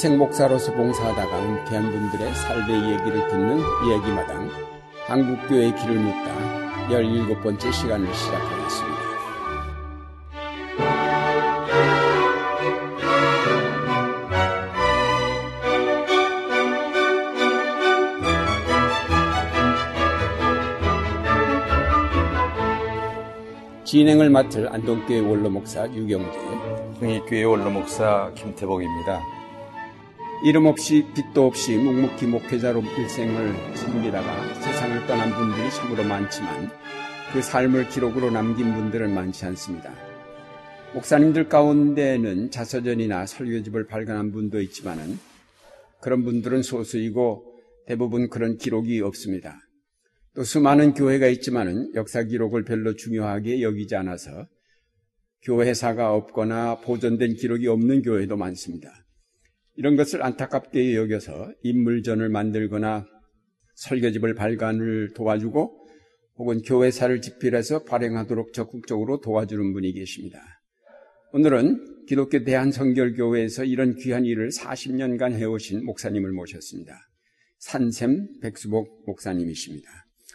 인생 0.00 0.16
목사로서 0.16 0.72
봉사하다가 0.72 1.42
은퇴한 1.42 1.90
분들의 1.92 2.34
삶의 2.34 2.90
얘기를 2.90 3.28
듣는 3.28 3.58
이야기마당 3.86 4.48
한국교회의 5.06 5.76
길을 5.76 5.94
묻다 5.96 6.88
17번째 6.88 7.70
시간을 7.70 8.14
시작하겠습니다. 8.14 9.00
진행을 23.84 24.30
맡을 24.30 24.72
안동교회 24.72 25.20
원로 25.20 25.50
목사 25.50 25.86
유경재, 25.92 26.38
흥익교회 27.00 27.44
원로 27.44 27.70
목사 27.70 28.32
김태복입니다. 28.34 29.39
이름 30.42 30.64
없이 30.64 31.06
빛도 31.14 31.46
없이 31.46 31.76
묵묵히 31.76 32.26
목회자로 32.26 32.82
일생을 32.82 33.76
섬기다가 33.76 34.54
세상을 34.54 35.06
떠난 35.06 35.30
분들이 35.34 35.70
참으로 35.70 36.02
많지만 36.02 36.70
그 37.30 37.42
삶을 37.42 37.90
기록으로 37.90 38.30
남긴 38.30 38.72
분들은 38.72 39.12
많지 39.12 39.44
않습니다. 39.44 39.92
목사님들 40.94 41.50
가운데는 41.50 42.50
자서전이나 42.50 43.26
설교집을 43.26 43.86
발간한 43.86 44.32
분도 44.32 44.62
있지만은 44.62 45.18
그런 46.00 46.24
분들은 46.24 46.62
소수이고 46.62 47.44
대부분 47.86 48.30
그런 48.30 48.56
기록이 48.56 49.02
없습니다. 49.02 49.60
또 50.34 50.42
수많은 50.42 50.94
교회가 50.94 51.26
있지만은 51.26 51.92
역사 51.94 52.22
기록을 52.22 52.64
별로 52.64 52.94
중요하게 52.94 53.60
여기지 53.60 53.94
않아서 53.94 54.46
교회사가 55.42 56.14
없거나 56.14 56.80
보존된 56.80 57.34
기록이 57.34 57.66
없는 57.68 58.00
교회도 58.00 58.38
많습니다. 58.38 58.90
이런 59.80 59.96
것을 59.96 60.22
안타깝게 60.22 60.94
여겨서 60.94 61.54
인물전을 61.62 62.28
만들거나 62.28 63.06
설교집을 63.76 64.34
발간을 64.34 65.14
도와주고 65.14 65.86
혹은 66.36 66.60
교회사를 66.60 67.22
집필해서 67.22 67.84
발행하도록 67.84 68.52
적극적으로 68.52 69.22
도와주는 69.22 69.72
분이 69.72 69.94
계십니다. 69.94 70.38
오늘은 71.32 72.04
기독교 72.06 72.44
대한성결교회에서 72.44 73.64
이런 73.64 73.94
귀한 73.94 74.26
일을 74.26 74.50
40년간 74.50 75.32
해오신 75.32 75.86
목사님을 75.86 76.30
모셨습니다. 76.30 76.92
산샘 77.60 78.40
백수복 78.42 79.04
목사님이십니다. 79.06 79.88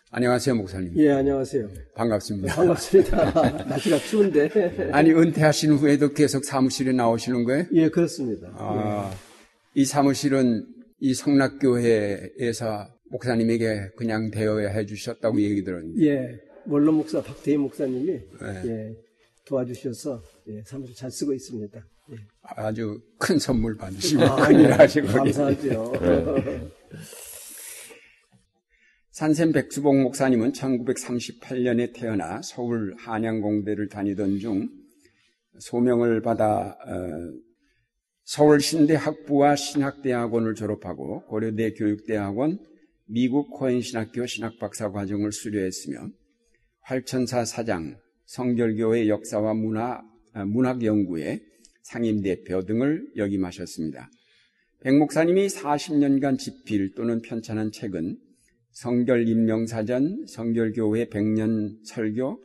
안녕하세요, 0.09 0.55
목사님. 0.55 0.93
예, 0.97 1.11
안녕하세요. 1.11 1.69
반갑습니다. 1.93 2.55
반갑습니다. 2.55 3.65
날씨가 3.69 3.97
추운데. 3.99 4.49
아니, 4.91 5.11
은퇴하신 5.11 5.73
후에도 5.73 6.13
계속 6.13 6.45
사무실에 6.45 6.93
나오시는 6.93 7.43
거예요? 7.43 7.65
예, 7.73 7.89
그렇습니다. 7.89 8.47
아, 8.55 9.11
이 9.75 9.83
사무실은 9.83 10.65
이 10.99 11.13
성락교회에서 11.13 12.87
목사님에게 13.11 13.89
그냥 13.97 14.31
대여해 14.31 14.85
주셨다고 14.85 15.41
얘기 15.41 15.63
들었는데. 15.63 16.01
예, 16.05 16.39
원로 16.65 16.93
목사 16.93 17.21
박대희 17.21 17.57
목사님이 17.57 18.09
예, 18.65 18.95
도와주셔서 19.45 20.23
예, 20.47 20.63
사무실 20.65 20.95
잘 20.95 21.11
쓰고 21.11 21.33
있습니다. 21.33 21.77
예. 22.11 22.15
아주 22.41 23.01
큰 23.19 23.37
선물 23.37 23.75
받으시고 23.75 24.23
아, 24.23 24.47
큰일 24.47 24.65
예, 24.65 24.71
하시고. 24.71 25.07
감사하죠. 25.07 25.93
산샘 29.11 29.51
백수봉 29.51 30.03
목사님은 30.03 30.53
1938년에 30.53 31.93
태어나 31.93 32.41
서울 32.41 32.95
한양공대를 32.97 33.89
다니던 33.89 34.39
중 34.39 34.69
소명을 35.59 36.21
받아 36.21 36.77
어, 36.85 37.44
서울 38.25 38.59
신대 38.59 38.95
학부와 38.95 39.55
신학대학원을 39.55 40.55
졸업하고 40.55 41.21
고려대 41.27 41.73
교육대학원 41.73 42.57
미국 43.05 43.51
코엔 43.51 43.81
신학교 43.81 44.25
신학박사 44.25 44.89
과정을 44.89 45.31
수료했으며 45.31 46.09
활천사 46.81 47.45
사장, 47.45 47.99
성결교회 48.25 49.09
역사와 49.09 49.53
문화, 49.53 50.01
아, 50.33 50.43
문학 50.43 50.83
연구회 50.83 51.39
상임 51.83 52.23
대표 52.23 52.65
등을 52.65 53.11
역임하셨습니다. 53.15 54.09
백 54.81 54.97
목사님이 54.97 55.45
40년간 55.45 56.39
집필 56.39 56.95
또는 56.95 57.21
편찬한 57.21 57.71
책은 57.71 58.17
성결인명사전, 58.71 60.25
성결교회 60.27 61.09
백년 61.09 61.77
설교, 61.85 62.41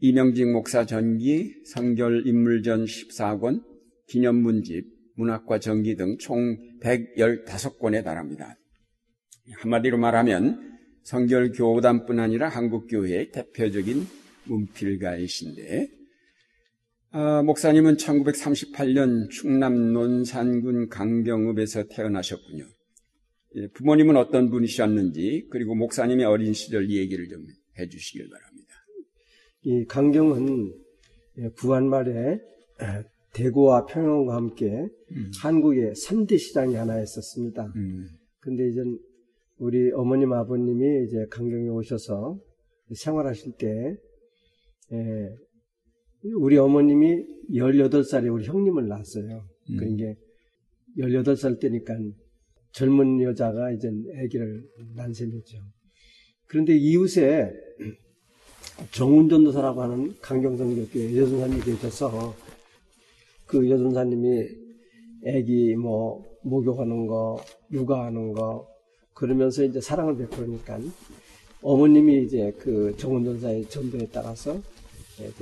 이명직 0.00 0.50
목사 0.50 0.86
전기, 0.86 1.54
성결 1.66 2.26
인물전 2.26 2.86
14권, 2.86 3.69
기념문집, 4.10 4.86
문학과 5.16 5.58
전기 5.58 5.96
등 5.96 6.16
총 6.18 6.56
115권에 6.80 8.02
달합니다. 8.04 8.56
한마디로 9.62 9.98
말하면 9.98 10.78
성결 11.04 11.52
교단뿐 11.52 12.18
아니라 12.18 12.48
한국 12.48 12.86
교회의 12.88 13.30
대표적인 13.30 14.06
문필가이신데, 14.44 15.88
아, 17.12 17.42
목사님은 17.42 17.96
1938년 17.96 19.30
충남 19.30 19.92
논산군 19.92 20.88
강경읍에서 20.88 21.88
태어나셨군요. 21.88 22.64
예, 23.56 23.66
부모님은 23.74 24.16
어떤 24.16 24.48
분이셨는지 24.48 25.48
그리고 25.50 25.74
목사님의 25.74 26.24
어린 26.24 26.52
시절 26.52 26.88
얘기를 26.90 27.28
좀 27.28 27.44
해주시길 27.78 28.28
바랍니다. 28.30 28.74
이 29.62 29.84
강경은 29.86 30.72
부활 31.56 31.82
말에 31.82 32.38
대구와 33.32 33.86
평양과 33.86 34.34
함께 34.34 34.88
음. 35.12 35.30
한국의 35.40 35.92
3대 35.92 36.38
시장이 36.38 36.74
하나 36.74 37.00
있었습니다. 37.00 37.72
음. 37.76 38.06
근데 38.40 38.68
이제 38.68 38.82
우리 39.58 39.92
어머님 39.92 40.32
아버님이 40.32 41.06
이제 41.06 41.26
강경에 41.30 41.68
오셔서 41.68 42.38
생활하실 42.92 43.52
때 43.58 43.96
예, 44.92 45.36
우리 46.34 46.58
어머님이 46.58 47.24
18살에 47.52 48.32
우리 48.32 48.44
형님을 48.44 48.88
낳았어요. 48.88 49.44
음. 49.70 49.76
그러니까 49.76 50.20
18살 50.98 51.60
때니까 51.60 51.96
젊은 52.72 53.20
여자가 53.22 53.70
이제 53.70 53.88
아기를 53.88 54.64
낳은 54.96 55.12
셈이죠. 55.12 55.58
그런데 56.46 56.76
이웃에 56.76 57.52
정운전도사라고 58.92 59.82
하는 59.82 60.14
강경성교회 60.20 61.16
여전사님이 61.16 61.60
계셔서 61.62 62.34
그 63.50 63.68
여전사님이 63.68 64.48
아기 65.26 65.74
뭐 65.74 66.24
목욕하는 66.44 67.08
거, 67.08 67.36
육아하는 67.72 68.32
거 68.32 68.68
그러면서 69.12 69.64
이제 69.64 69.80
사랑을 69.80 70.16
베풀으니까 70.16 70.78
어머님이 71.60 72.22
이제 72.24 72.52
그 72.58 72.96
정운전사의 72.96 73.68
전도에 73.68 74.08
따라서 74.12 74.56
이제 75.14 75.32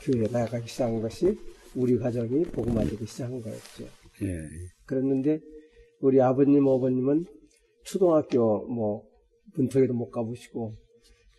교회에 0.00 0.28
나가기 0.32 0.66
시작한 0.66 1.02
것이 1.02 1.38
우리 1.76 1.98
가정이 1.98 2.44
복음 2.44 2.78
알리기 2.78 3.04
시작한 3.04 3.40
거였죠. 3.42 3.84
예. 4.22 4.48
그랬는데 4.86 5.38
우리 6.00 6.22
아버님, 6.22 6.66
어머님은 6.66 7.26
초등학교 7.84 8.66
뭐 8.66 9.04
문턱에도 9.54 9.92
못 9.92 10.10
가보시고 10.10 10.74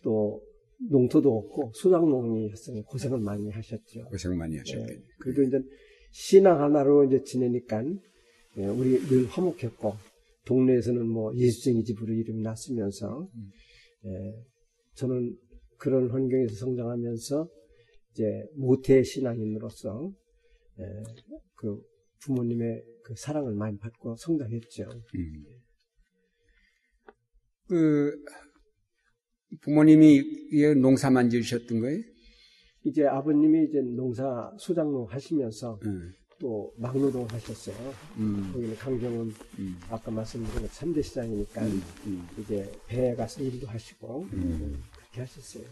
또 0.02 0.40
농토도 0.88 1.36
없고 1.36 1.72
소작농이었으니 1.74 2.82
고생을 2.84 3.18
많이 3.18 3.50
하셨죠. 3.50 4.04
고생 4.04 4.38
많이 4.38 4.56
하셨겠네. 4.56 4.92
예, 4.92 4.98
그리고 5.18 5.42
이제 5.42 5.60
신앙 6.10 6.62
하나로 6.62 7.04
이제 7.04 7.22
지내니까 7.22 7.84
예, 8.58 8.66
우리 8.66 8.98
늘 9.06 9.26
화목했고 9.26 9.94
동네에서는 10.44 11.06
뭐 11.06 11.34
예수쟁이 11.36 11.84
집으로 11.84 12.12
이름이 12.12 12.42
났으면서 12.42 13.28
음. 13.34 13.50
예, 14.06 14.44
저는 14.94 15.36
그런 15.78 16.10
환경에서 16.10 16.54
성장하면서 16.56 17.48
이제 18.12 18.24
모태 18.56 19.02
신앙인으로서 19.02 20.12
예, 20.80 20.84
그 21.54 21.80
부모님의 22.22 22.84
그 23.04 23.14
사랑을 23.16 23.54
많이 23.54 23.78
받고 23.78 24.16
성장했죠. 24.16 24.84
음. 25.14 25.44
그 27.68 28.24
부모님이 29.62 30.22
농사만 30.80 31.30
지으셨던 31.30 31.80
거예요? 31.80 32.02
이제 32.84 33.06
아버님이 33.06 33.64
이제 33.64 33.80
농사 33.80 34.52
수장농 34.58 35.06
하시면서 35.10 35.78
음. 35.84 36.14
또 36.38 36.72
막노동 36.78 37.26
하셨어요. 37.30 37.76
음. 38.16 38.50
거기는 38.52 38.74
강경은 38.76 39.32
음. 39.58 39.76
아까 39.90 40.10
말씀드린 40.10 40.62
것 40.62 40.70
3대 40.70 41.02
시장이니까 41.02 41.62
음. 41.62 41.82
음. 42.06 42.28
이제 42.38 42.70
배에 42.86 43.14
가서 43.14 43.42
일도 43.42 43.66
하시고 43.66 44.26
음. 44.32 44.82
그렇게 44.96 45.20
하셨어요. 45.20 45.64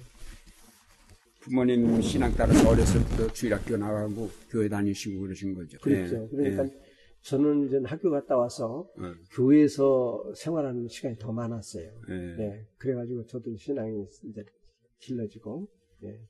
부모님 1.41 2.03
신앙 2.03 2.31
따라서 2.35 2.69
어렸을 2.69 3.01
때부터 3.05 3.33
주일학교 3.33 3.77
나가고 3.79 4.29
교회 4.51 4.69
다니시고 4.69 5.23
그러신 5.23 5.55
거죠. 5.55 5.79
그렇죠. 5.79 6.25
예. 6.25 6.37
그러니까 6.37 6.65
예. 6.65 6.89
저는 7.23 7.67
이제 7.67 7.81
학교 7.85 8.11
갔다 8.11 8.37
와서 8.37 8.87
예. 9.01 9.15
교회에서 9.33 10.35
생활하는 10.37 10.89
시간이 10.89 11.17
더 11.19 11.33
많았어요. 11.33 11.91
예. 12.11 12.43
예. 12.43 12.67
그래가지고 12.77 13.25
저도 13.25 13.57
신앙이 13.57 14.07
이제 14.25 14.45
길러지고. 14.99 15.67
예. 16.05 16.21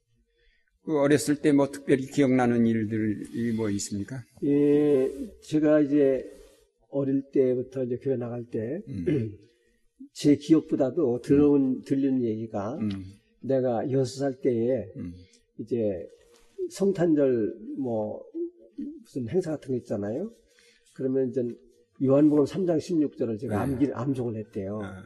그 0.88 0.98
어렸을 0.98 1.36
때 1.42 1.52
뭐 1.52 1.70
특별히 1.70 2.06
기억나는 2.06 2.66
일들이 2.66 3.52
뭐 3.52 3.68
있습니까? 3.68 4.22
예, 4.42 5.06
제가 5.42 5.80
이제 5.80 6.24
어릴 6.88 7.24
때부터 7.30 7.84
이제 7.84 7.98
교회 7.98 8.16
나갈 8.16 8.42
때, 8.46 8.80
음. 8.88 9.36
제 10.14 10.36
기억보다도 10.36 11.20
들어온, 11.20 11.82
들리는 11.82 12.24
얘기가, 12.24 12.76
음. 12.76 12.88
내가 13.42 13.90
여섯 13.90 14.20
살 14.20 14.40
때에, 14.40 14.86
음. 14.96 15.12
이제 15.58 16.08
성탄절 16.70 17.54
뭐, 17.78 18.24
무슨 19.02 19.28
행사 19.28 19.50
같은 19.50 19.72
거 19.72 19.76
있잖아요. 19.76 20.32
그러면 20.94 21.28
이제 21.28 21.42
요한복음 22.02 22.44
3장 22.44 22.78
16절을 22.78 23.38
제가 23.38 23.66
네. 23.66 23.72
암기, 23.74 23.92
암송을 23.92 24.36
했대요. 24.36 24.80
아, 24.82 25.02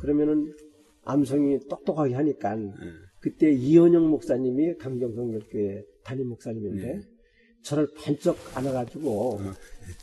그러면은 0.00 0.54
암송이 1.02 1.68
똑똑하게 1.68 2.14
하니까, 2.14 2.54
음. 2.54 2.72
그때 3.20 3.50
이현영 3.50 4.08
목사님이 4.08 4.76
강경성교회 4.78 5.84
담임 6.04 6.28
목사님인데 6.28 6.94
네. 6.94 7.00
저를 7.62 7.88
반쪽 7.94 8.38
안아가지고 8.54 9.40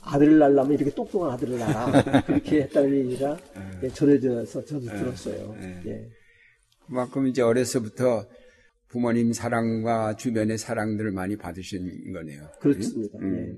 아들을 0.02 0.38
낳으려면 0.38 0.74
이렇게 0.74 0.92
똑똑한 0.94 1.32
아들을 1.32 1.58
낳아 1.58 2.22
그렇게 2.26 2.64
했다는 2.64 2.96
얘기가 3.06 3.38
예, 3.84 3.88
전해져서 3.90 4.66
저도 4.66 4.86
들었어요. 4.86 5.56
네. 5.60 5.82
예. 5.86 6.10
그만큼 6.86 7.28
이제 7.28 7.42
어려서부터 7.42 8.28
부모님 8.90 9.34
사랑과 9.34 10.16
주변의 10.16 10.58
사랑들을 10.58 11.12
많이 11.12 11.38
받으신 11.38 12.14
거네요. 12.14 12.48
그렇습니다. 12.60 13.18
음. 13.20 13.58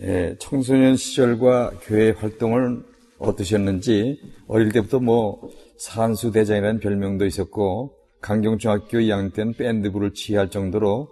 예, 0.00 0.36
청소년 0.38 0.96
시절과 0.96 1.80
교회 1.82 2.10
활동을 2.10 2.82
어떠셨는지 3.18 4.20
어릴 4.46 4.70
때부터 4.72 5.00
뭐 5.00 5.50
산수대장이라는 5.78 6.80
별명도 6.80 7.24
있었고 7.24 7.95
강경중학교 8.26 8.98
2학년 8.98 9.32
때는 9.32 9.52
밴드부를 9.52 10.12
지휘할 10.12 10.50
정도로 10.50 11.08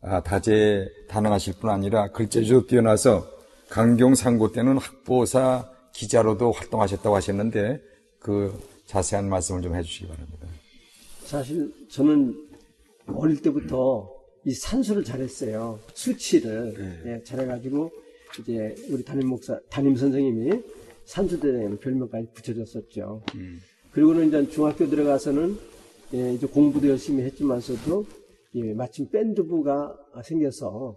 아, 0.00 0.20
다재다능하실 0.20 1.54
뿐 1.60 1.70
아니라 1.70 2.10
글재주도 2.10 2.66
뛰어나서 2.66 3.24
강경상고 3.68 4.50
때는 4.50 4.76
학보사 4.76 5.70
기자로도 5.94 6.50
활동하셨다고 6.50 7.14
하셨는데 7.14 7.80
그 8.18 8.52
자세한 8.86 9.28
말씀을 9.28 9.62
좀 9.62 9.76
해주시기 9.76 10.08
바랍니다. 10.08 10.48
사실 11.20 11.72
저는 11.88 12.34
어릴 13.14 13.40
때부터 13.42 14.10
이 14.44 14.52
산수를 14.52 15.04
잘했어요. 15.04 15.78
수치를 15.94 17.02
예, 17.06 17.22
잘해가지고 17.22 17.92
이제 18.40 18.74
우리 18.90 19.04
담임 19.04 19.28
목사 19.28 19.56
담임 19.70 19.94
선생님이 19.94 20.62
산수대라는 21.04 21.78
별명까지 21.78 22.26
붙여줬었죠. 22.34 23.22
그리고는 23.92 24.28
이제 24.28 24.50
중학교 24.50 24.88
들어가서는 24.90 25.75
예, 26.14 26.34
이제 26.34 26.46
공부도 26.46 26.88
열심히 26.88 27.22
했지만서도 27.24 28.04
예, 28.56 28.72
마침 28.72 29.08
밴드부가 29.10 29.94
생겨서 30.24 30.96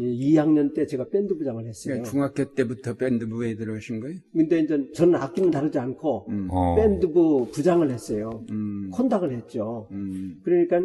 예, 0.00 0.04
2학년 0.04 0.74
때 0.74 0.86
제가 0.86 1.08
밴드부장을 1.08 1.64
했어요. 1.66 1.94
그러니까 1.94 2.10
중학교 2.10 2.54
때부터 2.54 2.94
밴드부에 2.94 3.54
들어오신 3.54 4.00
거예요? 4.00 4.18
근데 4.32 4.60
이제 4.60 4.90
저는 4.94 5.14
악기는 5.16 5.50
다루지 5.50 5.78
않고 5.78 6.26
어. 6.50 6.74
밴드부 6.76 7.50
부장을 7.52 7.88
했어요. 7.88 8.44
음. 8.50 8.90
콘닥을 8.92 9.32
했죠. 9.32 9.88
음. 9.92 10.40
그러니까 10.42 10.80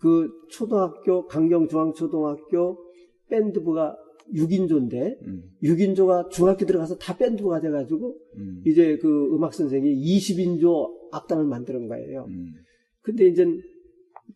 그 0.00 0.28
초등학교 0.50 1.26
강경중앙초등학교 1.26 2.78
밴드부가 3.28 3.96
6인조인데 4.34 5.24
음. 5.24 5.42
6인조가 5.62 6.30
중학교 6.30 6.66
들어가서 6.66 6.96
다 6.98 7.16
밴드부가 7.16 7.60
돼가지고 7.60 8.16
음. 8.36 8.62
이제 8.66 8.98
그 8.98 9.34
음악 9.34 9.54
선생이 9.54 9.88
20인조 9.94 11.12
악단을 11.12 11.44
만드는 11.44 11.88
거예요. 11.88 12.26
음. 12.98 13.02
근데 13.02 13.26
이제 13.26 13.46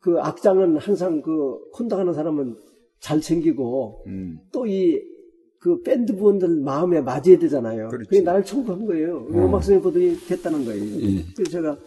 그 0.01 0.19
악장은 0.19 0.79
항상 0.79 1.23
그 1.23 1.59
콘닥하는 1.73 2.13
사람은 2.13 2.57
잘 3.01 3.21
챙기고 3.21 4.05
음. 4.07 4.39
또이그 4.53 5.83
밴드 5.85 6.15
부원들 6.15 6.61
마음에 6.61 7.01
맞아야 7.01 7.39
되잖아요. 7.39 7.89
그렇지. 7.89 8.09
그게 8.09 8.21
나를 8.23 8.45
청구한 8.45 8.87
거예요. 8.87 9.27
음악 9.31 9.63
선생님 9.65 9.83
보더니 9.83 10.17
됐다는 10.27 10.65
거예요. 10.65 11.25
그래서 11.37 11.51
제가 11.51 11.79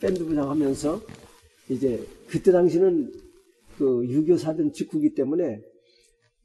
밴드 0.00 0.24
부장 0.24 0.48
하면서 0.48 1.00
이제 1.68 2.04
그때 2.28 2.52
당시는 2.52 3.12
그 3.76 4.02
6.25 4.02 4.38
사전 4.38 4.72
직후기 4.72 5.14
때문에 5.14 5.60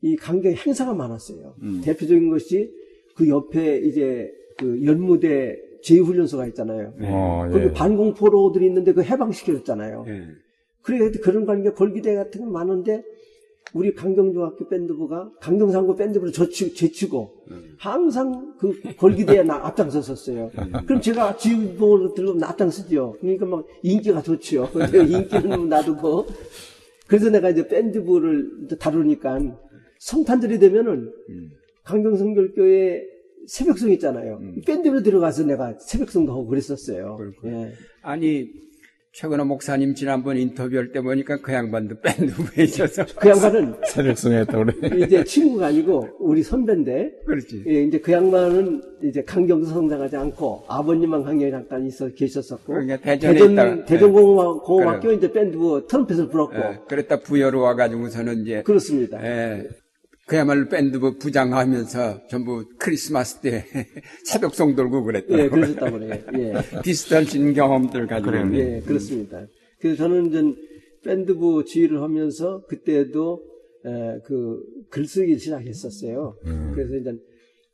이 0.01 0.15
강경 0.15 0.53
행사가 0.53 0.93
많았어요. 0.93 1.55
대표적인 1.83 2.29
것이 2.29 2.71
그 3.15 3.27
옆에 3.29 3.79
이제 3.79 4.31
그 4.57 4.83
연무대 4.85 5.57
제2훈련소가 5.85 6.47
있잖아요. 6.49 6.93
어, 7.01 7.47
거기 7.51 7.65
예. 7.65 7.71
반공포로들이 7.73 8.65
있는데 8.65 8.93
그 8.93 9.03
해방시켜줬잖아요. 9.03 10.05
예. 10.07 10.27
그래 10.81 11.11
그런 11.23 11.45
관계 11.45 11.69
골기대 11.69 12.15
같은 12.15 12.45
게 12.45 12.51
많은데 12.51 13.03
우리 13.73 13.93
강경중학교 13.93 14.69
밴드부가 14.69 15.31
강경상고 15.41 15.95
밴드부를 15.95 16.31
제치, 16.31 16.73
제치고 16.73 17.33
항상 17.77 18.55
그 18.59 18.79
골기대에 18.95 19.43
나 19.43 19.55
앞장섰었어요. 19.65 20.51
그럼 20.85 21.01
제가 21.01 21.35
지휘봉을 21.35 22.13
들고 22.13 22.39
앞장서죠. 22.45 23.17
그러니까 23.19 23.45
막 23.47 23.65
인기가 23.81 24.21
좋죠. 24.21 24.69
인기는 24.93 25.67
놔두고 25.67 26.27
그래서 27.07 27.29
내가 27.29 27.49
이제 27.49 27.67
밴드부를 27.67 28.67
다루니까 28.79 29.39
성탄절이 29.99 30.59
되면은 30.59 31.11
강경성결교회 31.83 33.14
새벽송 33.47 33.91
있잖아요. 33.93 34.39
밴드로 34.65 35.01
들어가서 35.03 35.43
내가 35.45 35.73
새벽송도 35.79 36.31
하고 36.31 36.47
그랬었어요. 36.47 37.17
예. 37.45 37.71
아니 38.01 38.47
최근호 39.17 39.45
목사님 39.45 39.95
지난번 39.95 40.35
인터뷰할 40.35 40.91
때 40.91 40.99
보니까 40.99 41.39
그 41.41 41.53
양반도 41.53 41.95
밴드부에 42.01 42.65
있어서 42.65 43.05
그 43.17 43.29
양반은 43.29 43.75
새벽송에 43.87 44.39
했다고 44.39 44.65
그래. 44.65 45.05
이제 45.05 45.23
친구가 45.23 45.67
아니고 45.67 46.09
우리 46.19 46.43
선배인데 46.43 47.13
그렇지. 47.25 47.63
예, 47.65 47.83
이제 47.83 47.97
그 48.01 48.11
양반은 48.11 48.81
이제 49.03 49.23
강경도 49.23 49.67
성장하지 49.67 50.17
않고 50.17 50.65
아버님만 50.67 51.23
강경에 51.23 51.49
잠깐 51.49 51.85
있어 51.85 52.09
계셨었고 52.09 52.73
그러니까 52.73 52.97
대전에 52.97 53.33
대전 53.33 53.51
있다가, 53.53 53.85
대전공학교 53.85 54.99
그래. 54.99 55.15
이제 55.15 55.31
밴드 55.31 55.57
트럼펫을 55.87 56.27
불었고 56.27 56.57
예, 56.57 56.79
그랬다 56.89 57.21
부여로 57.21 57.61
와가지고서는 57.61 58.41
이제 58.41 58.63
그렇습니다. 58.63 59.25
예, 59.25 59.65
그야말로 60.27 60.67
밴드부 60.67 61.19
부장하면서 61.19 62.27
전부 62.27 62.65
크리스마스 62.79 63.41
때 63.41 63.65
새벽송 64.25 64.75
돌고 64.75 65.03
그랬더라고요. 65.03 65.45
예, 65.45 65.49
그러셨다고 65.49 65.99
그래요. 65.99 66.23
예. 66.39 66.53
비슷하신 66.81 67.53
경험들 67.53 68.07
가지고 68.07 68.31
그래요. 68.31 68.55
예, 68.55 68.81
그렇습니다. 68.81 69.45
그래서 69.79 69.97
저는 69.97 70.27
이제 70.27 70.41
밴드부 71.03 71.65
지휘를 71.65 72.01
하면서 72.01 72.65
그때도 72.65 73.43
에, 73.85 74.19
그 74.25 74.63
글쓰기 74.89 75.37
시작했었어요. 75.37 76.35
그래서 76.73 76.95
이제 76.95 77.13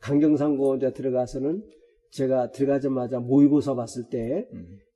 강경상고 0.02 0.76
이제 0.76 0.92
들어가서는 0.92 1.64
제가 2.12 2.52
들어가자마자 2.52 3.20
모의고사 3.20 3.76
봤을 3.76 4.04
때 4.12 4.46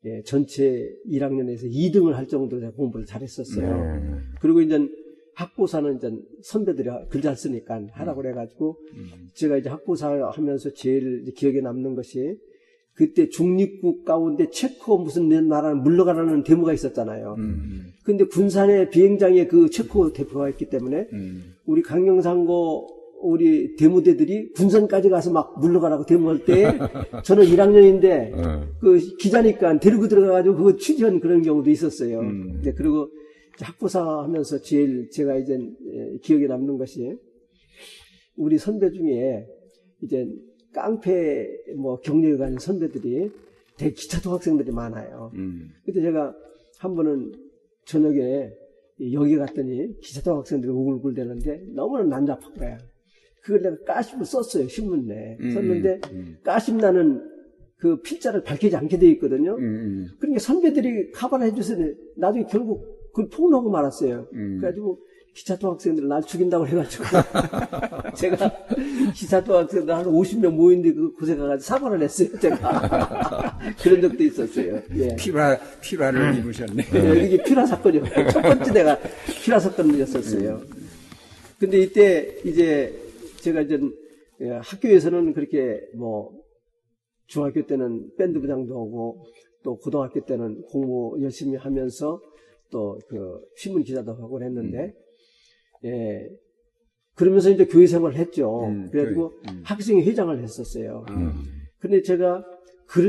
예, 0.03 0.21
전체 0.23 0.89
1학년에서 1.09 1.71
2등을 1.71 2.11
할 2.11 2.27
정도로 2.27 2.59
제가 2.59 2.73
공부를 2.73 3.05
잘했었어요. 3.05 4.19
그리고 4.41 4.59
이제 4.59 4.77
학부사는 5.35 5.97
이제 5.97 6.11
선배들이 6.41 6.89
글잘 7.09 7.35
쓰니까 7.35 7.81
하라고 7.91 8.21
그래가지고 8.21 8.77
제가 9.33 9.57
이제 9.57 9.69
학부사 9.69 10.31
하면서 10.33 10.69
제일 10.73 11.25
기억에 11.35 11.61
남는 11.61 11.95
것이 11.95 12.37
그때 12.93 13.27
중립국 13.27 14.05
가운데 14.05 14.49
체코 14.49 14.97
무슨 14.97 15.27
나라를 15.47 15.75
물러가라는 15.75 16.43
데모가 16.43 16.71
있었잖아요. 16.73 17.35
근데 18.03 18.23
군산의 18.25 18.89
비행장에 18.89 19.47
그 19.47 19.69
체코 19.69 20.13
대표가 20.13 20.47
있기 20.49 20.69
때문에 20.69 21.07
우리 21.65 21.81
강경상고 21.81 22.87
우리 23.21 23.75
데모대들이 23.75 24.51
군산까지 24.53 25.09
가서 25.09 25.31
막 25.31 25.59
물러가라고 25.59 26.05
데모할 26.05 26.45
때 26.45 26.77
저는 27.23 27.43
1학년인데 27.45 28.31
그 28.79 28.99
기자니까 29.17 29.79
데리고 29.79 30.07
들어가가지고 30.07 30.55
그거 30.55 30.75
취재한 30.77 31.19
그런 31.19 31.41
경우도 31.41 31.69
있었어요. 31.69 32.21
네, 32.63 32.73
그리고 32.73 33.09
학부사 33.59 34.23
하면서 34.23 34.59
제일 34.59 35.09
제가 35.09 35.37
이제 35.37 35.57
예, 35.87 36.17
기억에 36.21 36.47
남는 36.47 36.77
것이 36.77 37.17
우리 38.35 38.57
선배 38.57 38.91
중에 38.91 39.45
이제 40.01 40.27
깡패 40.73 41.47
뭐 41.77 41.99
경력이 41.99 42.37
가는 42.37 42.57
선배들이 42.59 43.31
되게 43.77 43.93
기차도 43.93 44.31
학생들이 44.31 44.71
많아요. 44.71 45.31
음. 45.35 45.69
그때 45.85 46.01
제가 46.01 46.35
한 46.79 46.95
번은 46.95 47.33
저녁에 47.85 48.51
여기 49.11 49.35
갔더니 49.37 49.99
기차도 49.99 50.37
학생들이 50.37 50.71
우글우글 50.71 51.13
대는데 51.13 51.63
너무나 51.73 52.03
난잡한 52.03 52.53
거야. 52.53 52.77
그걸 53.45 53.61
내가 53.61 53.77
까십을 53.93 54.25
썼어요, 54.25 54.67
신문에. 54.67 55.37
음, 55.39 55.51
썼는데, 55.51 56.01
음. 56.11 56.37
까십 56.43 56.77
나는 56.77 57.21
그 57.77 58.01
필자를 58.01 58.43
밝히지 58.43 58.75
않게 58.75 58.97
돼 58.97 59.07
있거든요. 59.11 59.55
음, 59.55 59.63
음. 59.63 60.07
그러니까 60.19 60.39
선배들이 60.39 61.11
카바를 61.11 61.47
해줘서 61.47 61.75
나중에 62.17 62.45
결국 62.49 62.94
그걸 63.15 63.29
폭로하고 63.29 63.69
말았어요. 63.69 64.27
음. 64.33 64.57
그래가지고 64.59 64.99
기차도 65.33 65.71
학생들 65.71 66.07
날 66.07 66.21
죽인다고 66.21 66.67
해가지고 66.67 67.03
제가 68.15 68.51
기차도 69.13 69.57
학생들 69.57 69.93
한 69.93 70.05
50명 70.05 70.51
모인데 70.51 70.93
그 70.93 71.13
곳에 71.13 71.35
가가지고 71.35 71.65
사과를 71.65 72.01
했어요. 72.01 72.29
제가 72.39 73.59
그런 73.81 74.01
적도 74.01 74.23
있었어요. 74.23 74.81
예. 74.95 75.15
필화 75.15 75.57
필화를 75.81 76.39
입으셨네. 76.39 76.83
예, 76.93 77.25
이게 77.25 77.43
피라 77.43 77.65
사건이었어요. 77.65 78.29
첫 78.29 78.41
번째 78.41 78.71
내가 78.71 78.99
피라 79.43 79.59
사건이었었어요. 79.59 80.61
근데 81.59 81.79
이때 81.79 82.37
이제 82.45 82.93
제가 83.41 83.61
이제 83.61 83.79
예, 84.41 84.49
학교에서는 84.61 85.33
그렇게 85.33 85.81
뭐 85.95 86.31
중학교 87.27 87.65
때는 87.65 88.09
밴드 88.17 88.39
부장도 88.39 88.73
하고 88.73 89.25
또 89.63 89.77
고등학교 89.77 90.23
때는 90.25 90.61
공부 90.69 91.17
열심히 91.21 91.57
하면서 91.57 92.21
또 92.71 92.97
그 93.07 93.39
신문 93.55 93.83
기자도 93.83 94.13
하고 94.13 94.41
했는데 94.41 94.93
예 95.83 96.27
그러면서 97.15 97.49
이제 97.49 97.65
교회 97.65 97.87
생활을 97.87 98.17
했죠. 98.17 98.65
음, 98.65 98.89
그래가지고 98.91 99.33
음. 99.49 99.61
학생 99.63 99.99
회장을 99.99 100.41
했었어요. 100.43 101.05
음. 101.11 101.33
근데 101.79 102.01
제가 102.01 102.43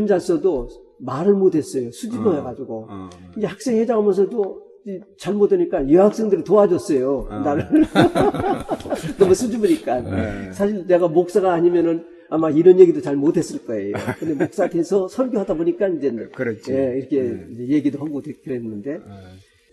잘 0.07 0.21
써도 0.21 0.69
말을 1.01 1.35
못했어요. 1.35 1.91
수줍어해가지고 1.91 2.87
어. 2.89 3.11
이제 3.37 3.47
학생 3.47 3.77
회장 3.79 3.99
하면서도 3.99 4.65
이 4.87 5.01
잘못하니까 5.19 5.91
여학생들이 5.91 6.45
도와줬어요. 6.45 7.29
어. 7.29 7.41
나를 7.41 7.67
너무 9.19 9.35
수줍으니까 9.35 10.01
네. 10.03 10.53
사실 10.53 10.87
내가 10.87 11.09
목사가 11.09 11.53
아니면은 11.53 12.07
아마 12.29 12.51
이런 12.51 12.79
얘기도 12.79 13.01
잘 13.01 13.17
못했을 13.17 13.65
거예요. 13.67 13.95
근데 14.19 14.35
목사 14.35 14.69
돼서 14.69 15.09
설교하다 15.09 15.55
보니까 15.55 15.89
이제 15.89 16.11
그렇지. 16.35 16.73
예, 16.73 16.99
이렇게 16.99 17.23
네. 17.23 17.47
이제 17.53 17.69
얘기도 17.69 17.99
하고 17.99 18.21
그랬는데 18.45 19.01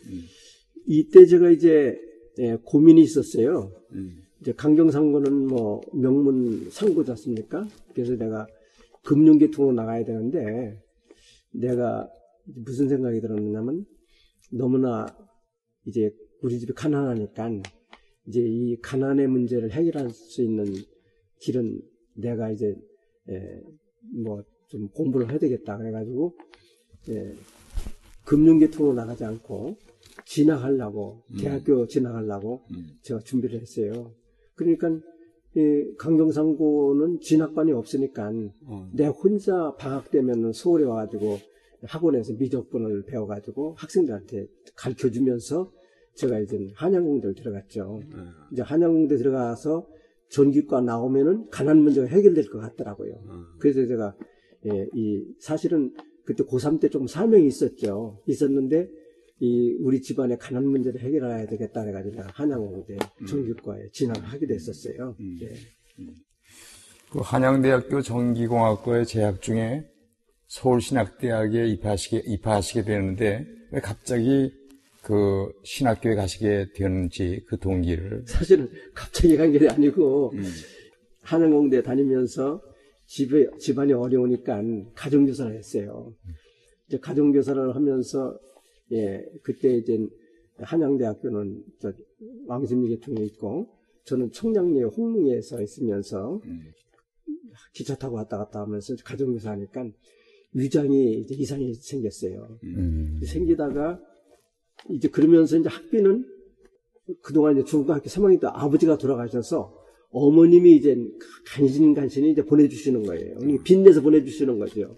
어. 0.10 0.44
이때 0.88 1.26
제가 1.26 1.50
이제 1.50 1.98
예, 2.40 2.58
고민이 2.64 3.02
있었어요. 3.04 3.72
음. 3.92 4.24
이제 4.42 4.52
강경상고는 4.54 5.48
뭐 5.48 5.82
명문 5.94 6.70
상고지 6.70 7.12
않습니까? 7.12 7.68
그래서 7.94 8.16
내가 8.16 8.48
금융계통으로 9.04 9.74
나가야 9.74 10.04
되는데 10.04 10.82
내가 11.52 12.10
무슨 12.44 12.90
생각이 12.90 13.22
들었냐면 13.22 13.86
너무나 14.52 15.06
이제 15.86 16.12
우리 16.42 16.60
집이 16.60 16.74
가난하니까 16.74 17.62
이제 18.28 18.42
이 18.42 18.78
가난의 18.82 19.28
문제를 19.28 19.72
해결할 19.72 20.10
수 20.10 20.42
있는 20.42 20.66
길은 21.40 21.82
내가 22.16 22.52
이제 22.52 22.76
뭐좀 24.14 24.90
공부를 24.94 25.30
해야 25.30 25.40
되겠다 25.40 25.78
그래가지고 25.78 26.36
예, 27.10 27.36
금융계통으로 28.26 28.94
나가지 28.94 29.24
않고 29.24 29.78
진학하려고 30.26 31.24
대학교 31.40 31.88
진학하려고 31.88 32.64
음. 32.72 32.88
제가 33.02 33.20
준비를 33.22 33.62
했어요. 33.62 34.12
그러니까 34.56 34.90
이 35.56 35.94
강경상고는 35.98 37.20
진학반이 37.20 37.72
없으니까 37.72 38.32
어. 38.66 38.90
내 38.94 39.06
혼자 39.06 39.76
방학 39.76 40.10
되면 40.10 40.52
서울에 40.52 40.86
와가지고 40.86 41.38
학원에서 41.84 42.34
미적분을 42.34 43.06
배워가지고 43.06 43.76
학생들한테 43.78 44.48
가르쳐 44.76 45.12
주면서 45.12 45.72
제가 46.16 46.40
이제 46.40 46.70
한양공대를 46.76 47.36
들어갔죠. 47.36 48.02
어. 48.14 48.26
이제 48.52 48.62
한양공대 48.62 49.18
들어가서 49.18 49.88
전기과 50.30 50.82
나오면은 50.82 51.50
가난 51.50 51.80
문제가 51.80 52.08
해결될 52.08 52.50
것 52.50 52.60
같더라고요. 52.60 53.14
어. 53.28 53.44
그래서 53.60 53.86
제가 53.86 54.16
예, 54.66 54.88
이 54.96 55.24
사실은 55.40 55.94
그때 56.26 56.44
고3 56.44 56.80
때좀 56.80 57.08
사명이 57.08 57.46
있었죠. 57.48 58.22
있었는데 58.28 58.90
이 59.40 59.76
우리 59.82 60.02
집안의 60.02 60.38
가난 60.38 60.66
문제를 60.66 61.02
해결해야 61.02 61.46
되겠다 61.48 61.82
해가지고 61.82 62.16
내가 62.16 62.30
한양공대 62.34 62.98
전기과에 63.28 63.90
진학을 63.92 64.24
하게 64.24 64.48
됐었어요. 64.48 65.16
음. 65.20 65.40
예. 65.42 65.54
그 67.12 67.20
한양대학교 67.20 68.02
전기공학과에 68.02 69.06
재학 69.06 69.42
중에 69.42 69.86
서울신학대학에 70.48 71.68
입학하시게, 71.68 72.24
입학하시게 72.26 72.84
되는데 72.84 73.46
왜 73.72 73.80
갑자기 73.82 74.52
그 75.02 75.52
신학교에 75.64 76.16
가시게 76.16 76.68
되었는지 76.76 77.44
그 77.48 77.58
동기를 77.58 78.24
사실은 78.28 78.70
갑자기 78.94 79.36
간 79.36 79.52
게 79.52 79.68
아니고 79.68 80.32
음. 80.34 80.44
한양공대 81.22 81.82
다니면서 81.84 82.62
집에 83.06 83.46
집안이 83.60 83.94
어려우니까 83.94 84.62
가정교사를 84.96 85.56
했어요. 85.56 86.14
이제 86.88 86.98
가정교사를 87.00 87.76
하면서 87.76 88.38
예 88.92 89.26
그때 89.44 89.78
이제 89.78 90.08
한양대학교는 90.58 91.64
저 91.80 91.94
왕십리 92.48 92.90
계통에 92.90 93.24
있고 93.26 93.68
저는 94.06 94.32
청량리에 94.32 94.84
홍릉에서 94.84 95.62
있으면서 95.62 96.42
음. 96.46 96.72
기차 97.74 97.96
타고 97.96 98.16
왔다 98.18 98.38
갔다 98.38 98.62
하면서 98.62 98.96
가정교사 99.04 99.52
하니까 99.52 99.86
위장이 100.54 101.20
이제 101.20 101.36
이상이 101.36 101.74
생겼어요. 101.74 102.60
음. 102.64 103.20
생기다가 103.26 104.00
이제 104.90 105.08
그러면서 105.08 105.58
이제 105.58 105.70
학비는 105.70 106.26
그동안 107.22 107.58
이제 107.58 107.66
중고등학교 107.66 108.06
3학년 108.06 108.40
때 108.40 108.48
아버지가 108.48 108.98
돌아가셔서 108.98 109.82
어머님이 110.12 110.76
이제 110.76 110.96
간신간신히 111.48 112.32
이제 112.32 112.44
보내주시는 112.44 113.04
거예요. 113.04 113.38
빚내서 113.64 114.02
보내주시는 114.02 114.60
거죠. 114.60 114.98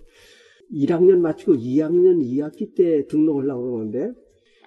1학년 0.73 1.17
마치고 1.19 1.53
2학년 1.53 2.19
2학기 2.21 2.75
때 2.75 3.05
등록하려고 3.07 3.71
그러는데 3.71 4.11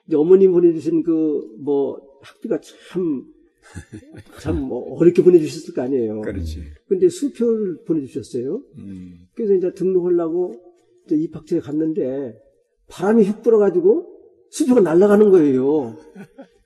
이제 0.07 0.17
어머님 0.17 0.53
보내주신 0.53 1.03
그 1.03 1.59
뭐 1.59 2.09
학비가 2.23 2.61
참, 2.61 3.25
참뭐 4.41 4.95
어렵게 4.97 5.23
보내주셨을 5.23 5.75
거 5.75 5.83
아니에요. 5.83 6.21
그렇지. 6.23 6.63
근데 6.89 7.09
수표를 7.09 7.85
보내주셨어요. 7.85 8.63
음. 8.79 9.27
그래서 9.35 9.55
이제 9.55 9.73
등록하려고 9.73 10.55
이제 11.07 11.17
입학처에 11.17 11.61
갔는데 11.61 12.41
바람이 12.89 13.25
휙 13.25 13.43
불어가지고 13.43 14.07
수표가 14.51 14.81
날아가는 14.81 15.31
거예요. 15.31 15.97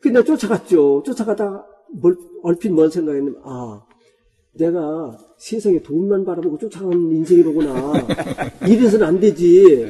그냥 0.01 0.25
쫓아갔죠. 0.25 1.03
쫓아가다가 1.05 1.67
뭘, 1.91 2.17
얼핏 2.43 2.71
뭔 2.71 2.89
생각했냐면, 2.91 3.41
아, 3.45 3.85
내가 4.55 5.17
세상에 5.39 5.83
돈만 5.83 6.25
바라보고 6.25 6.59
쫓아가는 6.59 7.11
인생이로구나. 7.11 7.93
이래서는 8.69 9.07
안 9.07 9.21
되지. 9.21 9.87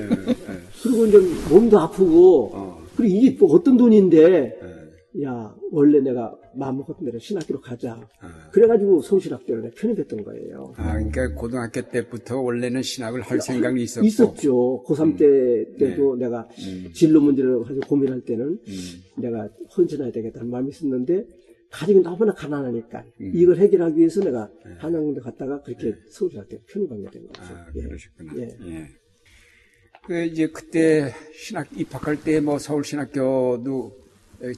그리고 0.82 1.06
이제 1.06 1.18
몸도 1.50 1.78
아프고, 1.78 2.50
어. 2.52 2.82
그리고 2.96 3.14
이게 3.14 3.36
또 3.36 3.46
어떤 3.46 3.76
돈인데, 3.76 4.18
예. 4.62 5.24
야, 5.24 5.54
원래 5.70 6.00
내가 6.00 6.34
마음 6.54 6.78
먹었던 6.78 7.04
대로 7.04 7.18
신학교로 7.18 7.60
가자. 7.60 8.08
아. 8.20 8.50
그래가지고 8.50 9.02
서울신학교를 9.02 9.72
편입했던 9.76 10.24
거예요. 10.24 10.72
아, 10.76 10.92
그러니까 10.94 11.34
고등학교 11.34 11.82
때부터 11.82 12.40
원래는 12.40 12.82
신학을 12.82 13.20
할 13.20 13.40
생각이 13.40 13.82
있었고. 13.82 14.06
있었죠. 14.06 14.84
고3 14.86 15.18
때, 15.18 15.76
때도 15.78 16.16
내가 16.16 16.48
음. 16.66 16.90
진로 16.94 17.20
문제를 17.20 17.62
가지고 17.62 17.80
고민할 17.88 18.22
때는 18.22 18.58
음. 18.66 19.02
내가 19.18 19.48
헌신해야 19.76 20.12
되겠다는 20.12 20.50
마음이 20.50 20.70
있었는데 20.70 21.26
가족이 21.72 22.00
너무나 22.00 22.32
가난하니까 22.34 23.04
음. 23.20 23.32
이걸 23.34 23.56
해결하기 23.56 23.98
위해서 23.98 24.20
내가 24.22 24.50
한양군대 24.78 25.20
갔다가 25.20 25.62
그렇게 25.62 25.94
서울대 26.10 26.38
학교 26.38 26.58
편입하게 26.66 27.10
된 27.10 27.26
거죠. 27.26 27.42
아, 27.54 27.66
예. 27.74 27.82
그러셨구나. 27.82 28.32
예. 28.36 28.42
예. 28.66 28.88
그 30.04 30.24
이제 30.24 30.48
그때 30.48 31.12
신학 31.34 31.68
입학할 31.78 32.22
때 32.22 32.40
뭐 32.40 32.58
서울 32.58 32.84
신학교도 32.84 34.02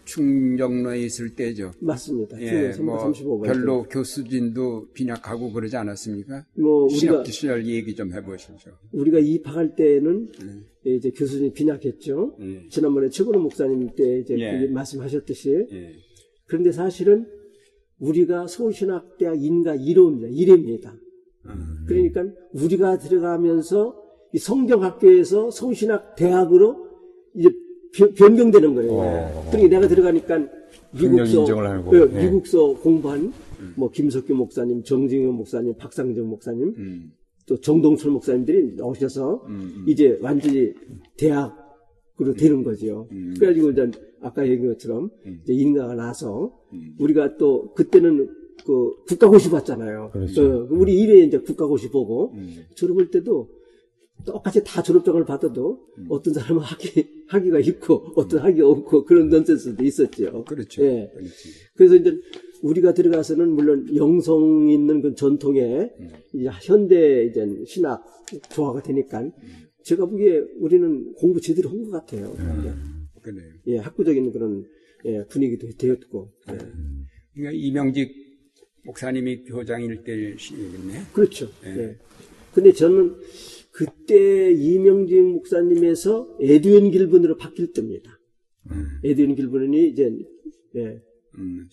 충정로에 0.06 1.00
있을 1.02 1.34
때죠. 1.34 1.72
맞습니다. 1.78 2.40
예, 2.40 2.72
뭐 2.80 2.98
35번. 3.12 3.44
별로 3.44 3.82
교수진도 3.82 4.88
빈약하고 4.94 5.52
그러지 5.52 5.76
않았습니까? 5.76 6.46
뭐 6.54 6.84
우리가 6.84 6.96
신학 6.98 7.26
시절 7.26 7.66
얘기 7.66 7.94
좀 7.94 8.10
해보시죠. 8.14 8.70
우리가 8.92 9.18
입학할 9.18 9.74
때는 9.76 10.28
음. 10.40 10.64
이제 10.84 11.10
교수님 11.10 11.52
빈약했죠. 11.52 12.36
예. 12.40 12.68
지난번에 12.70 13.10
최고로 13.10 13.40
목사님 13.40 13.90
때 13.94 14.20
이제 14.20 14.34
예. 14.38 14.66
그 14.66 14.72
말씀하셨듯이 14.72 15.66
예. 15.70 15.92
그런데 16.46 16.72
사실은 16.72 17.26
우리가 17.98 18.46
서울신학대학 18.46 19.42
인가 19.42 19.76
1호입니다. 19.76 20.30
1회입니다. 20.32 20.92
음. 21.46 21.84
그러니까 21.86 22.24
우리가 22.52 22.98
들어가면서 22.98 24.02
이 24.32 24.38
성경학교에서 24.38 25.50
서울신학 25.50 26.16
대학으로 26.16 26.88
이제 27.34 27.50
변- 27.92 28.12
변경되는 28.14 28.74
거예요. 28.74 28.92
어. 28.92 29.46
그러니까 29.50 29.76
내가 29.76 29.88
들어가니까 29.88 30.48
미국서 30.92 31.44
예, 31.94 31.98
예. 32.20 32.24
미국서 32.24 32.74
공부한 32.80 33.32
뭐 33.76 33.90
김석규 33.90 34.34
목사님, 34.34 34.82
정진영 34.82 35.34
목사님, 35.34 35.74
박상정 35.76 36.26
목사님, 36.28 36.74
음. 36.76 37.12
또 37.46 37.56
정동철 37.60 38.10
목사님들이 38.10 38.76
오셔서 38.80 39.44
음. 39.48 39.84
이제 39.86 40.18
완전히 40.20 40.72
대학으로 41.16 42.34
되는 42.36 42.62
거죠. 42.62 43.06
음. 43.12 43.34
그래가지고 43.38 43.70
이제 43.70 43.90
아까 44.24 44.46
얘기한 44.48 44.72
것처럼 44.72 45.10
음. 45.26 45.40
이제 45.42 45.52
인가가 45.52 45.94
나서 45.94 46.58
음. 46.72 46.94
우리가 46.98 47.36
또 47.36 47.72
그때는 47.74 48.28
그 48.66 49.04
국가고시 49.06 49.50
봤잖아요. 49.50 50.10
그렇죠. 50.12 50.42
어, 50.42 50.68
우리 50.70 50.98
일회 51.00 51.18
이제 51.24 51.38
국가고시 51.38 51.90
보고 51.90 52.32
음. 52.32 52.64
졸업할 52.74 53.10
때도 53.10 53.48
똑같이 54.24 54.62
다 54.64 54.82
졸업장을 54.82 55.22
받아도 55.24 55.80
음. 55.98 56.06
어떤 56.08 56.32
사람은 56.32 56.62
학위, 56.62 57.06
학위가 57.28 57.58
있고 57.60 58.12
어떤 58.16 58.40
학위가 58.40 58.66
없고 58.66 59.04
그런 59.04 59.28
넌센스도 59.28 59.84
있었죠. 59.84 60.44
그렇죠. 60.44 60.82
예. 60.84 61.10
그렇지. 61.14 61.48
그래서 61.76 61.96
이제 61.96 62.16
우리가 62.62 62.94
들어가서는 62.94 63.50
물론 63.50 63.94
영성 63.94 64.70
있는 64.70 65.02
그 65.02 65.14
전통의 65.14 65.92
음. 66.00 66.08
이제 66.32 66.48
현대 66.62 67.24
이제 67.26 67.46
신학 67.66 68.02
조화가 68.50 68.82
되니까 68.82 69.20
음. 69.20 69.32
제가 69.82 70.06
보기에 70.06 70.38
우리는 70.60 71.12
공부 71.14 71.40
제대로 71.42 71.68
한 71.68 71.82
것 71.84 71.90
같아요. 71.90 72.32
그래요. 73.24 73.52
예, 73.66 73.78
학구적인 73.78 74.32
그런 74.32 74.66
예, 75.06 75.24
분위기도 75.26 75.68
되었고. 75.76 76.30
예. 76.50 76.58
그러니까 77.34 77.52
이명직 77.52 78.12
목사님이 78.84 79.44
교장일 79.44 80.04
때시겠네. 80.04 81.06
그렇죠. 81.12 81.48
예. 81.64 81.96
근데 82.52 82.72
저는 82.72 83.16
그때 83.72 84.52
이명진 84.52 85.32
목사님에서 85.32 86.38
에드윈 86.40 86.90
길분으로 86.90 87.36
바뀔 87.36 87.72
때입니다. 87.72 88.20
에드윈 89.02 89.34
길보른이 89.34 89.88
이제 89.88 90.16
예, 90.76 91.02
음, 91.38 91.68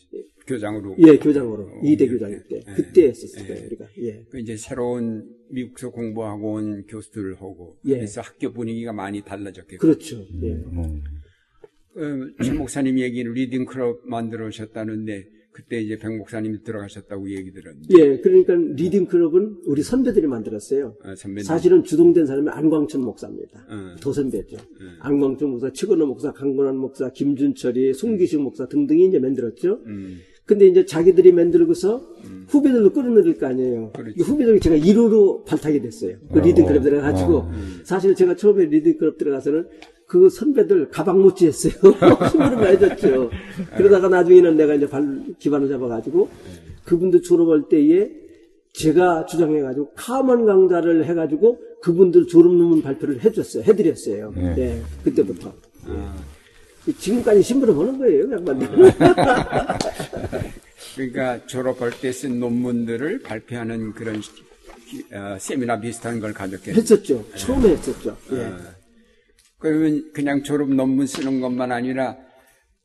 교장으로. 0.48 0.96
예 1.00 1.18
교장으로 1.18 1.64
어, 1.64 1.82
이대 1.84 2.06
예, 2.06 2.10
교장일 2.10 2.44
때 2.48 2.62
예, 2.68 2.74
그때 2.74 3.04
예. 3.04 3.08
했었어요. 3.10 3.66
우리가 3.68 3.86
예. 4.00 4.26
그 4.30 4.40
이제 4.40 4.58
새로운 4.58 5.30
미국에서 5.50 5.92
공부하고 5.92 6.54
온 6.54 6.86
교수들을 6.88 7.36
하고 7.36 7.78
예. 7.86 7.96
그래서 7.96 8.22
학교 8.22 8.52
분위기가 8.52 8.94
많이 8.94 9.22
달라졌겠고. 9.22 9.80
그렇죠. 9.80 10.26
예. 10.42 10.54
어, 10.54 11.00
최 12.44 12.54
목사님 12.54 13.00
얘기는 13.00 13.32
reading 13.32 13.66
club 13.66 14.02
만들어 14.06 14.48
오셨다는데 14.48 15.28
그때 15.52 15.82
이제 15.82 15.98
백 15.98 16.16
목사님이 16.16 16.64
들어가셨다고 16.64 17.30
얘기 17.30 17.52
들었는데 17.52 17.88
예, 18.00 18.18
그러니까 18.20 18.54
reading 18.56 19.06
club은 19.08 19.58
우리 19.66 19.84
선배들이 19.84 20.26
만들었어요. 20.28 20.96
어, 21.04 21.16
선배님. 21.16 21.44
사실은 21.44 21.84
주동된 21.84 22.26
사람이 22.26 22.50
안광천 22.50 23.02
목사입니다. 23.02 23.66
어. 23.70 23.96
도선배죠. 24.02 24.58
안광천 25.02 25.50
목사, 25.50 25.70
최건호 25.74 26.06
목사, 26.08 26.32
강건환 26.32 26.78
목사, 26.78 27.10
김준철이, 27.12 27.94
송기식 27.94 28.40
목사 28.42 28.66
등등이 28.68 29.08
이제 29.08 29.20
만들었죠. 29.20 29.82
음, 29.88 30.20
근데 30.46 30.68
이제 30.68 30.86
자기들이 30.86 31.34
만들고서 31.34 32.00
후배들도 32.48 32.94
끌어들일 32.94 33.38
거 33.38 33.48
아니에요. 33.48 33.92
그렇죠. 33.94 34.14
이 34.18 34.22
후배들이 34.22 34.60
제가 34.62 34.78
1호로 34.78 35.44
발탁이 35.46 35.82
됐어요. 35.82 36.16
그 36.32 36.40
reading 36.40 36.66
club 36.66 36.82
들어가가지고. 36.82 37.52
사실 37.84 38.16
제가 38.16 38.36
처음에 38.38 38.66
reading 38.66 38.98
club 38.98 39.18
들어가서는 39.18 39.68
그 40.12 40.30
선배들 40.30 40.90
가방모찌 40.90 41.48
했어요. 41.48 41.72
힘을 42.34 42.58
많이 42.58 42.78
줬죠. 42.78 43.30
그러다가 43.78 44.10
나중에는 44.10 44.58
내가 44.58 44.74
이제 44.74 44.86
발, 44.90 45.24
기반을 45.40 45.70
잡아가지고 45.70 46.30
그분들 46.84 47.22
졸업할 47.22 47.70
때에 47.70 48.10
제가 48.74 49.26
주장해가지고 49.26 49.94
카먼 49.96 50.46
강좌를 50.46 51.06
해가지고 51.06 51.60
그분들 51.82 52.28
졸업 52.28 52.54
논문 52.54 52.82
발표를 52.82 53.24
해줬어요. 53.24 53.64
해드렸어요. 53.64 54.34
네. 54.36 54.82
그때부터. 55.06 55.54
지금까지 57.00 57.42
신부를 57.42 57.74
보는 57.74 57.98
거예요, 57.98 58.30
양반들. 58.34 58.68
그러니까 60.98 61.46
졸업할 61.48 61.92
때 62.02 62.12
쓴 62.12 62.38
논문들을 62.42 63.22
발표하는 63.22 63.94
그런 63.94 64.18
어, 65.14 65.38
세미나 65.40 65.80
비슷한 65.80 66.20
걸 66.20 66.34
가졌겠네요. 66.34 66.82
했었죠. 66.82 67.24
처음에 67.36 67.70
했었죠. 67.70 68.18
예. 68.34 68.36
그러면 68.36 68.81
그냥 69.62 70.44
졸업 70.44 70.74
논문 70.74 71.06
쓰는 71.08 71.40
것만 71.40 71.72
아니라 71.72 72.18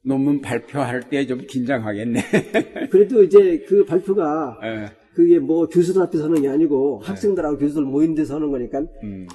논문 0.05 0.41
발표할 0.41 1.09
때 1.09 1.27
좀 1.27 1.41
긴장하겠네. 1.47 2.21
그래도 2.91 3.23
이제 3.25 3.65
그 3.67 3.85
발표가 3.85 4.57
예. 4.63 4.87
그게 5.17 5.39
뭐 5.39 5.67
교수들 5.67 6.03
앞에서 6.03 6.25
하는 6.25 6.43
게 6.43 6.49
아니고 6.49 7.01
학생들하고 7.03 7.57
교수들 7.57 7.85
모인 7.85 8.15
데서 8.15 8.35
하는 8.35 8.51
거니까 8.51 8.85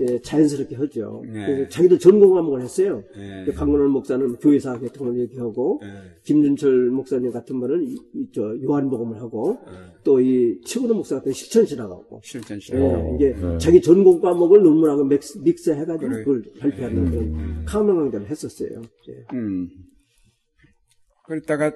예, 0.01 0.19
자연스럽게 0.21 0.75
하죠. 0.75 1.23
네. 1.25 1.45
그래서 1.47 1.69
자기들 1.69 1.97
전공 1.97 2.35
과목을 2.35 2.61
했어요. 2.61 3.03
네. 3.17 3.45
그 3.45 3.53
강건원 3.53 3.89
목사는 3.89 4.35
교회사 4.35 4.73
같은 4.73 4.91
걸 5.03 5.17
얘기하고 5.21 5.79
네. 5.81 5.87
김준철 6.21 6.91
목사님 6.91 7.31
같은 7.31 7.59
분은 7.59 7.83
이, 7.83 7.95
이, 8.13 8.27
저 8.31 8.55
요한복음을 8.61 9.19
하고 9.19 9.57
네. 9.65 9.71
또이 10.03 10.61
최근호 10.65 10.93
목사 10.93 11.15
같은 11.15 11.31
실천 11.31 11.65
신학하고 11.65 12.21
실전 12.23 12.57
예, 12.57 12.59
시간. 12.59 13.15
이게 13.15 13.35
자기 13.59 13.81
전공 13.81 14.21
과목을 14.21 14.61
논문하고 14.61 15.03
믹스, 15.05 15.39
믹스해가지고 15.39 16.11
그래. 16.11 16.23
그걸 16.23 16.43
발표하는 16.59 17.09
그런 17.09 17.65
카멘 17.65 17.95
강좌를 17.95 18.29
했었어요. 18.29 18.83
예. 19.09 19.25
음. 19.33 19.67
그러다가 21.25 21.71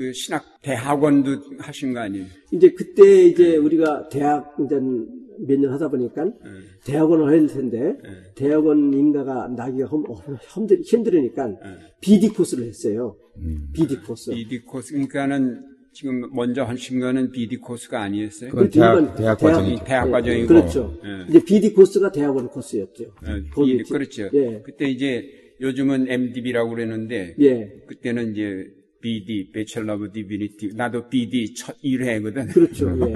그 0.00 0.14
신학 0.14 0.42
대학원도 0.62 1.58
하신 1.58 1.92
거 1.92 2.00
아니에요? 2.00 2.24
이제 2.50 2.70
그때 2.72 3.24
이제 3.26 3.56
우리가 3.58 4.08
대학 4.08 4.56
이제 4.64 4.76
몇 5.46 5.58
년 5.60 5.72
하다 5.74 5.90
보니까 5.90 6.24
대학원을 6.86 7.30
해야 7.30 7.38
될 7.40 7.48
텐데 7.48 7.96
대학원 8.34 8.94
인가가 8.94 9.46
나기가 9.48 9.88
험, 9.88 10.02
어, 10.08 10.14
힘들, 10.54 10.80
힘들으니까 10.82 11.54
BD 12.00 12.30
코스를 12.30 12.64
했어요. 12.64 13.14
BD 13.74 13.96
코스. 13.98 14.30
BD 14.30 14.60
코스 14.60 14.92
그러니까는 14.92 15.64
지금 15.92 16.22
먼저 16.34 16.62
하신 16.64 16.98
거는 17.00 17.30
BD 17.32 17.58
코스가 17.58 18.00
아니었어요? 18.02 18.50
그건 18.50 18.64
그 18.64 18.70
대학, 18.70 19.16
대학 19.16 19.16
대학- 19.16 19.38
과정이죠. 19.38 19.84
대학 19.84 20.06
예, 20.06 20.10
과정이고. 20.12 20.48
그렇죠. 20.48 20.98
예. 21.04 21.26
이제 21.28 21.44
BD 21.44 21.72
코스가 21.74 22.10
대학원 22.10 22.48
코스였죠. 22.48 23.04
어, 23.04 23.40
거기 23.52 23.76
BD, 23.78 23.90
그렇죠. 23.92 24.30
예. 24.32 24.62
그때 24.64 24.88
이제 24.88 25.28
요즘은 25.60 26.06
MDB라고 26.10 26.70
그러는데 26.70 27.34
예. 27.40 27.82
그때는 27.86 28.32
이제 28.32 28.66
BD, 29.00 29.50
Bachelor 29.52 30.02
of 30.02 30.12
Divinity. 30.12 30.74
나도 30.74 31.08
BD 31.08 31.54
첫 31.54 31.76
1회거든. 31.82 32.52
그렇죠. 32.52 32.88
예. 33.08 33.14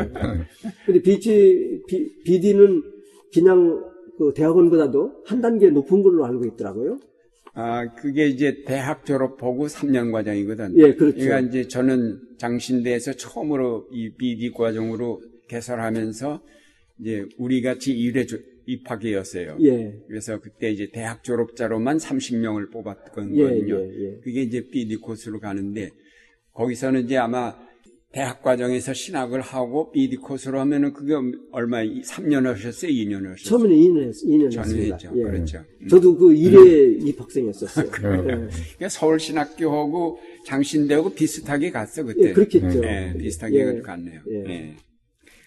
근데 0.86 1.02
BD, 1.02 1.82
BD는 2.24 2.82
그냥 3.32 3.84
그 4.18 4.32
대학원보다도 4.34 5.24
한 5.26 5.40
단계 5.40 5.70
높은 5.70 6.02
걸로 6.02 6.24
알고 6.24 6.46
있더라고요. 6.46 6.98
아, 7.54 7.94
그게 7.94 8.26
이제 8.26 8.64
대학 8.64 9.06
졸업하고 9.06 9.66
3년 9.66 10.10
과정이거든. 10.10 10.76
예, 10.76 10.94
그렇죠. 10.94 11.18
그러니까 11.18 11.40
이제 11.40 11.68
저는 11.68 12.18
장신대에서 12.38 13.12
처음으로 13.12 13.88
이 13.92 14.10
BD 14.16 14.50
과정으로 14.50 15.20
개설하면서 15.48 16.42
이제 17.00 17.24
우리 17.38 17.62
같이 17.62 17.94
1회 17.94 18.28
입학이었어요. 18.66 19.58
예. 19.60 19.94
그래서 20.08 20.40
그때 20.40 20.70
이제 20.70 20.90
대학 20.92 21.22
졸업자로만 21.22 21.98
30명을 21.98 22.72
뽑았거든요. 22.72 23.44
예, 23.44 23.60
예, 23.60 23.70
예. 23.70 24.20
그게 24.22 24.42
이제 24.42 24.66
BD 24.68 24.96
코스로 24.96 25.40
가는데 25.40 25.90
거기서는 26.52 27.04
이제 27.04 27.16
아마 27.16 27.54
대학 28.14 28.42
과정에서 28.42 28.94
신학을 28.94 29.40
하고 29.40 29.90
BD 29.90 30.16
코스로 30.18 30.60
하면은 30.60 30.92
그게 30.92 31.14
얼마 31.50 31.82
3년 31.82 32.44
하셨어요, 32.44 32.92
2년 32.92 33.28
하셨어요? 33.28 33.58
처음에는 33.58 33.76
2년, 33.76 34.02
했, 34.06 34.12
2년 34.24 34.50
저는 34.52 34.68
했습니다. 34.68 34.96
했죠. 34.96 35.12
예. 35.16 35.22
그렇죠. 35.24 35.64
음. 35.82 35.88
저도 35.88 36.16
그 36.16 36.28
1회 36.28 37.08
입학생이었었어요. 37.08 37.86
예. 37.90 37.90
그러니까 37.90 38.88
서울 38.88 39.18
신학교하고 39.18 40.20
장신대하고 40.46 41.12
비슷하게 41.14 41.72
갔어 41.72 42.04
그때. 42.04 42.28
예, 42.28 42.32
그렇겠죠. 42.32 42.84
예, 42.84 43.14
비슷하게 43.18 43.58
예. 43.58 43.80
갔네요. 43.80 44.20
예. 44.30 44.44
예. 44.48 44.76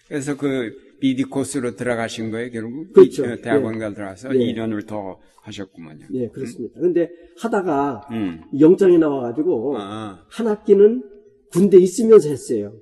그래서 0.06 0.36
그 0.36 0.87
BD 1.00 1.24
코스로 1.24 1.76
들어가신 1.76 2.30
거예요, 2.30 2.50
결국? 2.50 2.92
그렇죠. 2.92 3.24
이- 3.24 3.28
어, 3.32 3.36
대학원가 3.36 3.94
들어가서 3.94 4.34
예. 4.34 4.38
2년을 4.52 4.86
더 4.86 5.18
하셨구만요. 5.42 6.06
예, 6.14 6.28
그렇습니다. 6.28 6.80
근데 6.80 7.10
하다가 7.38 8.08
음. 8.10 8.40
영장이 8.58 8.98
나와가지고 8.98 9.76
아, 9.78 10.24
한 10.28 10.46
학기는 10.46 11.02
군대 11.52 11.78
있으면서 11.78 12.28
했어요. 12.28 12.72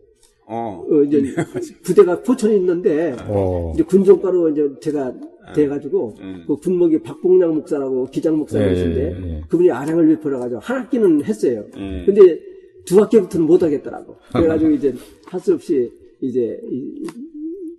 어. 0.47 0.85
어, 0.89 1.03
이제 1.03 1.23
부대가 1.83 2.21
포천에 2.23 2.57
있는데 2.57 3.15
어. 3.27 3.73
이제 3.75 3.83
군종과로 3.83 4.49
이제 4.51 4.69
제가 4.81 5.15
돼가지고 5.55 6.15
음. 6.21 6.45
그 6.47 6.57
군목이 6.57 7.03
박봉량 7.03 7.55
목사라고 7.55 8.07
기장 8.07 8.37
목사님이신데 8.39 9.01
예, 9.01 9.07
예, 9.27 9.37
예. 9.37 9.41
그분이 9.49 9.71
아량을 9.71 10.09
베풀어가지고 10.09 10.61
한 10.61 10.81
학기는 10.83 11.25
했어요. 11.25 11.65
예. 11.77 12.05
근데 12.05 12.41
두 12.85 13.01
학기부터는 13.01 13.47
못 13.47 13.63
하겠더라고. 13.63 14.17
그래가지고 14.33 14.71
이제 14.75 14.95
할 15.27 15.41
수 15.41 15.55
없이 15.55 15.91
이제 16.21 16.59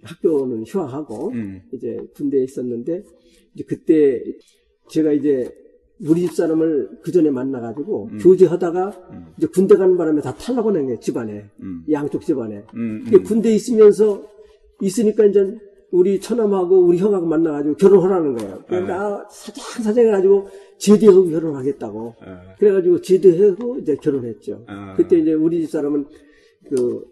학교는 0.08 0.64
휴학하고 0.66 1.30
음. 1.30 1.62
이제 1.74 1.98
군대에 2.16 2.44
있었는데 2.44 3.04
이제 3.54 3.64
그때 3.68 4.24
제가 4.90 5.12
이제 5.12 5.52
우리 6.06 6.22
집 6.22 6.34
사람을 6.34 7.00
그 7.02 7.12
전에 7.12 7.30
만나가지고 7.32 8.10
음. 8.12 8.18
교제하다가 8.20 9.34
이제 9.38 9.48
군대 9.48 9.76
가는 9.76 9.98
바람에 9.98 10.22
다 10.22 10.34
탈락을 10.36 10.76
한 10.76 10.86
거예요 10.86 11.00
집안에 11.00 11.46
음. 11.62 11.84
양쪽 11.92 12.22
집안에. 12.22 12.64
음, 12.76 13.04
근데 13.04 13.20
군대 13.20 13.50
에 13.50 13.56
있으면서 13.56 14.24
있으니까 14.82 15.26
이제 15.26 15.58
우리 15.92 16.20
처남하고 16.20 16.86
우리 16.86 16.98
형하고 16.98 17.26
만나가지고 17.26 17.76
결혼하라는 17.76 18.36
거예요. 18.36 18.64
그래서 18.68 18.86
네. 18.86 18.94
나 18.94 19.28
사장 19.32 19.84
사장 19.84 20.06
해가지고 20.06 20.48
제대하고 20.78 21.30
결혼하겠다고. 21.30 22.00
어. 22.00 22.42
그래가지고 22.60 23.02
제대하고 23.02 23.80
이제 23.80 23.96
결혼했죠. 23.96 24.66
어. 24.68 24.94
그때 24.98 25.18
이제 25.18 25.34
우리 25.34 25.62
집 25.62 25.72
사람은 25.72 26.06
그 26.70 27.06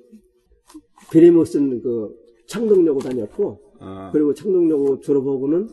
베레모슨 1.11 1.81
그 1.81 2.24
창동여고 2.47 2.99
다녔고 2.99 3.59
어. 3.79 4.09
그리고 4.13 4.33
창동여고 4.33 4.99
졸업하고는 5.01 5.67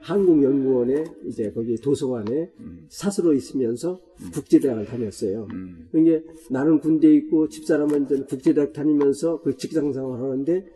한국연구원에 0.00 1.04
이제 1.26 1.50
거기 1.52 1.76
도서관에 1.76 2.50
사수로 2.90 3.32
있으면서 3.32 4.00
국제대학을 4.34 4.84
다녔어요. 4.84 5.46
음. 5.52 5.88
이게 5.94 6.22
나는 6.50 6.78
군대에 6.78 7.14
있고 7.14 7.48
집사람은 7.48 8.04
이제 8.04 8.22
국제대학 8.28 8.72
다니면서 8.74 9.40
그 9.40 9.56
직장생활 9.56 10.20
하는데 10.20 10.66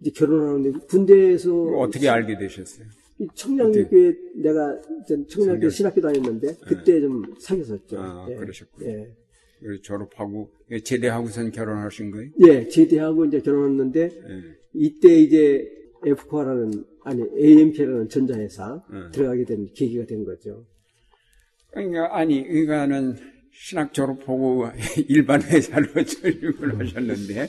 이제 0.00 0.10
결혼하는데 0.14 0.86
군대에서 0.86 1.52
어떻게 1.78 2.08
알게 2.08 2.38
되셨어요? 2.38 2.86
이 3.18 3.26
청량교회 3.34 4.14
내가 4.36 4.78
청량교 5.26 5.66
청량- 5.66 5.70
신학교 5.70 6.00
다녔는데 6.00 6.56
그때 6.66 7.00
좀 7.00 7.22
사귀었었죠. 7.40 7.96
아, 7.98 8.26
예. 8.30 8.36
그러셨군요. 8.36 8.88
예. 8.88 9.08
그래서 9.60 9.82
졸업하고 9.82 10.50
제대하고선 10.84 11.52
결혼하신 11.52 12.10
거예요? 12.10 12.30
예, 12.46 12.68
제대하고 12.68 13.24
이제 13.26 13.40
결혼했는데 13.40 14.00
예. 14.02 14.56
이때 14.74 15.14
이제 15.14 15.66
에프코아라는 16.04 16.84
아니 17.04 17.22
AMP라는 17.38 18.08
전자회사 18.08 18.82
음. 18.90 19.10
들어가게 19.12 19.44
된 19.44 19.68
계기가 19.74 20.04
된 20.06 20.24
거죠. 20.24 20.64
그러니까 21.72 22.16
아니 22.16 22.42
그러니까는 22.46 23.16
신학 23.58 23.92
졸업하고 23.94 24.66
일반 25.08 25.40
회사로 25.42 25.86
전입을 26.04 26.78
하셨는데 26.78 27.48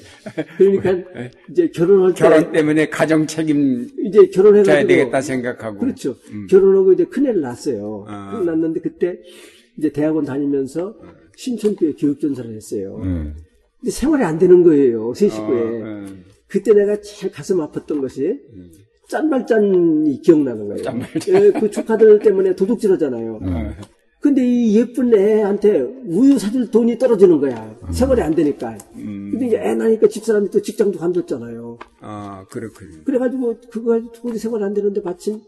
그러니까 0.57 1.11
이제 1.51 1.69
결혼할 1.69 2.13
때 2.13 2.19
결혼 2.23 2.51
때문에 2.51 2.89
가정 2.89 3.27
책임 3.27 3.89
이제 4.05 4.27
결혼해가지고 4.27 4.63
져야 4.63 4.87
되겠다 4.87 5.21
생각하고 5.21 5.79
그렇죠. 5.79 6.15
결혼하고 6.49 6.93
이제 6.93 7.05
큰애를 7.05 7.41
낳았어요. 7.41 8.05
아. 8.07 8.41
낳았는데 8.45 8.79
그때 8.79 9.19
이제 9.77 9.91
대학원 9.91 10.25
다니면서 10.25 10.95
신촌교회 11.37 11.93
교육전사를 11.93 12.53
했어요. 12.53 12.99
음. 13.03 13.35
근데 13.79 13.91
생활이 13.91 14.23
안 14.23 14.37
되는 14.39 14.63
거예요. 14.63 15.13
세 15.13 15.29
식구에. 15.29 15.61
어, 15.81 15.85
어. 15.85 16.05
그때 16.47 16.73
내가 16.73 16.99
제일 17.01 17.31
가슴 17.31 17.57
아팠던 17.57 18.01
것이 18.01 18.39
장발장이 19.09 20.21
기억나는 20.21 20.67
거예요. 20.67 20.83
장발장. 20.83 21.35
예, 21.35 21.51
그 21.51 21.69
조카들 21.69 22.19
때문에 22.19 22.55
도둑질 22.55 22.91
하잖아요. 22.93 23.39
근데 24.19 24.45
이 24.45 24.75
예쁜 24.77 25.13
애한테 25.13 25.81
우유 25.81 26.39
사줄 26.39 26.71
돈이 26.71 26.97
떨어지는 26.97 27.39
거야. 27.39 27.77
생활이 27.91 28.21
안 28.21 28.33
되니까. 28.33 28.77
근데 28.93 29.45
이제 29.47 29.57
애 29.57 29.75
나니까 29.75 30.07
집사람이 30.07 30.49
또 30.49 30.61
직장도 30.61 30.97
관뒀잖아요. 30.99 31.77
아 31.99 32.45
그렇군요. 32.49 33.03
그래가지고 33.03 33.57
그거 33.69 33.91
가지고 33.91 34.11
도저히 34.13 34.39
생활이 34.39 34.63
안 34.63 34.73
되는데 34.73 35.01
마침 35.01 35.39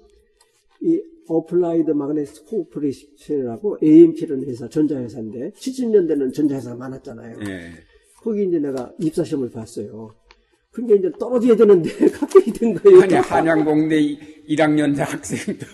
이 0.81 1.01
Applied 1.29 1.91
Magnetics 1.91 2.45
Corporation이라고 2.45 3.77
AMP라는 3.83 4.45
회사, 4.47 4.67
전자회사인데 4.67 5.51
70년대는 5.51 6.33
전자회사가 6.33 6.75
많았잖아요. 6.75 7.37
예. 7.47 7.69
거기 8.21 8.45
이제 8.47 8.59
내가 8.59 8.91
입사 8.99 9.23
시험을 9.23 9.49
봤어요. 9.51 10.11
그러니까 10.71 10.97
이제 10.97 11.11
떨어져야 11.19 11.55
되는데 11.55 11.89
합격이 12.19 12.53
된 12.53 12.73
거예요. 12.75 13.01
아니 13.01 13.13
한양공대 13.15 13.95
1학년 14.49 14.95
학생도 14.95 15.65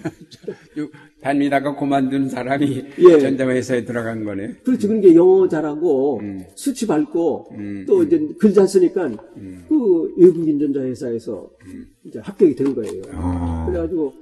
다니다가 1.22 1.76
그만둔 1.76 2.30
사람이 2.30 2.84
예. 3.00 3.20
전자회사에 3.20 3.86
들어간 3.86 4.24
거네. 4.24 4.56
그렇지. 4.64 4.88
그러니까 4.88 5.14
영어 5.16 5.48
잘하고 5.48 6.22
수치 6.56 6.86
밟고 6.86 7.50
또 7.88 8.04
이제 8.04 8.28
글 8.40 8.54
잘 8.54 8.68
쓰니까 8.68 9.10
그 9.70 10.14
외국인 10.18 10.60
전자회사에서 10.60 11.50
이제 12.04 12.20
합격이 12.20 12.56
된 12.56 12.76
거예요. 12.76 13.02
그래가지고 13.68 14.14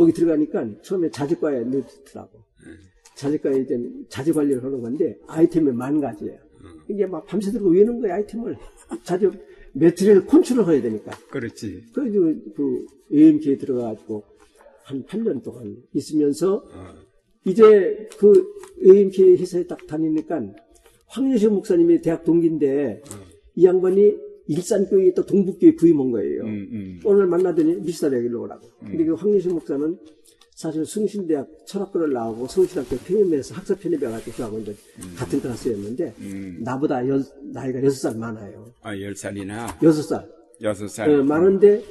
거기 0.00 0.14
들어가니까 0.14 0.66
처음에 0.80 1.10
자재과에 1.10 1.60
넣더라고. 1.60 2.40
자재과에 3.16 3.60
이제 3.60 3.78
자재 4.08 4.32
관리를 4.32 4.64
하는 4.64 4.80
건데 4.80 5.18
아이템이 5.26 5.72
만 5.72 6.00
가지예요. 6.00 6.38
이게 6.88 7.04
막 7.04 7.26
밤새도록 7.26 7.70
외우는 7.70 8.00
거야 8.00 8.14
아이템을 8.14 8.56
자재 9.04 9.30
매트리를 9.74 10.24
컨트롤 10.24 10.64
해야 10.72 10.80
되니까. 10.80 11.10
그렇지. 11.28 11.84
그래가지고 11.92 12.24
그 12.56 12.86
AMK에 13.12 13.58
들어가가지고 13.58 14.24
한 14.84 15.04
8년 15.04 15.42
동안 15.42 15.76
있으면서 15.92 16.64
이제 17.44 18.08
그 18.16 18.54
AMK 18.82 19.36
회사에 19.36 19.66
딱 19.66 19.86
다니니까 19.86 20.42
황여식 21.08 21.52
목사님이 21.52 22.00
대학 22.00 22.24
동기인데 22.24 23.02
이 23.56 23.66
양반이 23.66 24.16
일산교회에 24.50 25.08
있다 25.08 25.22
동북교회 25.22 25.76
부임한 25.76 26.10
거예요. 26.10 26.42
음, 26.42 26.68
음. 26.72 27.00
오늘 27.04 27.26
만나더니 27.26 27.76
미스터리아 27.76 28.20
길로 28.20 28.42
오라고. 28.42 28.66
근데 28.80 29.04
그 29.04 29.14
황여식 29.14 29.52
목사는 29.52 29.96
사실 30.56 30.84
숭신대학 30.84 31.46
철학과를 31.66 32.12
나오고 32.12 32.46
서울신학교 32.48 32.96
편입해서 32.96 33.54
학사 33.54 33.74
편입해가지고 33.76 34.36
저하고 34.36 34.58
이제 34.58 34.74
같은 35.16 35.40
클래스였는데 35.40 36.14
나보다 36.60 37.06
여- 37.08 37.22
나이가 37.52 37.82
여섯 37.82 38.10
살 38.10 38.18
많아요. 38.18 38.66
아, 38.82 38.98
열 38.98 39.14
살이나 39.14 39.68
여섯 39.82 40.02
살. 40.02 40.28
여섯 40.60 40.88
살. 40.88 41.08
어, 41.08 41.22
많은데 41.22 41.82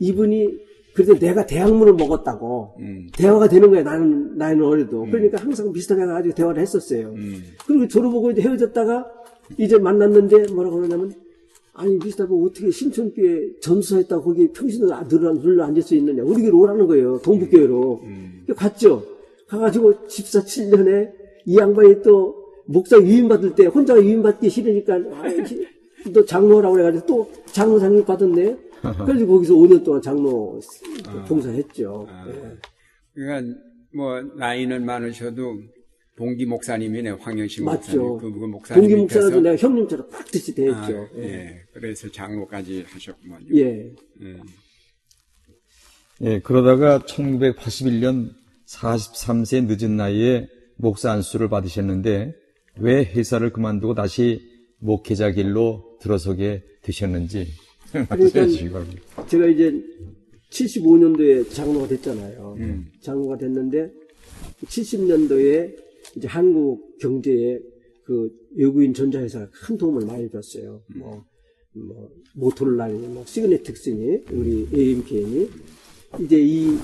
이분이 0.00 0.58
그래도 0.92 1.16
내가 1.18 1.46
대학문을 1.46 1.94
먹었다고 1.94 2.74
음. 2.80 3.06
대화가 3.16 3.48
되는 3.48 3.70
거야 3.70 3.84
나는 3.84 4.36
나이는 4.36 4.64
어려도 4.64 5.06
그러니까 5.06 5.40
항상 5.40 5.72
비슷하게 5.72 6.04
가지고 6.04 6.34
대화를 6.34 6.60
했었어요. 6.60 7.10
음. 7.16 7.42
그리고 7.66 7.86
졸업하고 7.86 8.32
이제 8.32 8.42
헤어졌다가 8.42 9.06
이제 9.56 9.78
만났는데 9.78 10.52
뭐라고 10.52 10.76
그러냐면 10.76 11.14
아니 11.78 11.96
비슷하고 11.98 12.44
어떻게 12.44 12.70
신촌교회 12.72 13.60
전수했다고 13.60 14.22
거기 14.22 14.48
평신도 14.52 14.88
늘러, 15.08 15.32
늘러 15.34 15.64
앉을 15.64 15.80
수 15.80 15.94
있느냐 15.94 16.24
우리 16.24 16.42
교회로 16.42 16.58
오라는 16.58 16.86
거예요 16.88 17.18
동북교회로 17.22 18.00
음. 18.02 18.46
갔죠. 18.56 19.04
가가지고 19.46 20.08
집사 20.08 20.40
7년에 20.40 21.12
이 21.46 21.56
양반이 21.56 22.02
또 22.02 22.34
목사 22.66 22.96
위임 22.98 23.28
받을 23.28 23.54
때 23.54 23.66
혼자 23.66 23.94
위임 23.94 24.22
받기 24.22 24.50
싫으니까 24.50 24.94
아이, 25.22 25.36
또 26.12 26.24
장로라고 26.24 26.74
그래가지고 26.74 27.06
또 27.06 27.30
장로 27.46 27.78
상임 27.78 28.04
받았네. 28.04 28.56
그래서 29.06 29.26
거기서 29.26 29.54
5년 29.54 29.84
동안 29.84 30.02
장로 30.02 30.60
봉사했죠. 31.26 32.06
예. 32.28 32.58
그러니까 33.14 33.58
뭐 33.94 34.20
나이는 34.36 34.84
많으셔도 34.84 35.58
동기 36.18 36.46
목사님이네 36.46 37.10
황영신 37.10 37.64
맞죠. 37.64 38.02
목사님. 38.02 38.18
그, 38.18 38.40
그 38.40 38.46
목사님 38.46 38.82
동기 38.82 38.96
목사라도 38.96 39.40
내가 39.40 39.56
형님처럼 39.56 40.10
팍듯이 40.10 40.52
대했죠. 40.52 40.76
아, 40.80 41.08
예. 41.18 41.22
예. 41.22 41.62
그래서 41.72 42.10
장로까지 42.10 42.84
하셨구만요. 42.88 43.46
예. 43.54 43.92
음. 44.20 44.40
예, 46.22 46.40
그러다가 46.40 46.98
1981년 46.98 48.32
43세 48.66 49.66
늦은 49.66 49.96
나이에 49.96 50.48
목사 50.76 51.12
안수를 51.12 51.48
받으셨는데 51.48 52.34
왜 52.80 53.04
회사를 53.04 53.52
그만두고 53.52 53.94
다시 53.94 54.42
목회자 54.80 55.30
길로 55.30 55.98
들어서게 56.00 56.64
되셨는지 56.82 57.46
바랍니다. 58.08 59.26
제가 59.28 59.46
이제 59.46 59.72
75년도에 60.50 61.48
장로가 61.52 61.86
됐잖아요. 61.86 62.56
음. 62.58 62.90
장로가 63.02 63.38
됐는데 63.38 63.92
70년도에 64.66 65.87
이제 66.16 66.26
한국 66.26 66.98
경제에 66.98 67.60
그 68.04 68.30
외국인 68.54 68.94
전자회사가 68.94 69.50
큰 69.50 69.76
도움을 69.76 70.06
많이 70.06 70.30
줬어요. 70.30 70.82
뭐, 70.96 71.24
뭐 71.74 72.10
모토로라니, 72.34 73.06
뭐 73.08 73.24
시그네틱스니, 73.26 74.24
우리 74.32 74.68
AMK니 74.74 75.50
이제 76.20 76.40
이 76.40 76.78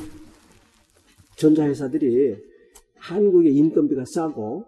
전자회사들이 1.37 2.37
한국의 2.97 3.55
인건비가 3.55 4.05
싸고 4.05 4.65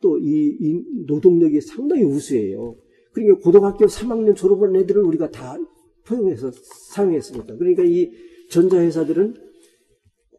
또이 0.00 0.82
노동력이 1.06 1.60
상당히 1.60 2.02
우수해요. 2.04 2.76
그러니까 3.12 3.38
고등학교 3.42 3.86
3학년 3.86 4.36
졸업한 4.36 4.76
애들을 4.76 5.02
우리가 5.02 5.30
다 5.30 5.56
포용해서 6.04 6.50
사용했으니까. 6.94 7.56
그러니까 7.56 7.82
이 7.84 8.10
전자회사들은 8.50 9.47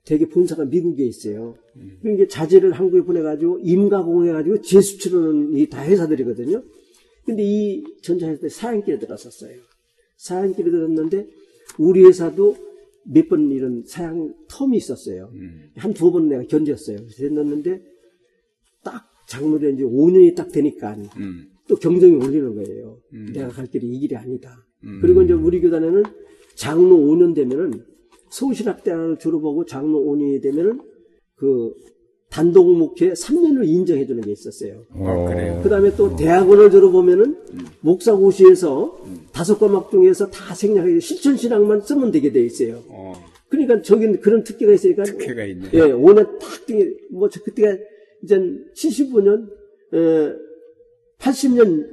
되게 0.09 0.27
본사가 0.27 0.65
미국에 0.65 1.05
있어요. 1.05 1.55
그러니까 2.01 2.27
자재를 2.27 2.71
한국에 2.71 3.03
보내가지고 3.03 3.59
임가공해가지고 3.59 4.61
재수출하는 4.61 5.55
이 5.55 5.67
다 5.69 5.85
회사들이거든요. 5.85 6.63
근데 7.25 7.43
이 7.43 7.83
전자회사들이 8.01 8.49
사양길에 8.49 8.97
들어섰어요. 8.97 9.55
사양길에 10.17 10.71
들었는데 10.71 11.27
우리 11.77 12.03
회사도 12.05 12.55
몇 13.03 13.29
번 13.29 13.51
이런 13.51 13.83
사양 13.85 14.33
텀이 14.47 14.75
있었어요. 14.77 15.29
한두 15.75 16.11
번 16.11 16.27
내가 16.27 16.41
견뎠어요. 16.43 16.97
그래서 16.97 17.17
됐는데 17.17 17.81
딱 18.83 19.03
장로된 19.27 19.77
지 19.77 19.83
5년이 19.83 20.35
딱 20.35 20.51
되니까 20.51 20.97
음. 21.17 21.49
또 21.67 21.75
경쟁이 21.75 22.15
올리는 22.15 22.55
거예요. 22.55 22.97
내가 23.33 23.49
갈 23.49 23.67
길이 23.67 23.87
이 23.95 23.99
길이 23.99 24.15
아니다. 24.15 24.65
그리고 25.01 25.21
이제 25.21 25.33
우리 25.33 25.61
교단에는 25.61 26.01
장로 26.55 26.97
5년 26.97 27.35
되면은 27.35 27.85
서울신학대학을 28.29 29.17
졸업하고 29.17 29.65
장로 29.65 29.99
5년이 30.01 30.41
되면은 30.41 30.81
그 31.35 31.73
단독 32.29 32.71
목회 32.77 33.11
3년을 33.11 33.67
인정해 33.67 34.05
주는 34.05 34.21
게 34.21 34.31
있었어요. 34.31 34.85
어, 34.91 35.25
그래요. 35.27 35.59
그 35.63 35.69
다음에 35.69 35.95
또 35.95 36.15
대학원을 36.15 36.69
졸업하면은 36.69 37.35
목사고시에서 37.81 39.03
다섯 39.33 39.57
과목 39.57 39.89
중에서 39.89 40.29
다 40.29 40.53
생략하게 40.53 40.99
실천 40.99 41.35
신학만 41.35 41.81
쓰면 41.81 42.11
되게 42.11 42.31
돼 42.31 42.45
있어요. 42.45 42.83
어, 42.87 43.13
그러니까 43.49 43.81
저기는 43.81 44.19
그런 44.19 44.43
특기가 44.43 44.71
있으니까. 44.73 45.03
특혜가 45.03 45.43
있네. 45.43 45.69
예, 45.73 45.79
5년 45.79 46.37
딱 46.39 46.65
등에, 46.67 46.87
뭐, 47.11 47.29
저 47.29 47.41
그때가 47.41 47.75
이제 48.23 48.37
75년, 48.75 49.49
에, 49.93 50.33
80년 51.17 51.87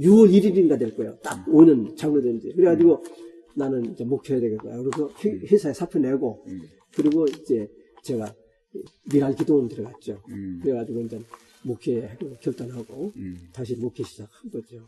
6월 0.00 0.32
1일인가 0.32 0.78
될 0.78 0.96
거예요. 0.96 1.18
딱 1.22 1.44
5년 1.46 1.96
장로된 1.96 2.40
지. 2.40 2.52
그래가지고 2.54 3.02
나는 3.58 3.92
이제 3.92 4.04
목회해야 4.04 4.40
되겠다. 4.40 4.64
그래서 4.64 5.10
회- 5.24 5.38
회사에 5.46 5.72
사표 5.74 5.98
내고, 5.98 6.44
그리고 6.94 7.26
이제 7.26 7.68
제가 8.04 8.32
미랄 9.12 9.34
기도원 9.34 9.68
들어갔죠. 9.68 10.22
그래가지고 10.62 11.00
이제 11.02 11.20
목회하기로 11.64 12.36
결단하고, 12.40 13.12
다시 13.52 13.74
목회 13.76 14.02
시작한 14.04 14.50
거죠. 14.50 14.80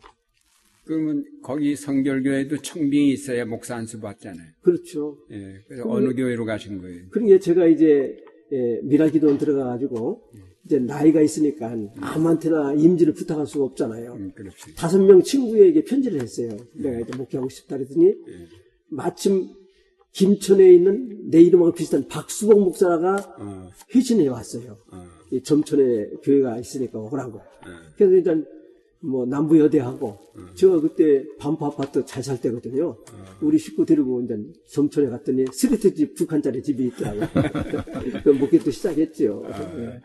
그러면 0.85 1.23
거기 1.43 1.75
성결교회도 1.75 2.57
청빙이 2.63 3.11
있어야 3.13 3.45
목사 3.45 3.75
안수 3.75 3.99
받잖아요. 3.99 4.47
그렇죠. 4.61 5.17
예. 5.31 5.59
그래서 5.67 5.83
어느 5.87 6.15
교회로 6.15 6.43
가신 6.45 6.81
거예요? 6.81 7.03
그러니까 7.11 7.39
제가 7.39 7.67
이제 7.67 8.17
예, 8.51 8.79
미랄 8.83 9.11
기도원 9.11 9.37
들어가가지고 9.37 10.21
이제 10.65 10.79
나이가 10.79 11.21
있으니까 11.21 11.73
아무한테나 12.01 12.73
임지를 12.73 13.13
부탁할 13.13 13.45
수가 13.47 13.65
없잖아요. 13.65 14.13
음. 14.13 14.31
다섯 14.75 14.99
명 15.01 15.21
친구에게 15.21 15.83
편지를 15.83 16.19
했어요. 16.21 16.57
내가 16.73 16.99
이제 16.99 17.15
목회하고 17.15 17.47
싶다 17.49 17.77
그랬더니 17.77 18.13
마침 18.91 19.49
김천에 20.13 20.73
있는 20.73 21.29
내 21.31 21.41
이름하고 21.41 21.71
비슷한 21.73 22.07
박수봉 22.07 22.61
목사가 22.61 23.15
어, 23.39 23.69
회신해 23.95 24.27
왔어요. 24.27 24.77
어, 24.91 25.07
이 25.31 25.41
점촌에 25.41 26.09
교회가 26.23 26.57
있으니까 26.59 26.99
오라고. 26.99 27.37
어. 27.39 27.43
그래서 27.95 28.13
일단 28.15 28.45
뭐 28.99 29.25
남부여대하고 29.25 30.19
제가 30.55 30.79
그때 30.81 31.23
반포 31.39 31.65
아파트 31.65 32.05
잘 32.05 32.21
살 32.23 32.39
때거든요. 32.39 32.95
우리 33.41 33.57
식구 33.57 33.83
데리고 33.85 34.21
이제 34.21 34.37
점촌에 34.69 35.07
갔더니 35.09 35.45
슬레이트 35.51 35.93
집 35.95 36.13
두 36.13 36.27
칸짜리 36.27 36.61
집이 36.61 36.87
있더라고요. 36.87 37.27
그 38.23 38.29
목회도 38.29 38.69
시작했죠. 38.69 39.43
예. 39.77 40.01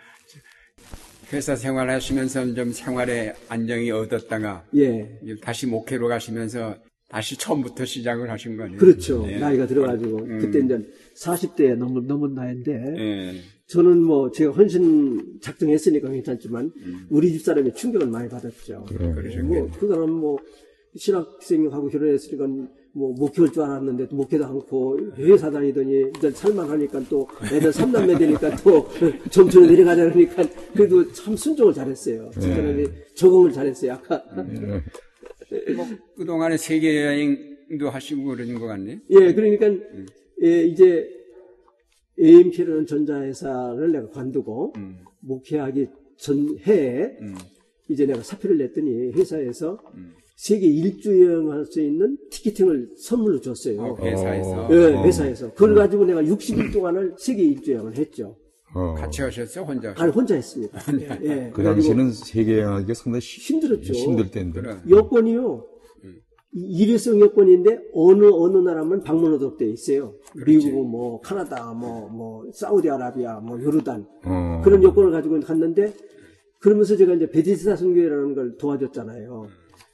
회사 1.32 1.56
생활하시면서 1.56 2.54
좀 2.54 2.72
생활의 2.72 3.34
안정이 3.48 3.90
얻었다가 3.90 4.64
예. 4.76 5.18
다시 5.42 5.66
목회로 5.66 6.08
가시면서 6.08 6.76
다시 7.08 7.36
처음부터 7.38 7.84
시작을 7.84 8.30
하신 8.30 8.56
거 8.56 8.64
아니에요? 8.64 8.78
그렇죠. 8.78 9.24
예. 9.28 9.38
나이가 9.38 9.66
들어가지고 9.66 10.26
그때 10.40 10.58
이제 10.58 10.78
40대 11.16 11.76
넘은 11.76 12.06
넘은 12.06 12.34
나이인데 12.34 12.94
예. 12.98 13.40
저는 13.68 14.02
뭐 14.02 14.30
제가 14.30 14.52
헌신 14.52 15.38
작정했으니까 15.40 16.08
괜찮지만 16.08 16.72
우리 17.08 17.32
집 17.32 17.42
사람이 17.42 17.74
충격을 17.74 18.08
많이 18.08 18.28
받았죠. 18.28 18.86
뭐 19.44 19.70
그거는 19.78 20.10
뭐 20.10 20.38
신학생하고 20.96 21.88
결혼했으니까 21.88 22.46
뭐 22.92 23.12
목회할 23.12 23.52
줄 23.52 23.62
알았는데 23.62 24.08
또 24.08 24.16
목회도 24.16 24.44
않고 24.46 24.98
회사 25.18 25.50
다니더니 25.50 26.10
이제 26.16 26.30
살만하니까 26.30 27.00
또 27.10 27.28
애들 27.52 27.72
삼남매 27.72 28.16
되니까 28.16 28.56
또 28.56 28.88
점천에 29.30 29.66
내려가자 29.66 30.10
그러니까 30.10 30.42
그래도 30.72 31.12
참 31.12 31.36
순종을 31.36 31.74
잘했어요. 31.74 32.30
저는 32.32 32.90
적응을 33.14 33.52
잘했어요. 33.52 33.92
아까 33.92 34.24
뭐 35.76 35.86
그동안에 36.16 36.56
세계 36.56 37.04
여행도 37.04 37.88
하시고 37.90 38.24
그러는 38.24 38.58
것 38.58 38.66
같네. 38.66 39.00
예, 39.10 39.34
그러니까 39.34 39.66
예, 40.42 40.64
이제 40.64 41.08
AMK라는 42.18 42.86
전자회사를 42.86 43.92
내가 43.92 44.08
관두고 44.10 44.72
음. 44.76 44.98
목회하기 45.20 45.86
전해에 46.16 47.18
음. 47.20 47.34
이제 47.88 48.06
내가 48.06 48.22
사표를 48.22 48.58
냈더니 48.58 49.12
회사에서 49.12 49.78
세계 50.34 50.66
일주 50.66 51.10
여행할 51.24 51.64
수 51.64 51.80
있는 51.80 52.18
티켓팅을 52.30 52.90
선물로 52.96 53.40
줬어요. 53.40 53.80
어, 53.80 53.96
회사에서 54.04 54.68
예, 54.70 55.02
회사에서. 55.02 55.52
그걸 55.52 55.74
가지고 55.74 56.04
내가 56.04 56.22
60일 56.22 56.72
동안을 56.72 57.14
세계 57.18 57.42
일주 57.42 57.72
여행을 57.72 57.96
했죠. 57.96 58.36
어. 58.74 58.94
같이 58.94 59.22
하셨어요? 59.22 59.64
혼자 59.64 59.90
하셨어요? 59.90 60.04
아니, 60.04 60.12
혼자 60.12 60.34
했습니다. 60.34 60.78
예, 61.00 61.18
예. 61.24 61.50
그 61.54 61.62
당시에는 61.62 62.12
세계 62.12 62.58
여행하기가 62.58 62.94
상당히 62.94 63.20
힘- 63.24 63.56
힘들었죠. 63.60 63.92
힘들 63.94 64.30
때인데. 64.30 64.60
그래. 64.60 64.76
여권이요. 64.88 65.66
이- 66.52 66.82
일회성 66.82 67.20
여권인데 67.20 67.78
어느 67.94 68.26
어느 68.32 68.56
나라만 68.58 69.02
방문하도록 69.02 69.56
돼 69.58 69.66
있어요. 69.70 70.14
미국, 70.46 70.88
뭐 70.88 71.20
카나다, 71.20 71.72
뭐 71.74 72.08
뭐 72.08 72.44
사우디아라비아, 72.52 73.40
뭐 73.40 73.60
요르단 73.62 74.06
어. 74.24 74.60
그런 74.64 74.82
여권을 74.82 75.10
가지고 75.10 75.38
갔는데 75.40 75.92
그러면서 76.60 76.96
제가 76.96 77.14
이제 77.14 77.28
베데스다 77.30 77.76
선교회라는 77.76 78.34
걸 78.34 78.56
도와줬잖아요. 78.56 79.46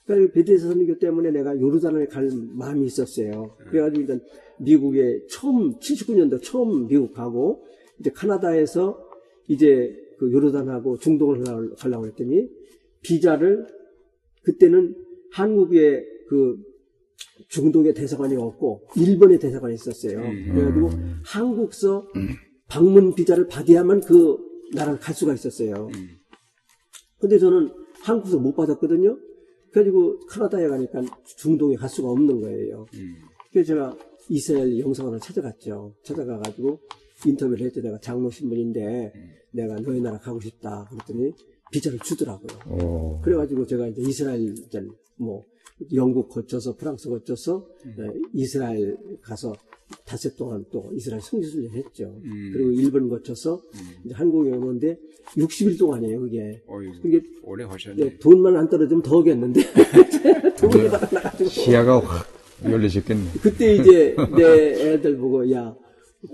그러니까 0.06 0.32
베데스다 0.32 0.72
선교 0.72 0.98
때문에 0.98 1.30
내가 1.30 1.58
요르단을 1.60 2.08
갈 2.08 2.30
마음이 2.54 2.86
있었어요. 2.86 3.54
그래가지고 3.68 4.00
일단 4.00 4.20
미국에 4.58 5.20
처음 5.28 5.78
79년도 5.78 6.42
처음 6.42 6.86
미국 6.86 7.12
가고 7.12 7.64
이제 8.02 8.10
카나다에서 8.10 8.98
이제 9.48 9.96
그 10.18 10.30
요르단하고 10.32 10.98
중동을 10.98 11.42
가려고- 11.76 12.06
했더니 12.06 12.48
비자를 13.02 13.66
그때는 14.42 14.94
한국에 15.32 16.04
그 16.28 16.56
중동의 17.48 17.94
대사관이 17.94 18.34
없고 18.36 18.88
일본의 18.96 19.38
대사관이 19.38 19.74
있었어요. 19.74 20.20
그래가지고 20.52 20.90
한국서 21.24 22.08
방문 22.68 23.14
비자를 23.14 23.46
받아야만 23.46 24.00
그 24.00 24.36
나라를 24.74 24.98
갈 24.98 25.14
수가 25.14 25.34
있었어요. 25.34 25.88
근데 27.20 27.38
저는 27.38 27.70
한국서 28.02 28.38
못 28.40 28.54
받았거든요. 28.54 29.16
그래가지고 29.70 30.18
카나다에 30.26 30.66
가니까 30.66 31.02
중동에 31.38 31.76
갈 31.76 31.88
수가 31.88 32.08
없는 32.10 32.40
거예요. 32.40 32.86
그래서 33.52 33.66
제가 33.68 33.96
이스라엘 34.28 34.78
영상관을 34.78 35.20
찾아갔죠. 35.20 35.94
찾아가가지고 36.04 36.80
인터뷰를 37.26 37.66
했죠. 37.66 37.80
내가 37.80 37.98
장로 38.00 38.30
신분인데 38.30 39.12
내가 39.52 39.76
너희 39.76 40.00
나라 40.00 40.18
가고 40.18 40.40
싶다. 40.40 40.88
그랬더니 40.90 41.32
비자를 41.70 41.98
주더라고요. 42.00 42.58
어. 42.66 43.20
그래가지고 43.22 43.66
제가 43.66 43.88
이제 43.88 44.02
이스라엘 44.02 44.54
뭐 45.16 45.44
영국 45.92 46.28
거쳐서 46.28 46.76
프랑스 46.76 47.08
거쳐서 47.08 47.66
네, 47.96 48.06
이스라엘 48.32 48.96
가서 49.20 49.52
닷새 50.04 50.34
동안 50.36 50.64
또 50.70 50.90
이스라엘 50.94 51.20
성지순례 51.20 51.70
했죠. 51.70 52.18
그리고 52.52 52.70
일본 52.70 53.08
거쳐서 53.08 53.62
이제 54.04 54.14
한국에 54.14 54.50
오는데 54.50 54.98
60일 55.36 55.78
동안이에요, 55.78 56.20
그게. 56.20 56.62
어이, 56.66 56.88
이게 57.04 57.20
오래 57.42 57.64
하셨네. 57.64 57.96
예, 58.02 58.18
돈만 58.18 58.56
안 58.56 58.68
떨어지면 58.68 59.02
더 59.02 59.18
오겠는데 59.18 59.60
돈이 60.58 60.88
받아나가지고 60.88 61.50
시야가 61.50 62.00
확 62.00 62.26
열리셨겠네. 62.64 63.24
그때 63.42 63.74
이제 63.74 64.16
내 64.36 64.92
애들 64.92 65.16
보고 65.16 65.50
야 65.52 65.74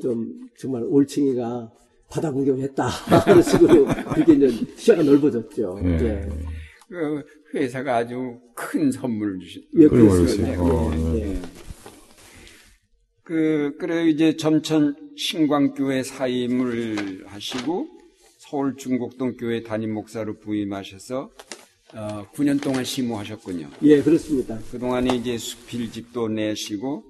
좀 0.02 0.48
정말 0.58 0.82
올챙이가 0.84 1.70
바다 2.10 2.32
구경했다 2.32 2.88
그런 3.24 3.42
식으로 3.42 3.86
그렇게 4.14 4.32
이제 4.34 4.66
시야가 4.76 5.02
넓어졌죠. 5.02 5.80
예. 5.84 5.88
예. 5.88 6.28
그 6.88 7.22
회사가 7.54 7.96
아주 7.96 8.38
큰 8.54 8.90
선물을 8.90 9.40
주신. 9.40 9.62
예. 9.76 9.86
거였어요. 9.88 10.60
어, 10.62 10.92
예, 10.94 11.32
예. 11.32 11.42
그, 13.24 13.76
그래, 13.78 14.08
이제 14.08 14.36
점천 14.36 14.96
신광교회 15.16 16.02
사임을 16.02 17.24
하시고 17.26 17.88
서울 18.38 18.76
중곡동 18.76 19.36
교회 19.36 19.62
담임 19.62 19.92
목사로 19.92 20.38
부임하셔서 20.38 21.30
어, 21.94 22.26
9년 22.32 22.62
동안 22.62 22.84
심호하셨군요. 22.84 23.68
예, 23.82 24.02
그렇습니다. 24.02 24.58
그동안에 24.70 25.14
이제 25.16 25.36
수필집도 25.36 26.28
내시고 26.28 27.04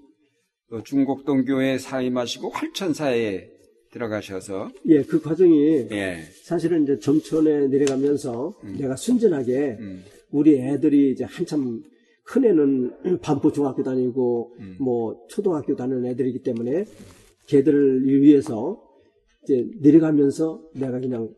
또 0.70 0.82
중곡동 0.82 1.44
교회 1.44 1.78
사임하시고 1.78 2.50
활천사에 2.50 3.48
들어가셔서 3.90 4.70
예, 4.86 5.02
그 5.02 5.20
과정이 5.20 5.86
예. 5.90 6.18
사실은 6.42 6.82
이제 6.82 6.98
점천에 6.98 7.68
내려가면서 7.68 8.54
내가 8.78 8.94
순전하게 8.96 9.78
음. 9.80 10.04
우리 10.30 10.58
애들이 10.58 11.12
이제 11.12 11.24
한참 11.24 11.82
큰 12.22 12.44
애는 12.44 13.18
반포 13.22 13.50
중학교 13.52 13.82
다니고 13.82 14.54
뭐 14.78 15.24
초등학교 15.30 15.74
다니는 15.74 16.04
애들이기 16.04 16.40
때문에 16.42 16.84
걔들을 17.46 18.04
위해서 18.20 18.78
이제 19.44 19.66
내려가면서 19.80 20.60
내가 20.74 21.00
그냥 21.00 21.30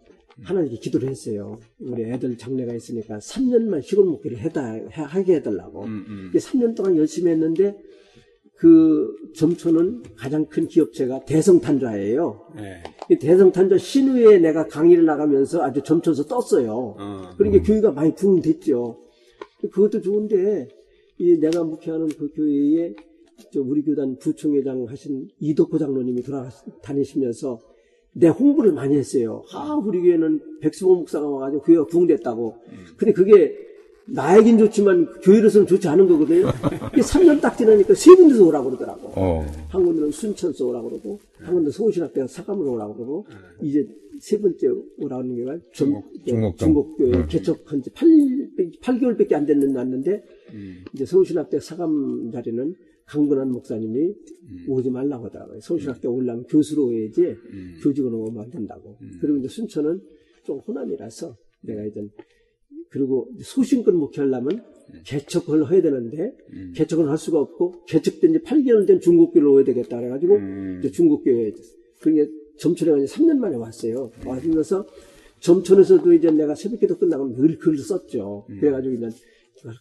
하나님께 0.43 0.79
기도를 0.79 1.09
했어요. 1.09 1.61
우리 1.79 2.03
애들 2.05 2.37
장래가 2.37 2.75
있으니까 2.75 3.19
3년만 3.19 3.83
시골 3.83 4.07
목회를 4.07 4.38
해다, 4.38 4.73
해- 4.73 4.88
하게 4.90 5.35
해달라고. 5.37 5.85
음, 5.85 6.05
음. 6.09 6.27
이게 6.31 6.38
3년 6.40 6.75
동안 6.75 6.97
열심히 6.97 7.31
했는데 7.31 7.77
그 8.61 9.16
점초는 9.35 10.03
가장 10.16 10.44
큰 10.44 10.68
기업체가 10.68 11.25
대성탄자예요. 11.25 12.49
예. 12.59 12.83
이 13.09 13.18
대성탄자 13.18 13.79
신우에 13.79 14.38
내가 14.38 14.66
강의를 14.66 15.07
나가면서 15.07 15.62
아주 15.62 15.83
점쳐서 15.83 16.25
떴어요. 16.27 16.94
어. 16.99 17.31
그러니까 17.38 17.64
교회가 17.64 17.92
많이 17.92 18.14
부흥됐죠. 18.14 18.99
그것도 19.73 20.03
좋은데 20.03 20.68
이 21.16 21.38
내가 21.38 21.64
목회하는 21.64 22.09
그 22.09 22.31
교회에 22.35 22.94
저 23.51 23.62
우리 23.62 23.81
교단 23.81 24.18
부총회장 24.18 24.85
하신 24.87 25.29
이덕호 25.38 25.79
장로님이 25.79 26.23
돌아다니시면서 26.23 27.61
내 28.12 28.29
홍보를 28.29 28.73
많이 28.73 28.94
했어요. 28.94 29.42
아 29.55 29.73
우리 29.75 30.03
교회는 30.03 30.61
백수보 30.61 30.96
목사가 30.96 31.27
와가지고 31.27 31.62
교회가 31.62 31.87
부흥됐다고. 31.87 32.57
근데 32.99 33.14
그게 33.14 33.57
나에겐 34.12 34.59
좋지만 34.59 35.07
교회로서는 35.23 35.66
좋지 35.66 35.87
않은 35.88 36.09
거거든요. 36.09 36.49
이게 36.92 37.01
3년 37.01 37.40
딱 37.40 37.57
지나니까 37.57 37.94
세 37.94 38.14
군데서 38.14 38.44
오라고 38.44 38.70
그러더라고. 38.70 39.12
어. 39.14 39.46
한 39.68 39.85
군데는 39.85 40.11
순천서 40.11 40.66
오라고 40.66 40.90
그러고, 40.90 41.20
한 41.38 41.55
군데 41.55 41.70
서울신학대가 41.70 42.27
사감으로 42.27 42.73
오라고 42.73 42.94
그러고, 42.94 43.27
이제 43.62 43.87
세 44.18 44.38
번째 44.40 44.68
오라는 44.99 45.37
게 45.37 45.44
중, 45.73 46.03
중곡동. 46.25 46.57
중곡교회 46.57 47.27
개척한 47.27 47.83
지 47.83 47.90
8, 47.90 48.09
8개월밖에 48.83 49.33
안 49.35 49.46
됐는데, 49.46 49.79
왔는데, 49.79 50.23
이제 50.92 51.07
서울신학대 51.07 51.61
사감 51.61 52.31
자리는 52.33 52.75
강근한 53.07 53.51
목사님이 53.51 54.14
오지 54.68 54.90
말라고 54.90 55.27
하더라고요. 55.27 55.61
서울신학대 55.61 56.09
오려면 56.09 56.44
교수로 56.44 56.87
오야지, 56.87 57.37
교직으로 57.83 58.18
오면 58.25 58.44
안 58.44 58.51
된다고. 58.51 58.96
그리고 59.20 59.38
이제 59.38 59.49
순천은 59.49 60.01
좀 60.44 60.59
호남이라서, 60.59 61.37
내가 61.62 61.85
이제 61.85 62.03
그리고 62.90 63.29
소신껏 63.40 63.94
목회하려면 63.94 64.64
개척을 65.05 65.70
해야 65.70 65.81
되는데 65.81 66.33
개척을 66.74 67.09
할 67.09 67.16
수가 67.16 67.38
없고 67.38 67.85
개척된 67.87 68.33
지 68.33 68.38
8개월 68.40 68.87
된 68.87 69.00
중국교회로 69.00 69.53
오야 69.55 69.64
되겠다 69.64 69.98
그래가지고 69.98 70.37
이제 70.81 70.90
중국교회 70.90 71.53
그게 72.00 72.29
점천에 72.59 72.90
가서 72.92 73.05
3년 73.05 73.38
만에 73.38 73.57
왔어요. 73.57 74.11
와주면서 74.26 74.87
점천에서도 75.38 76.12
이제 76.12 76.31
내가 76.31 76.55
새벽기도 76.55 76.98
끝나고 76.98 77.35
늘 77.37 77.57
글을 77.59 77.79
썼죠. 77.79 78.46
그래가지고 78.61 78.94
이제 78.96 79.09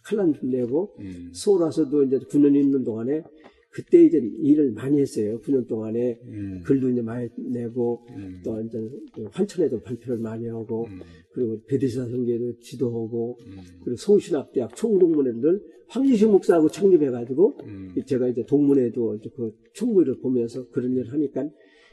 칼럼 0.04 0.32
좀 0.34 0.50
내고 0.50 0.94
서울 1.32 1.62
와서도 1.62 2.04
이제 2.04 2.18
9년 2.18 2.54
있는 2.54 2.84
동안에 2.84 3.22
그때 3.70 4.04
이제 4.04 4.18
일을 4.18 4.72
많이 4.72 5.00
했어요. 5.00 5.40
9년 5.40 5.68
동안에 5.68 6.20
음. 6.24 6.62
글도 6.64 6.90
이제 6.90 7.02
많이 7.02 7.28
내고 7.36 8.04
음. 8.10 8.40
또 8.44 8.60
이제 8.62 8.78
그 9.14 9.28
환천에도 9.30 9.80
발표를 9.80 10.18
많이 10.18 10.48
하고 10.48 10.86
음. 10.86 11.00
그리고 11.32 11.60
베드시다 11.66 12.06
성계도 12.06 12.58
지도하고 12.58 13.38
음. 13.46 13.58
그리고 13.84 13.96
서울신학대학 13.96 14.74
총동문회를 14.74 15.62
황지식 15.86 16.30
목사하고 16.30 16.68
창립해가지고 16.68 17.58
음. 17.62 17.94
제가 18.06 18.28
이제 18.28 18.44
동문회도 18.44 19.16
이제 19.16 19.30
그 19.36 19.54
총무를 19.72 20.18
보면서 20.18 20.68
그런 20.70 20.92
일을 20.92 21.12
하니까 21.12 21.48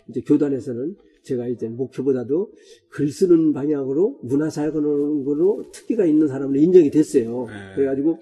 이제 0.09 0.21
교단에서는 0.21 0.95
제가 1.21 1.47
이제 1.47 1.67
목표보다도 1.67 2.53
글 2.89 3.09
쓰는 3.09 3.53
방향으로 3.53 4.19
문화사역으로 4.23 5.65
특기가 5.71 6.05
있는 6.05 6.27
사람으로 6.27 6.59
인정이 6.59 6.89
됐어요. 6.89 7.45
네. 7.45 7.75
그래가지고 7.75 8.17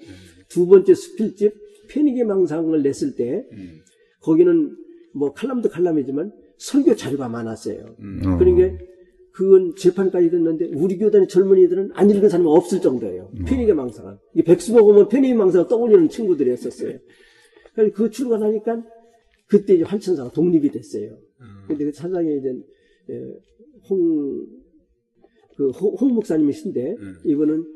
두 0.49 0.67
번째 0.67 0.93
수필집 0.93 1.64
페니게 1.87 2.23
망상을 2.23 2.81
냈을 2.81 3.15
때 3.15 3.45
음. 3.51 3.79
거기는 4.21 4.75
뭐 5.13 5.33
칼럼도 5.33 5.69
칼럼이지만 5.69 6.31
설교 6.57 6.95
자료가 6.95 7.29
많았어요. 7.29 7.95
음. 7.99 8.21
어. 8.25 8.37
그러니까 8.37 8.83
그건 9.31 9.75
재판까지 9.75 10.29
됐는데 10.29 10.71
우리 10.75 10.97
교단의 10.97 11.27
젊은이들은 11.27 11.91
안 11.93 12.09
읽은 12.09 12.29
사람이 12.29 12.47
없을 12.49 12.79
정도예요. 12.79 13.31
페니게 13.45 13.73
망상은. 13.73 14.17
이게 14.33 14.43
백수 14.43 14.73
먹으면 14.73 15.09
페니게 15.09 15.33
망상을 15.33 15.67
떠올리는 15.67 16.07
친구들이었었어요. 16.07 16.97
그래서 17.73 17.93
그 17.93 18.09
출간하니까 18.09 18.81
그때 19.47 19.75
이제 19.75 19.83
환천사가 19.83 20.31
독립이 20.31 20.71
됐어요. 20.71 21.17
근데 21.67 21.85
그 21.85 21.91
사장이 21.91 22.37
이제 22.37 22.53
예, 23.09 23.21
홍, 23.89 24.45
그 25.57 25.69
홍, 25.71 25.95
홍 25.95 26.13
목사님이신데 26.15 26.95
음. 26.97 27.15
이분은 27.25 27.74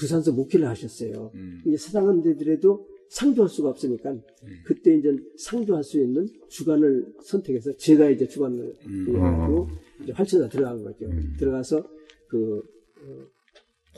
부산서 0.00 0.32
목회를 0.32 0.66
하셨어요. 0.66 1.30
음. 1.34 1.60
이제 1.66 1.76
사장한테들에도 1.76 2.88
상주할 3.10 3.48
수가 3.50 3.68
없으니까 3.68 4.16
그때 4.64 4.96
이제 4.96 5.14
상주할 5.36 5.84
수 5.84 6.00
있는 6.00 6.26
주관을 6.48 7.06
선택해서 7.22 7.76
제가 7.76 8.08
이제 8.08 8.26
주관을 8.26 8.76
해가지고 8.80 9.68
이제 10.02 10.12
활천사 10.12 10.48
들어간 10.48 10.82
거죠. 10.82 11.06
들어가서 11.38 11.86
그 12.28 12.62
어, 13.02 13.26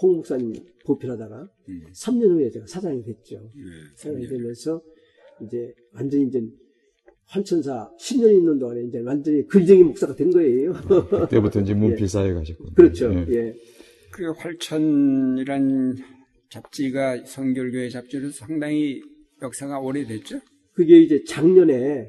홍 0.00 0.16
목사님 0.16 0.54
보필하다가 0.84 1.48
음. 1.68 1.82
3년 1.92 2.30
후에 2.30 2.50
제가 2.50 2.66
사장이 2.66 3.04
됐죠. 3.04 3.50
네. 3.54 3.62
사장이 3.96 4.26
되면서 4.26 4.82
이제 5.42 5.72
완전히 5.92 6.26
이제 6.26 6.42
환천사 7.26 7.90
10년 8.00 8.32
있는 8.34 8.58
동안에 8.58 8.82
이제 8.84 8.98
완전히 9.00 9.46
글쟁이 9.46 9.84
목사가 9.84 10.14
된 10.14 10.30
거예요. 10.30 10.72
그때부터 10.72 11.60
이제 11.60 11.74
문필사에 11.74 12.32
가셨고. 12.32 12.64
그렇죠. 12.74 13.12
예. 13.12 13.26
예. 13.34 13.54
그 14.12 14.30
활천이란 14.30 15.96
잡지가 16.50 17.24
성결교회 17.24 17.88
잡지로 17.88 18.30
상당히 18.30 19.02
역사가 19.40 19.80
오래됐죠? 19.80 20.40
그게 20.74 21.00
이제 21.00 21.24
작년에 21.24 22.08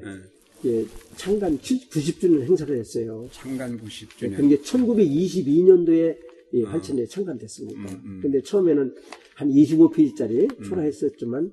예, 0.66 0.84
창간 1.16 1.58
90주년 1.58 2.42
행사를 2.42 2.76
했어요. 2.76 3.26
창간 3.32 3.78
90주년. 3.78 4.36
그게 4.36 4.56
1922년도에 4.58 6.16
이 6.52 6.62
활천에 6.62 7.06
창간됐습니다. 7.06 7.80
음, 7.80 8.02
음. 8.04 8.20
근데 8.22 8.40
처음에는 8.40 8.94
한 9.34 9.48
25페이지짜리 9.48 10.64
초라했었지만 10.64 11.50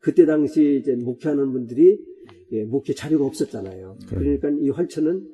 그때 0.00 0.24
당시 0.24 0.78
이제 0.80 0.94
목회하는 0.94 1.52
분들이 1.52 1.98
예, 2.52 2.64
목회 2.64 2.94
자료가 2.94 3.26
없었잖아요. 3.26 3.98
그러니까 4.08 4.48
이 4.62 4.70
활천은 4.70 5.28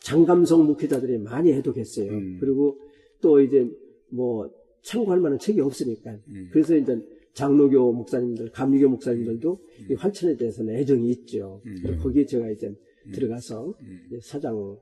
장감성 0.00 0.66
목회자들이 0.66 1.18
많이 1.18 1.52
해독했어요. 1.52 2.10
음. 2.10 2.38
그리고 2.40 2.78
또 3.20 3.40
이제 3.40 3.70
뭐 4.10 4.50
참고할 4.82 5.20
만한 5.20 5.38
책이 5.38 5.60
없으니까 5.60 6.10
음. 6.28 6.48
그래서 6.52 6.76
이제 6.76 6.96
장로교 7.34 7.92
목사님들, 7.92 8.50
감리교 8.50 8.88
목사님들도 8.88 9.60
이 9.90 9.94
활천에 9.94 10.36
대해서는 10.36 10.74
애정이 10.76 11.10
있죠. 11.10 11.60
음. 11.66 11.98
거기에 12.02 12.24
제가 12.24 12.48
이제 12.50 12.72
들어가서 13.12 13.74
이제 14.08 14.18
사장 14.22 14.76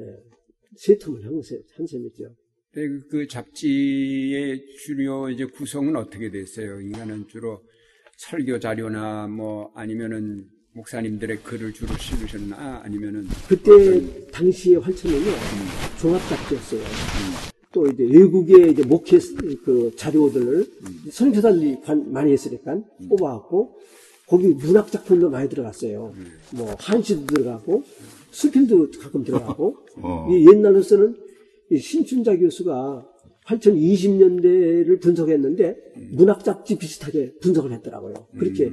예, 0.00 0.04
세 0.76 0.96
텀을 0.96 1.22
한, 1.22 1.42
셈- 1.42 1.60
한 1.74 1.86
셈이죠. 1.86 2.34
근데 2.72 2.88
그- 2.88 3.08
그 3.08 3.26
잡지의 3.26 4.64
주요 4.84 5.28
이제 5.28 5.44
구성은 5.44 5.96
어떻게 5.96 6.30
됐어요? 6.30 6.80
인간은 6.80 7.26
주로 7.28 7.60
설교 8.16 8.58
자료나 8.60 9.26
뭐 9.28 9.70
아니면은 9.74 10.46
목사님들의 10.74 11.42
글을 11.42 11.72
주로 11.72 11.94
실으셨나 11.96 12.82
아니면은 12.84 13.26
그때 13.48 14.30
당시에 14.30 14.76
활천은요 14.76 15.30
종합 16.00 16.20
잡지였어요. 16.28 16.80
또 17.72 17.86
이제 17.86 18.04
외국의 18.04 18.72
이제 18.72 18.82
목회 18.84 19.18
그 19.64 19.92
자료들을 19.96 20.66
선교사들이 21.10 21.80
관- 21.82 22.10
많이 22.12 22.32
했으니까 22.32 22.80
뽑아갖고 23.08 23.76
거기 24.26 24.48
문학 24.48 24.90
작품도 24.90 25.30
많이 25.30 25.48
들어갔어요. 25.48 26.12
뭐 26.54 26.74
한시도 26.78 27.26
들어가고 27.26 27.82
수필도 28.30 28.90
가끔 29.00 29.24
들어가고 29.24 29.76
어. 30.02 30.28
이 30.30 30.46
옛날로서는 30.48 31.16
이 31.70 31.78
신춘자 31.78 32.36
교수가 32.36 33.06
활천 33.44 33.74
20년대를 33.76 35.00
분석했는데 35.00 35.76
문학 36.12 36.44
잡지 36.44 36.76
비슷하게 36.78 37.34
분석을 37.40 37.72
했더라고요. 37.72 38.14
그렇게 38.38 38.70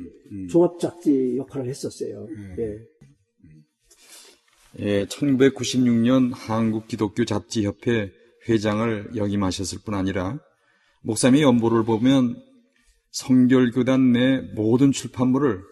종합 0.49 0.79
잡지 0.79 1.35
역할을 1.37 1.69
했었어요. 1.69 2.27
예. 2.59 2.77
예, 4.79 5.05
1996년 5.05 6.31
한국 6.33 6.87
기독교 6.89 7.23
잡지 7.23 7.63
협회 7.63 8.11
회장을 8.47 9.11
역임하셨을 9.15 9.79
뿐 9.85 9.93
아니라 9.93 10.37
목사님의 11.03 11.43
연보를 11.43 11.83
보면 11.83 12.41
성결교단 13.11 14.11
내 14.11 14.41
모든 14.55 14.91
출판물을 14.91 15.63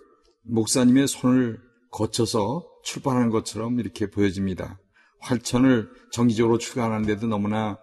목사님의 0.44 1.08
손을 1.08 1.60
거쳐서 1.92 2.66
출판하는 2.84 3.30
것처럼 3.30 3.80
이렇게 3.80 4.10
보여집니다. 4.10 4.80
활천을 5.20 5.90
정기적으로 6.12 6.58
출간하는데도 6.58 7.28
너무나 7.28 7.78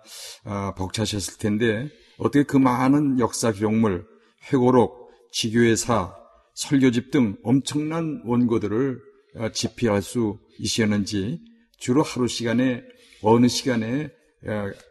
아, 0.45 0.75
벅차셨을 0.75 1.39
텐데 1.39 1.89
어떻게 2.19 2.43
그 2.43 2.57
많은 2.57 3.19
역사 3.19 3.51
기록물, 3.51 4.07
회고록, 4.53 5.11
지교회사, 5.33 6.15
설교집 6.55 7.11
등 7.11 7.37
엄청난 7.43 8.23
원고들을 8.25 9.01
어, 9.37 9.49
집필할 9.53 10.03
수 10.03 10.39
있었는지 10.59 11.41
주로 11.79 12.03
하루 12.03 12.29
시간에 12.29 12.83
어느 13.23 13.49
시간에 13.49 14.05
어, 14.05 14.11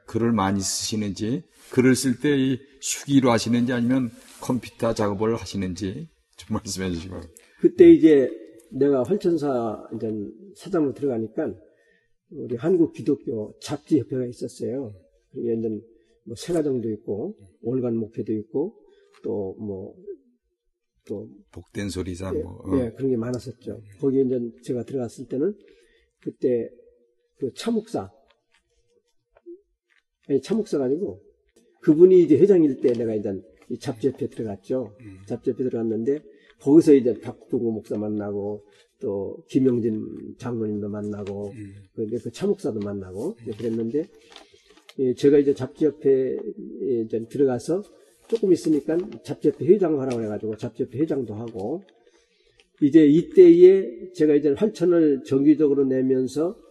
글을 0.07 0.31
많이 0.31 0.61
쓰시는지 0.61 1.43
글을 1.71 1.95
쓸 1.95 2.19
때 2.19 2.35
이 2.37 2.59
수기로 2.81 3.31
하시는지 3.31 3.73
아니면 3.73 4.09
컴퓨터 4.41 4.93
작업을 4.93 5.35
하시는지 5.35 6.07
좀 6.37 6.55
말씀해 6.57 6.91
주시기 6.91 7.09
바랍니다. 7.09 7.33
그때 7.59 7.89
이제 7.91 8.29
내가 8.71 9.03
활천사 9.03 9.87
이제 9.95 10.11
사장으로 10.55 10.93
들어가니까 10.93 11.53
우리 12.31 12.55
한국 12.55 12.93
기독교 12.93 13.53
잡지 13.59 13.99
협회가 13.99 14.25
있었어요. 14.25 14.93
그게 15.31 15.53
이제 15.55 15.67
뭐 16.25 16.35
세가정도 16.35 16.89
있고 16.91 17.35
월간 17.61 17.95
목회도 17.95 18.33
있고 18.33 18.75
또 19.23 19.55
뭐 19.59 19.93
또 21.07 21.27
복된 21.51 21.89
소리사 21.89 22.31
예, 22.35 22.41
뭐 22.43 22.61
어. 22.65 22.77
예, 22.77 22.91
그런 22.91 23.09
게 23.09 23.17
많았었죠. 23.17 23.81
거기에 23.99 24.21
이제 24.21 24.39
제가 24.63 24.83
들어갔을 24.83 25.27
때는 25.27 25.55
그때 26.21 26.69
그 27.39 27.51
차목사 27.55 28.11
아니 30.29 30.41
차목사가 30.41 30.85
아니고 30.85 31.21
그분이 31.81 32.21
이제 32.23 32.37
회장일 32.37 32.79
때 32.81 32.93
내가 32.93 33.15
이제 33.15 33.33
이 33.69 33.77
잡지협회 33.77 34.27
들어갔죠. 34.29 34.95
잡지협회 35.27 35.63
들어갔는데 35.63 36.21
거기서 36.61 36.93
이제 36.93 37.13
박동구 37.19 37.71
목사 37.71 37.97
만나고 37.97 38.63
또 39.01 39.37
김영진 39.47 40.35
장로님도 40.37 40.89
만나고 40.89 41.53
근데 41.95 42.17
그 42.17 42.31
차목사도 42.31 42.79
만나고 42.79 43.35
이제 43.41 43.51
그랬는데 43.57 44.05
예, 44.99 45.13
제가 45.13 45.37
이제 45.37 45.53
잡지협회에 45.53 46.37
이제 47.05 47.25
들어가서 47.29 47.83
조금 48.27 48.51
있으니까 48.51 48.97
잡지협회 49.23 49.65
회장 49.65 49.99
하라고 50.01 50.21
해가지고 50.23 50.57
잡지협회 50.57 50.99
회장도 50.99 51.33
하고 51.33 51.81
이제 52.81 53.05
이때에 53.05 54.11
제가 54.13 54.35
이제 54.35 54.49
활천을 54.49 55.23
정기적으로 55.23 55.85
내면서 55.85 56.55
예, 56.55 56.68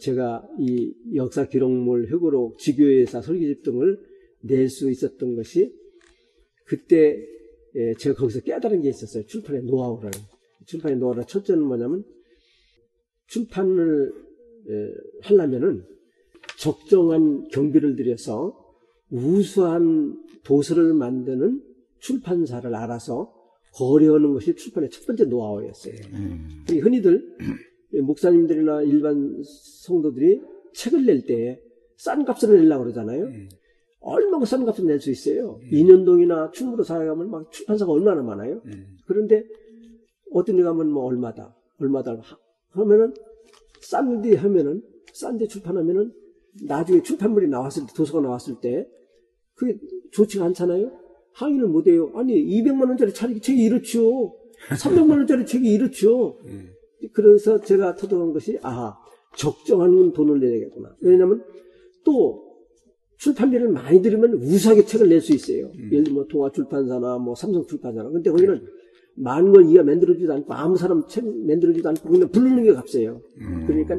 제가 0.00 0.48
이 0.58 0.92
역사 1.14 1.46
기록물 1.48 2.08
회고록 2.08 2.58
지교회사 2.58 3.20
설계집 3.20 3.62
등을 3.62 3.98
낼 4.42 4.68
수 4.68 4.90
있었던 4.90 5.36
것이 5.36 5.72
그때 6.66 7.16
예, 7.76 7.94
제가 7.94 8.16
거기서 8.16 8.40
깨달은 8.40 8.80
게 8.82 8.88
있었어요. 8.88 9.24
출판의 9.26 9.62
노하우를. 9.64 10.10
출판의 10.66 10.98
노하우를 10.98 11.24
첫째는 11.26 11.62
뭐냐면 11.62 12.04
출판을 13.28 14.12
예, 14.68 14.94
하려면은 15.22 15.84
적정한 16.58 17.48
경비를 17.48 17.96
들여서 17.96 18.56
우수한 19.10 20.20
도서를 20.44 20.94
만드는 20.94 21.62
출판사를 22.00 22.74
알아서 22.74 23.32
거래하는 23.74 24.32
것이 24.32 24.54
출판의 24.54 24.90
첫 24.90 25.06
번째 25.06 25.24
노하우였어요. 25.24 25.94
이 26.72 26.78
흔히들 26.78 27.36
목사님들이나 27.92 28.82
일반 28.82 29.42
성도들이 29.82 30.40
책을 30.74 31.04
낼 31.06 31.24
때 31.26 31.60
싼 31.96 32.24
값을 32.24 32.56
내려고 32.56 32.84
그러잖아요. 32.84 33.26
얼마나 34.00 34.44
싼 34.46 34.64
값을 34.64 34.86
낼 34.86 35.00
수 35.00 35.10
있어요. 35.10 35.60
인연동이나 35.70 36.50
충무로 36.52 36.82
사에 36.82 37.04
가면 37.06 37.30
막 37.30 37.52
출판사가 37.52 37.92
얼마나 37.92 38.22
많아요. 38.22 38.62
그런데 39.06 39.44
어떤 40.32 40.56
데 40.56 40.62
가면 40.62 40.88
뭐 40.90 41.04
얼마다, 41.04 41.54
얼마다 41.78 42.12
하- 42.22 42.38
하면은 42.70 43.12
싼데 43.82 44.36
하면은 44.36 44.82
싼데 45.12 45.48
출판하면은 45.48 46.12
나중에 46.66 47.02
출판물이 47.02 47.48
나왔을 47.48 47.82
때 47.86 47.92
도서가 47.94 48.20
나왔을 48.20 48.54
때 48.62 48.86
그게 49.54 49.76
좋지가 50.12 50.44
않잖아요. 50.46 50.90
항의를 51.34 51.68
못해요. 51.68 52.10
아니 52.14 52.32
200만 52.34 52.88
원짜리 52.88 53.12
책- 53.12 53.42
책이 53.42 53.62
이렇지요. 53.62 54.32
300만 54.70 55.10
원짜리 55.10 55.44
책이 55.44 55.68
이렇지요. 55.70 56.38
그래서 57.12 57.60
제가 57.60 57.94
터득한 57.94 58.32
것이 58.32 58.58
아 58.62 58.96
적정한 59.36 60.12
돈을 60.12 60.40
내야겠구나. 60.40 60.94
왜냐하면 61.00 61.42
또 62.04 62.42
출판비를 63.18 63.68
많이 63.68 64.00
들으면 64.00 64.34
우수하게 64.34 64.84
책을 64.84 65.08
낼 65.08 65.20
수 65.20 65.32
있어요. 65.34 65.70
예를 65.92 66.04
들면 66.04 66.28
동아 66.28 66.50
출판사나 66.50 67.18
뭐 67.18 67.34
삼성 67.34 67.66
출판사나. 67.66 68.10
근데 68.10 68.30
거기는 68.30 68.60
많은 69.16 69.52
걸 69.52 69.68
이가 69.70 69.82
만들어주지도 69.82 70.32
않고 70.32 70.54
아무 70.54 70.76
사람 70.76 71.06
책 71.06 71.26
만들어주지도 71.26 71.88
않고 71.90 72.08
그냥 72.08 72.28
부르는 72.30 72.62
게 72.64 72.72
값이에요. 72.72 73.20
그러니까 73.66 73.98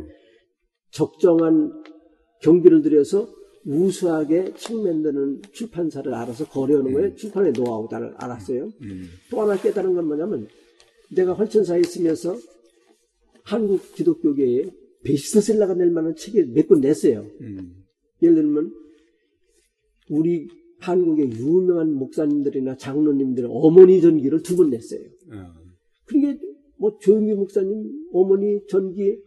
적정한 0.91 1.71
경비를 2.41 2.81
들여서 2.81 3.27
우수하게 3.65 4.53
책 4.55 4.77
만드는 4.77 5.41
출판사를 5.51 6.11
알아서 6.11 6.45
거래하는 6.45 6.91
거에 6.93 7.13
출판의 7.13 7.51
노하우를 7.53 8.15
알았어요. 8.17 8.69
또 9.29 9.41
하나 9.41 9.55
깨달은 9.55 9.93
건 9.93 10.07
뭐냐면 10.07 10.47
내가 11.15 11.33
활천사에 11.33 11.81
있으면서 11.81 12.35
한국 13.43 13.93
기독교계에 13.95 14.69
베스트셀러가 15.03 15.75
될 15.75 15.89
만한 15.91 16.15
책이 16.15 16.43
몇권 16.53 16.81
냈어요. 16.81 17.25
예를 18.21 18.35
들면 18.35 18.71
우리 20.09 20.47
한국의 20.79 21.31
유명한 21.31 21.93
목사님들이나 21.93 22.77
장로님들 22.77 23.47
어머니 23.49 24.01
전기를 24.01 24.41
두 24.43 24.55
번 24.57 24.69
냈어요. 24.69 25.01
어. 25.31 25.53
그게 26.05 26.37
뭐 26.77 26.97
조영기 26.99 27.33
목사님 27.35 28.07
어머니 28.13 28.59
전기 28.67 29.17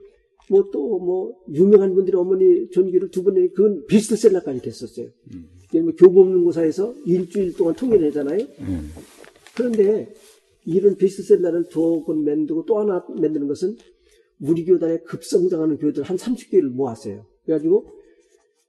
뭐또뭐 0.50 1.32
유명한 1.54 1.94
분들의 1.94 2.20
어머니 2.20 2.68
전기를 2.70 3.08
두 3.10 3.22
번 3.22 3.34
내, 3.34 3.48
그건 3.48 3.84
베스트셀러까지 3.86 4.60
됐었어요. 4.62 5.06
예를 5.06 5.48
들면 5.70 5.96
교보문고사에서 5.96 6.94
일주일 7.06 7.54
동안 7.56 7.74
통일을 7.74 8.08
하잖아요. 8.08 8.46
그런데 9.56 10.12
이런 10.66 10.96
베스트셀러를 10.96 11.68
두 11.68 12.04
권 12.04 12.24
만들고 12.24 12.64
또 12.66 12.78
하나 12.80 13.04
만드는 13.08 13.46
것은 13.48 13.76
우리 14.46 14.64
교단에 14.64 14.98
급성장하는 14.98 15.78
교회들 15.78 16.02
한 16.02 16.16
30개를 16.16 16.64
모았어요. 16.64 17.24
그래가지고 17.44 17.90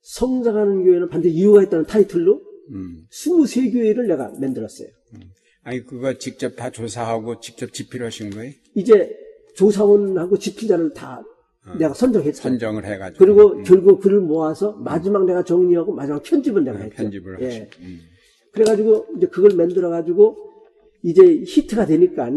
성장하는 0.01 0.84
교회는 0.84 1.09
반드시 1.09 1.36
이유가 1.36 1.63
있다는 1.63 1.86
타이틀로 1.86 2.41
음. 2.71 3.05
23교회를 3.11 4.07
내가 4.07 4.32
만들었어요. 4.39 4.88
아니 5.63 5.84
그거 5.84 6.13
직접 6.17 6.55
다 6.55 6.69
조사하고 6.69 7.39
직접 7.39 7.73
집필하신 7.73 8.30
거예요? 8.30 8.53
이제 8.76 9.15
조사원하고 9.55 10.38
집필자를 10.38 10.93
다 10.93 11.23
내가 11.80 11.93
선정했어요. 11.93 12.41
선정을 12.41 12.86
해가지고 12.86 13.26
그리고 13.26 13.53
음. 13.53 13.63
결국 13.63 13.99
글을 13.99 14.19
모아서 14.21 14.73
마지막 14.73 15.26
내가 15.26 15.43
정리하고 15.43 15.93
마지막 15.93 16.21
편집을 16.21 16.63
내가 16.63 16.78
했죠. 16.78 16.95
편집을 16.95 17.38
예. 17.41 17.45
하시고 17.45 17.65
음. 17.80 17.99
그래가지고 18.53 19.07
이제 19.17 19.28
그걸 19.28 19.55
만들어가지고 19.55 20.38
이제 21.06 21.43
히트가 21.45 21.86
되니까 21.86 22.30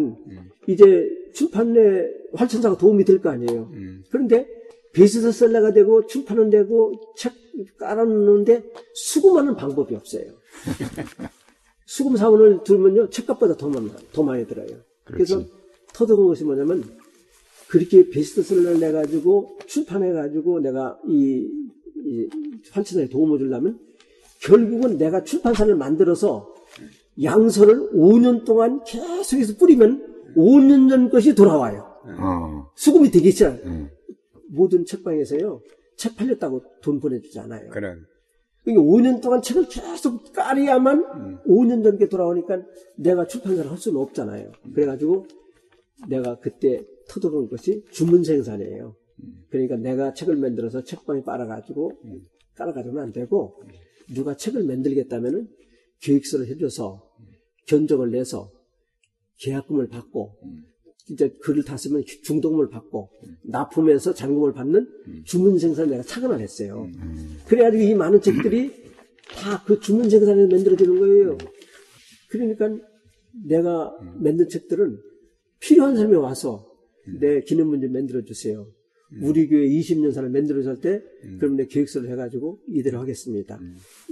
이제 0.67 1.09
출판에 1.33 2.07
활천사가 2.35 2.77
도움이 2.77 3.05
될 3.05 3.21
거 3.23 3.31
아니에요. 3.31 3.71
음. 3.73 4.05
그런데 4.11 4.47
베스트셀러가 4.93 5.73
되고 5.73 6.07
출판은 6.07 6.51
되고 6.51 6.93
책 7.17 7.33
깔아놓는데 7.79 8.63
수금하는 8.95 9.57
방법이 9.57 9.95
없어요. 9.95 10.25
수금 11.87 12.17
사원을 12.17 12.63
두면요 12.65 13.09
책값보다 13.09 13.57
더 13.57 13.69
많이, 13.71 13.89
더 14.13 14.23
많이 14.23 14.47
들어요. 14.47 14.69
그래서 15.05 15.43
터득한 15.95 16.27
것이 16.27 16.45
뭐냐면 16.45 16.85
그렇게 17.69 18.11
베스트셀러를 18.11 18.81
내가지고 18.81 19.59
출판해가지고 19.67 20.61
내가 20.61 20.99
이, 21.09 21.49
이 22.05 22.29
활천사에 22.71 23.09
도움을 23.09 23.39
주려면 23.39 23.79
결국은 24.43 24.99
내가 24.99 25.25
출판사를 25.25 25.75
만들어서 25.75 26.55
양서를 27.23 27.91
5년 27.93 28.45
동안 28.45 28.83
계속해서 28.85 29.57
뿌리면 29.57 30.33
5년 30.37 30.89
전 30.89 31.11
것이 31.11 31.35
돌아와요. 31.35 31.87
어. 32.05 32.71
수금이 32.77 33.11
되기 33.11 33.31
시작. 33.33 33.55
음. 33.65 33.89
모든 34.51 34.85
책방에서요. 34.85 35.61
책 35.97 36.17
팔렸다고 36.17 36.63
돈 36.81 37.01
보내주지 37.01 37.39
않아요. 37.41 37.69
그런 37.71 38.07
그러니까 38.65 38.85
5년 38.85 39.21
동안 39.23 39.43
책을 39.43 39.67
계속 39.69 40.33
깔아야만 40.33 41.43
5년 41.47 41.83
전 41.83 41.99
게 41.99 42.09
돌아오니까 42.09 42.63
내가 42.97 43.27
출판사를 43.27 43.71
할 43.71 43.79
수는 43.79 44.01
없잖아요. 44.01 44.53
그래가지고 44.75 45.27
내가 46.09 46.39
그때 46.39 46.85
터득한 47.09 47.49
것이 47.49 47.85
주문 47.91 48.23
생산이에요. 48.23 48.95
그러니까 49.51 49.77
내가 49.77 50.13
책을 50.13 50.37
만들어서 50.37 50.85
책방에 50.85 51.25
빨아가지고 51.25 51.93
깔아가지고는 52.55 53.03
안 53.03 53.13
되고 53.13 53.61
누가 54.15 54.37
책을 54.37 54.65
만들겠다면은 54.65 55.49
계획서를 56.01 56.47
해줘서 56.49 57.03
견적을 57.67 58.11
내서 58.11 58.51
계약금을 59.41 59.89
받고 59.89 60.37
이제 61.11 61.31
글을 61.43 61.65
다 61.65 61.77
쓰면 61.77 62.05
중독금을 62.25 62.69
받고 62.71 63.09
납품해서 63.45 64.15
잔금을 64.15 64.53
받는 64.53 65.25
주문 65.25 65.59
생산을 65.59 65.91
내가 65.91 66.03
착안을 66.03 66.41
했어요. 66.41 66.87
그래가지고 67.47 67.83
이 67.83 67.95
많은 67.95 68.21
책들이 68.21 68.89
다 69.31 69.63
그 69.65 69.79
주문 69.81 70.09
생산에 70.09 70.47
만들어지는 70.47 70.99
거예요. 70.99 71.39
그러니까 72.31 72.69
내가 73.47 73.97
만든 74.17 74.49
책들은 74.49 74.99
필요한 75.61 75.97
사람이 75.97 76.17
와서 76.17 76.67
내 77.21 77.41
기념문 77.43 77.81
좀 77.81 77.93
만들어 77.93 78.23
주세요. 78.23 78.67
우리 79.23 79.49
교회 79.49 79.67
20년사를 79.69 80.29
만들어 80.31 80.63
줄 80.63 80.81
때, 80.81 81.03
그럼 81.39 81.57
내 81.57 81.67
계획서를 81.67 82.11
해가지고 82.11 82.61
이대로 82.69 82.99
하겠습니다. 83.01 83.59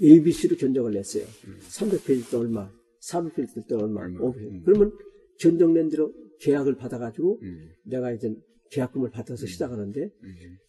ABC로 0.02 0.56
견적을 0.56 0.92
냈어요. 0.92 1.24
300페이지 1.68 2.30
때 2.30 2.36
얼마, 2.36 2.70
400페이지 3.02 3.66
때 3.68 3.74
얼마, 3.74 4.02
얼마. 4.02 4.20
500페이지. 4.20 4.64
그러면 4.64 4.92
견적 5.38 5.70
낸 5.72 5.88
대로 5.90 6.12
계약을 6.40 6.76
받아가지고 6.76 7.40
내가 7.84 8.12
이제 8.12 8.34
계약금을 8.70 9.10
받아서 9.10 9.46
시작하는데 9.46 10.10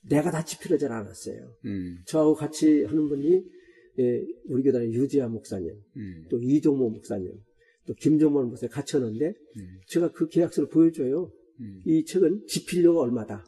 내가 0.10 0.30
다 0.32 0.44
집필하지 0.44 0.86
않았어요. 0.86 1.54
음. 1.66 1.98
저하고 2.06 2.36
같이 2.36 2.84
하는 2.84 3.10
분이 3.10 3.44
예, 4.00 4.26
우리 4.50 4.62
교단의 4.62 4.94
유지아 4.94 5.28
목사님, 5.28 5.74
음. 5.96 6.26
또 6.30 6.38
이종모 6.40 6.92
목사님, 6.92 7.32
또 7.88 7.96
김종원 7.96 8.50
목사님 8.50 8.72
같이 8.72 8.96
하는데 8.98 9.34
제가 9.88 10.12
그 10.12 10.28
계약서를 10.28 10.70
보여줘요. 10.70 11.32
이 11.86 12.06
책은 12.06 12.46
집필료가 12.48 13.00
얼마다. 13.02 13.44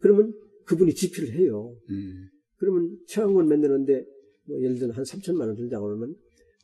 그러면 0.00 0.34
그분이 0.64 0.94
집필을 0.94 1.34
해요. 1.34 1.74
음. 1.90 2.28
그러면 2.58 2.98
책한권 3.06 3.48
만드는데 3.48 4.04
뭐 4.44 4.60
예를 4.60 4.78
들어 4.78 4.92
한 4.92 5.04
3천만 5.04 5.46
원 5.46 5.56
들다고 5.56 5.86
그러면 5.86 6.16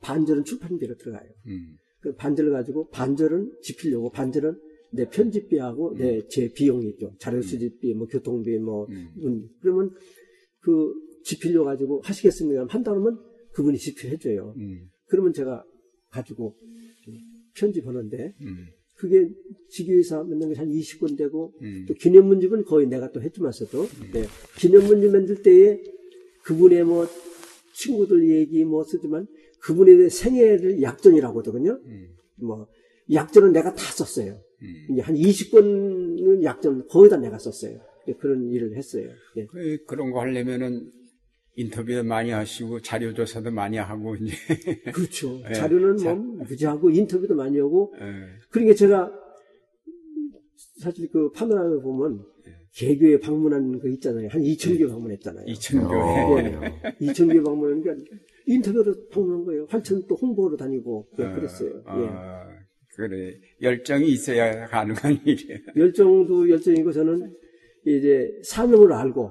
반절은 0.02 0.44
출판비로 0.44 0.96
들어가요. 0.96 1.28
음. 1.46 1.76
그 2.00 2.14
반절을 2.14 2.50
가지고 2.50 2.88
반절은 2.88 3.58
집필료고 3.62 4.10
반절은 4.10 4.58
내 4.92 5.08
편집비하고 5.08 5.94
내제 5.94 6.52
비용이 6.52 6.88
있죠. 6.90 7.14
자료 7.18 7.40
수집비, 7.40 7.94
뭐 7.94 8.06
교통비, 8.06 8.58
뭐 8.58 8.86
음. 8.90 9.48
그러면 9.60 9.90
그 10.60 10.92
집필료 11.24 11.64
가지고 11.64 12.00
하시겠습니까? 12.02 12.66
한다 12.68 12.90
그러면 12.90 13.18
그분이 13.52 13.78
집필해줘요. 13.78 14.54
음. 14.56 14.90
그러면 15.06 15.32
제가 15.32 15.64
가지고 16.10 16.56
편집하는데 17.54 18.34
음. 18.40 18.66
그게 19.02 19.28
지교회사 19.68 20.22
만든 20.22 20.52
게한 20.52 20.68
20권 20.68 21.18
되고 21.18 21.52
음. 21.60 21.86
또 21.88 21.94
기념문집은 21.94 22.64
거의 22.64 22.86
내가 22.86 23.10
또 23.10 23.20
해주면서도 23.20 23.88
네. 24.12 24.26
기념문집 24.58 25.10
만들 25.10 25.42
때에 25.42 25.82
그분의 26.44 26.84
뭐 26.84 27.08
친구들 27.72 28.30
얘기 28.30 28.64
뭐 28.64 28.84
쓰지만 28.84 29.26
대해 29.98 30.08
생애를 30.08 30.82
약전이라고 30.82 31.40
하거든요. 31.40 31.80
뭐 32.36 32.68
약전은 33.12 33.52
내가 33.52 33.74
다 33.74 33.82
썼어요. 33.92 34.38
이제 34.90 35.00
한 35.00 35.16
20권은 35.16 36.44
약전 36.44 36.86
거의 36.86 37.10
다 37.10 37.16
내가 37.16 37.40
썼어요. 37.40 37.80
예, 38.06 38.12
그런 38.12 38.52
일을 38.52 38.76
했어요. 38.76 39.10
예. 39.36 39.46
그, 39.46 39.78
그런 39.84 40.12
거 40.12 40.20
하려면은 40.20 40.92
인터뷰도 41.54 42.02
많이 42.04 42.30
하시고 42.30 42.80
자료 42.80 43.12
조사도 43.12 43.50
많이 43.50 43.76
하고 43.76 44.14
이제 44.16 44.34
그렇죠. 44.92 45.40
예. 45.48 45.54
자료는 45.54 45.96
자- 45.98 46.14
뭐 46.14 46.44
무지하고 46.48 46.90
인터뷰도 46.90 47.34
많이 47.34 47.58
하고 47.58 47.94
예. 48.00 48.04
그러니까 48.50 48.74
제가 48.74 49.12
사실 50.80 51.08
그 51.10 51.30
파노라마 51.32 51.80
보면 51.80 52.24
개교에 52.74 53.20
방문한 53.20 53.78
거 53.80 53.88
있잖아요. 53.88 54.28
한 54.30 54.40
2천 54.42 54.78
개 54.78 54.86
방문했잖아요. 54.86 55.44
이천교회 55.46 56.54
어. 56.54 56.60
2천 57.00 57.30
개 57.32 57.42
방문하니까 57.42 57.94
인터뷰로 58.46 59.08
방문한 59.10 59.44
거예요. 59.44 59.66
활천 59.68 60.06
또 60.08 60.14
홍보로 60.14 60.56
다니고 60.56 61.08
어, 61.12 61.16
그랬어요. 61.16 61.70
예. 61.86 62.06
아, 62.08 62.46
그래 62.96 63.34
열정이 63.60 64.08
있어야 64.08 64.66
가능한 64.68 65.20
일이에요. 65.24 65.58
열정도 65.76 66.48
열정이고 66.48 66.92
저는 66.92 67.34
이제 67.86 68.32
사명을 68.44 68.92
알고 68.92 69.30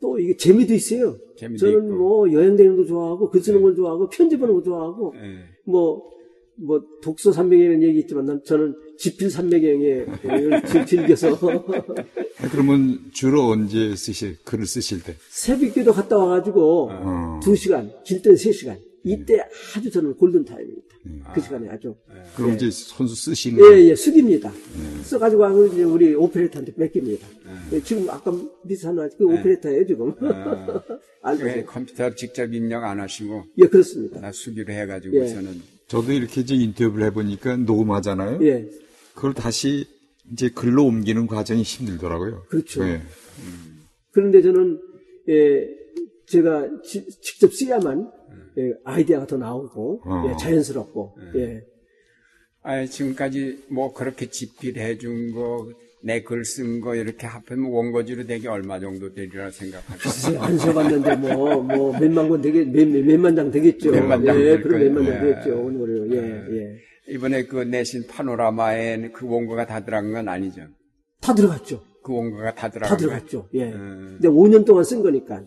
또 0.00 0.18
이게 0.18 0.36
재미도 0.36 0.74
있어요. 0.74 1.16
예. 1.34 1.36
재미도 1.36 1.58
저는 1.58 1.86
있고. 1.86 1.96
뭐 1.96 2.32
여행 2.32 2.56
다니는 2.56 2.76
거 2.76 2.84
좋아하고 2.84 3.30
글 3.30 3.42
쓰는 3.42 3.62
걸 3.62 3.74
좋아하고 3.74 4.08
편집하는 4.08 4.54
거 4.54 4.62
좋아하고 4.62 5.14
예. 5.16 5.44
뭐뭐 5.64 6.82
독서 7.02 7.32
삼백이라는 7.32 7.82
얘기 7.82 8.00
있지만 8.00 8.24
난 8.24 8.40
저는 8.44 8.74
지필 8.98 9.30
삼백경에 9.30 10.04
즐겨서 10.86 11.38
그러면 12.50 12.98
주로 13.12 13.44
언제 13.48 13.94
쓰실 13.94 14.36
글을 14.44 14.66
쓰실 14.66 15.02
때? 15.02 15.14
새벽 15.28 15.74
기도 15.74 15.92
갔다 15.92 16.16
와가지고 16.16 16.90
어. 16.90 17.40
두 17.42 17.54
시간, 17.56 17.90
길 18.04 18.22
때는 18.22 18.36
세 18.36 18.52
시간. 18.52 18.78
이때 19.04 19.40
아주 19.76 19.90
저는 19.90 20.14
골든 20.16 20.44
타임입니다. 20.44 21.32
그 21.34 21.40
시간에 21.40 21.68
아주. 21.68 21.94
그럼 22.36 22.54
이제 22.54 22.70
손수 22.70 23.14
쓰시는 23.14 23.58
예, 23.64 23.88
예, 23.88 23.94
숙입니다. 23.94 24.52
써가지고 25.04 25.44
하고 25.44 25.66
이제 25.66 25.82
우리 25.82 26.14
오페레이터한테 26.14 26.74
뺏깁니다. 26.74 27.26
예, 27.72 27.80
지금 27.80 28.08
아까 28.10 28.32
비슷한 28.66 28.96
그 29.16 29.24
오페레이터예요 29.24 29.86
지금. 29.86 30.14
알고 31.22 31.44
왜 31.44 31.50
있어요. 31.50 31.66
컴퓨터 31.66 32.14
직접 32.14 32.52
입력 32.52 32.84
안 32.84 33.00
하시고 33.00 33.44
예, 33.58 33.66
그렇습니다. 33.66 34.20
나 34.20 34.32
수기로 34.32 34.72
해가지고서는 34.72 35.60
저도 35.86 36.12
이렇게 36.12 36.42
이제 36.42 36.54
인터뷰를 36.54 37.06
해보니까 37.06 37.56
녹음하잖아요. 37.56 38.38
예, 38.42 38.68
그걸 39.14 39.34
다시 39.34 39.86
이제 40.32 40.48
글로 40.48 40.84
옮기는 40.86 41.26
과정이 41.26 41.62
힘들더라고요. 41.62 42.44
그렇죠. 42.48 42.84
예. 42.84 43.02
그런데 44.12 44.42
저는 44.42 44.80
예, 45.28 45.79
제가 46.30 46.68
지- 46.84 47.06
직접 47.20 47.52
써야만 47.52 48.10
예, 48.58 48.72
아이디어가 48.84 49.26
더 49.26 49.36
나오고 49.36 50.02
어. 50.04 50.26
예, 50.30 50.36
자연스럽고 50.38 51.16
예. 51.36 51.60
아 52.62 52.84
지금까지 52.86 53.64
뭐 53.70 53.92
그렇게 53.92 54.26
집필해 54.30 54.98
준 54.98 55.32
거, 55.32 55.66
내 56.02 56.22
글 56.22 56.42
쓴 56.44 56.80
거 56.80 56.94
이렇게 56.94 57.26
합하면 57.26 57.70
원고지로 57.70 58.26
되게 58.26 58.48
얼마 58.48 58.78
정도 58.80 59.12
되리라 59.12 59.50
생각하세요? 59.50 60.40
안 60.40 60.56
써봤는데 60.58 61.16
뭐, 61.16 61.62
뭐, 61.62 61.98
몇만 61.98 62.28
권 62.28 62.40
되겠, 62.42 62.68
몇, 62.68 62.86
몇- 62.88 63.04
몇만 63.04 63.34
장 63.36 63.50
되겠죠. 63.50 63.90
몇만 63.92 64.24
장 64.24 64.38
예, 64.40 64.44
될 64.44 64.62
그럼. 64.62 64.80
몇만 64.82 65.04
장 65.04 65.14
예. 65.16 65.20
되겠죠. 65.20 65.60
오늘, 65.62 66.10
예, 66.12 66.56
예. 66.56 67.14
이번에 67.14 67.44
그 67.44 67.56
내신 67.62 68.06
파노라마에 68.06 69.10
그 69.12 69.26
원고가 69.26 69.66
다 69.66 69.84
들어간 69.84 70.12
건 70.12 70.28
아니죠. 70.28 70.62
다 71.20 71.34
들어갔죠. 71.34 71.82
그 72.02 72.12
원고가 72.14 72.54
다 72.54 72.68
들어간 72.70 72.88
다? 72.90 72.96
들어갔죠. 72.96 73.48
예. 73.54 73.72
음. 73.72 74.18
근데 74.20 74.28
5년 74.28 74.64
동안 74.64 74.84
쓴 74.84 75.02
거니까. 75.02 75.44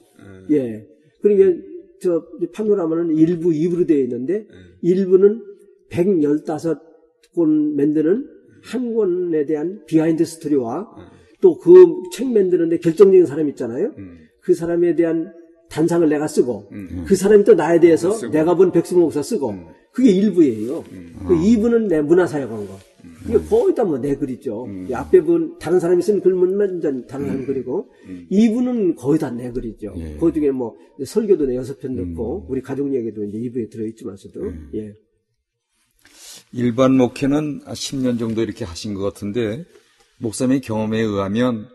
예. 0.52 0.86
그러니까 1.22 1.62
저 2.02 2.24
파노라마는 2.54 3.16
1부, 3.16 3.46
2부로 3.46 3.88
되어 3.88 3.98
있는데 4.00 4.46
음. 4.50 4.76
1부는 4.84 5.42
115권 5.90 7.76
만드는 7.76 8.28
한 8.64 8.94
권에 8.96 9.46
대한 9.46 9.82
behind 9.88 10.24
story와 10.26 10.88
또 11.42 11.58
그 11.60 11.74
책 12.14 12.32
만드는데 12.32 12.78
결정적인 12.80 13.26
사람 13.26 13.50
있잖아요. 13.50 13.92
그 14.42 14.54
사람에 14.54 14.96
대한 14.96 15.34
단상을 15.70 16.08
내가 16.08 16.28
쓰고 16.28 16.70
그 17.08 17.16
사람이 17.16 17.44
또 17.44 17.54
나에 17.56 17.80
대해서 17.80 18.12
쓰고. 18.12 18.32
내가 18.32 18.56
본 18.56 18.72
백승 18.72 19.00
목사 19.00 19.22
쓰고 19.22 19.54
그게 19.92 20.14
1부예요. 20.14 20.84
그 21.28 21.36
2부는 21.36 21.88
내 21.88 22.02
문화사역 22.02 22.50
한 22.52 22.68
거. 22.68 22.78
이게 23.26 23.38
거의 23.50 23.74
다 23.76 23.84
뭐 23.84 23.98
내 24.00 24.16
글이죠. 24.16 24.68
이 24.90 24.94
앞에 24.94 25.22
본 25.22 25.58
다른 25.60 25.80
사람이 25.80 26.02
쓴 26.02 26.20
글만 26.22 26.78
이제 26.80 27.06
다른 27.08 27.28
사람 27.28 27.46
글이고 27.46 27.90
2부는 28.32 28.96
거의 28.98 29.20
다 29.20 29.30
내 29.32 29.52
글이죠. 29.52 29.94
예. 29.98 30.18
그 30.20 30.32
중에 30.34 30.52
뭐 30.52 30.76
설교도 31.06 31.46
내 31.46 31.56
여섯 31.56 31.80
편 31.80 31.96
넣고 31.96 32.48
우리 32.50 32.62
가족 32.62 32.94
얘기도 32.94 33.24
이제 33.24 33.38
2부에 33.40 33.70
들어있지만서도 33.72 34.52
예. 34.76 34.94
일반 36.52 36.98
목회는 36.98 37.62
10년 37.66 38.20
정도 38.20 38.42
이렇게 38.42 38.66
하신 38.66 38.94
것 38.94 39.02
같은데 39.02 39.66
목사님의 40.20 40.62
경험에 40.62 41.00
의하면 41.02 41.68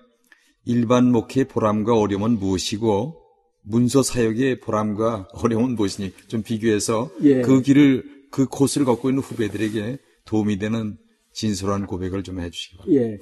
일반 0.65 1.11
목회의 1.11 1.47
보람과 1.47 1.99
어려움은 1.99 2.39
무엇이고 2.39 3.15
문서 3.63 4.03
사역의 4.03 4.61
보람과 4.61 5.29
어려움은 5.43 5.75
무엇이니 5.75 6.13
좀 6.29 6.43
비교해서 6.43 7.11
예. 7.23 7.41
그 7.43 7.61
길을 7.63 8.05
그 8.31 8.47
코스를 8.47 8.85
걷고 8.85 9.09
있는 9.11 9.23
후배들에게 9.23 9.99
도움이 10.27 10.59
되는 10.59 10.97
진솔한 11.39 11.87
고백을 11.87 12.25
좀 12.25 12.41
해주시기 12.41 12.79
바랍니다. 12.79 13.01
예. 13.01 13.19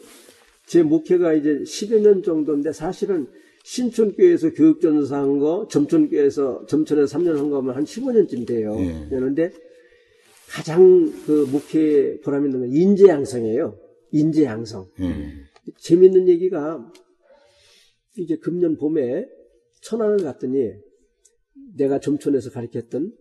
제 0.64 0.82
목회가 0.82 1.34
이제 1.34 1.58
10여 1.58 2.00
년 2.00 2.22
정도인데 2.22 2.72
사실은 2.72 3.26
신촌교회에서 3.64 4.54
교육전사 4.54 5.18
한 5.18 5.38
거, 5.38 5.68
점촌교회에서 5.70 6.64
점촌에서 6.66 7.18
3년 7.18 7.36
한 7.36 7.50
거면 7.50 7.76
한 7.76 7.84
15년쯤 7.84 8.46
돼요. 8.46 8.74
예. 8.78 9.06
그런데 9.10 9.52
가장 10.48 11.12
그 11.26 11.46
목회 11.52 12.18
보람 12.20 12.46
있는 12.46 12.60
건 12.60 12.72
인재 12.72 13.06
양성이에요. 13.06 13.78
인재 14.12 14.44
양성. 14.44 14.88
예. 15.00 15.32
재밌는 15.76 16.26
얘기가 16.28 16.90
이제 18.16 18.36
금년 18.36 18.78
봄에 18.78 19.26
천안을 19.82 20.18
갔더니 20.22 20.72
내가 21.76 22.00
점촌에서 22.00 22.50
가르쳤던 22.50 23.12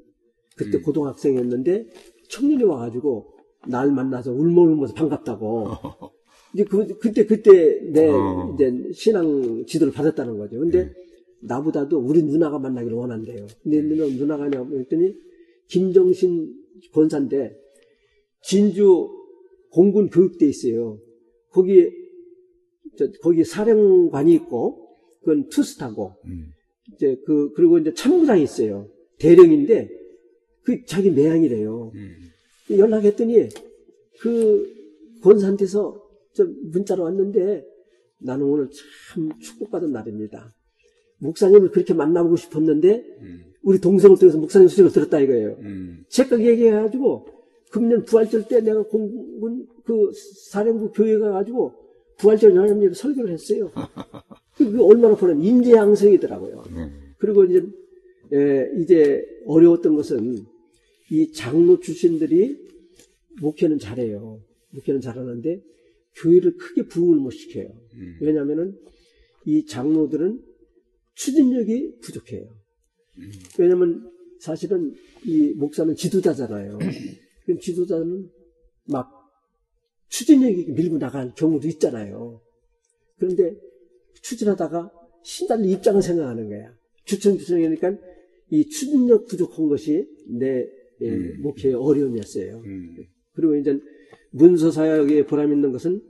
그때 0.55 0.79
고등학생이었는데 0.79 1.87
청년이 2.29 2.63
와가지고 2.63 3.34
날 3.67 3.91
만나서 3.91 4.31
울먹울면서 4.31 4.93
반갑다고. 4.93 5.67
이제 6.53 6.63
그, 6.63 6.87
그때 6.99 7.25
그때 7.25 7.81
내 7.91 8.07
어. 8.09 8.53
이제 8.53 8.91
신앙 8.93 9.65
지도를 9.65 9.91
받았다는 9.91 10.37
거죠. 10.37 10.59
근데 10.59 10.89
나보다도 11.41 11.99
우리 11.99 12.23
누나가 12.23 12.59
만나기를 12.59 12.95
원한대요. 12.95 13.45
근데 13.61 13.81
누나 13.81 14.05
누나가 14.05 14.47
냐고 14.47 14.79
했더니 14.79 15.15
김정신 15.67 16.53
권사인데 16.93 17.55
진주 18.41 19.09
공군 19.71 20.09
교육대 20.09 20.45
있어요. 20.45 20.99
거기에 21.51 21.91
저, 22.97 23.11
거기 23.21 23.43
사령관이 23.43 24.33
있고 24.35 24.97
그건 25.19 25.49
투스타고 25.49 26.13
음. 26.25 26.51
이제 26.93 27.17
그 27.25 27.51
그리고 27.53 27.79
이제 27.79 27.93
참모장이 27.93 28.43
있어요. 28.43 28.87
대령인데 29.19 29.89
그 30.63 30.85
자기 30.85 31.11
매양이래요. 31.11 31.91
연락했더니 32.69 33.49
그 34.19 34.73
권사한테서 35.21 36.01
저 36.33 36.45
문자로 36.71 37.03
왔는데 37.03 37.65
나는 38.19 38.45
오늘 38.45 38.69
참 39.13 39.29
축복받은 39.39 39.91
날입니다. 39.91 40.53
목사님을 41.19 41.71
그렇게 41.71 41.93
만나보고 41.93 42.35
싶었는데 42.35 43.03
우리 43.63 43.79
동생을 43.79 44.17
통해서 44.17 44.37
목사님 44.37 44.67
소식을 44.67 44.91
들었다 44.91 45.19
이거예요. 45.19 45.57
음, 45.61 46.03
책각 46.09 46.45
얘기해가지고 46.45 47.27
금년 47.71 48.03
부활절 48.03 48.47
때 48.47 48.61
내가 48.61 48.83
공군 48.83 49.65
그 49.83 50.11
사령부 50.49 50.91
교회 50.91 51.17
가가지고 51.17 51.73
부활절 52.17 52.57
하나님 52.57 52.93
설교를 52.93 53.31
했어요. 53.31 53.71
그게 54.57 54.81
얼마나 54.81 55.15
보면 55.15 55.41
인재 55.41 55.71
양성이더라고요. 55.71 56.63
그리고 57.17 57.43
이제 57.43 57.65
에, 58.33 58.69
이제 58.81 59.23
어려웠던 59.45 59.95
것은 59.95 60.45
이 61.11 61.31
장로 61.31 61.79
출신들이 61.79 62.57
목회는 63.41 63.79
잘해요. 63.79 64.41
목회는 64.71 65.01
잘하는데 65.01 65.61
교회를 66.15 66.57
크게 66.57 66.87
부흥을 66.87 67.17
못 67.17 67.31
시켜요. 67.31 67.67
왜냐하면은 68.21 68.77
이 69.45 69.65
장로들은 69.65 70.43
추진력이 71.13 71.99
부족해요. 72.01 72.49
왜냐면 73.59 74.11
사실은 74.39 74.93
이 75.25 75.53
목사는 75.55 75.95
지도자잖아요. 75.95 76.79
그럼 77.45 77.59
지도자는 77.59 78.29
막 78.85 79.11
추진력이 80.09 80.71
밀고 80.71 80.97
나갈 80.97 81.33
경우도 81.35 81.67
있잖아요. 81.69 82.41
그런데 83.17 83.55
추진하다가 84.21 84.91
신달리 85.23 85.71
입장을 85.71 86.01
생각하는 86.01 86.49
거야. 86.49 86.73
주청주청이니까 87.05 87.97
이 88.51 88.69
추진력 88.69 89.27
부족한 89.27 89.67
것이 89.67 90.07
내 90.27 90.67
예, 91.01 91.17
목회의 91.41 91.73
어려움이었어요. 91.75 92.61
음. 92.65 92.95
그리고 93.33 93.55
이제 93.55 93.77
문서 94.31 94.71
사역에 94.71 95.25
보람 95.25 95.51
있는 95.51 95.71
것은 95.71 96.01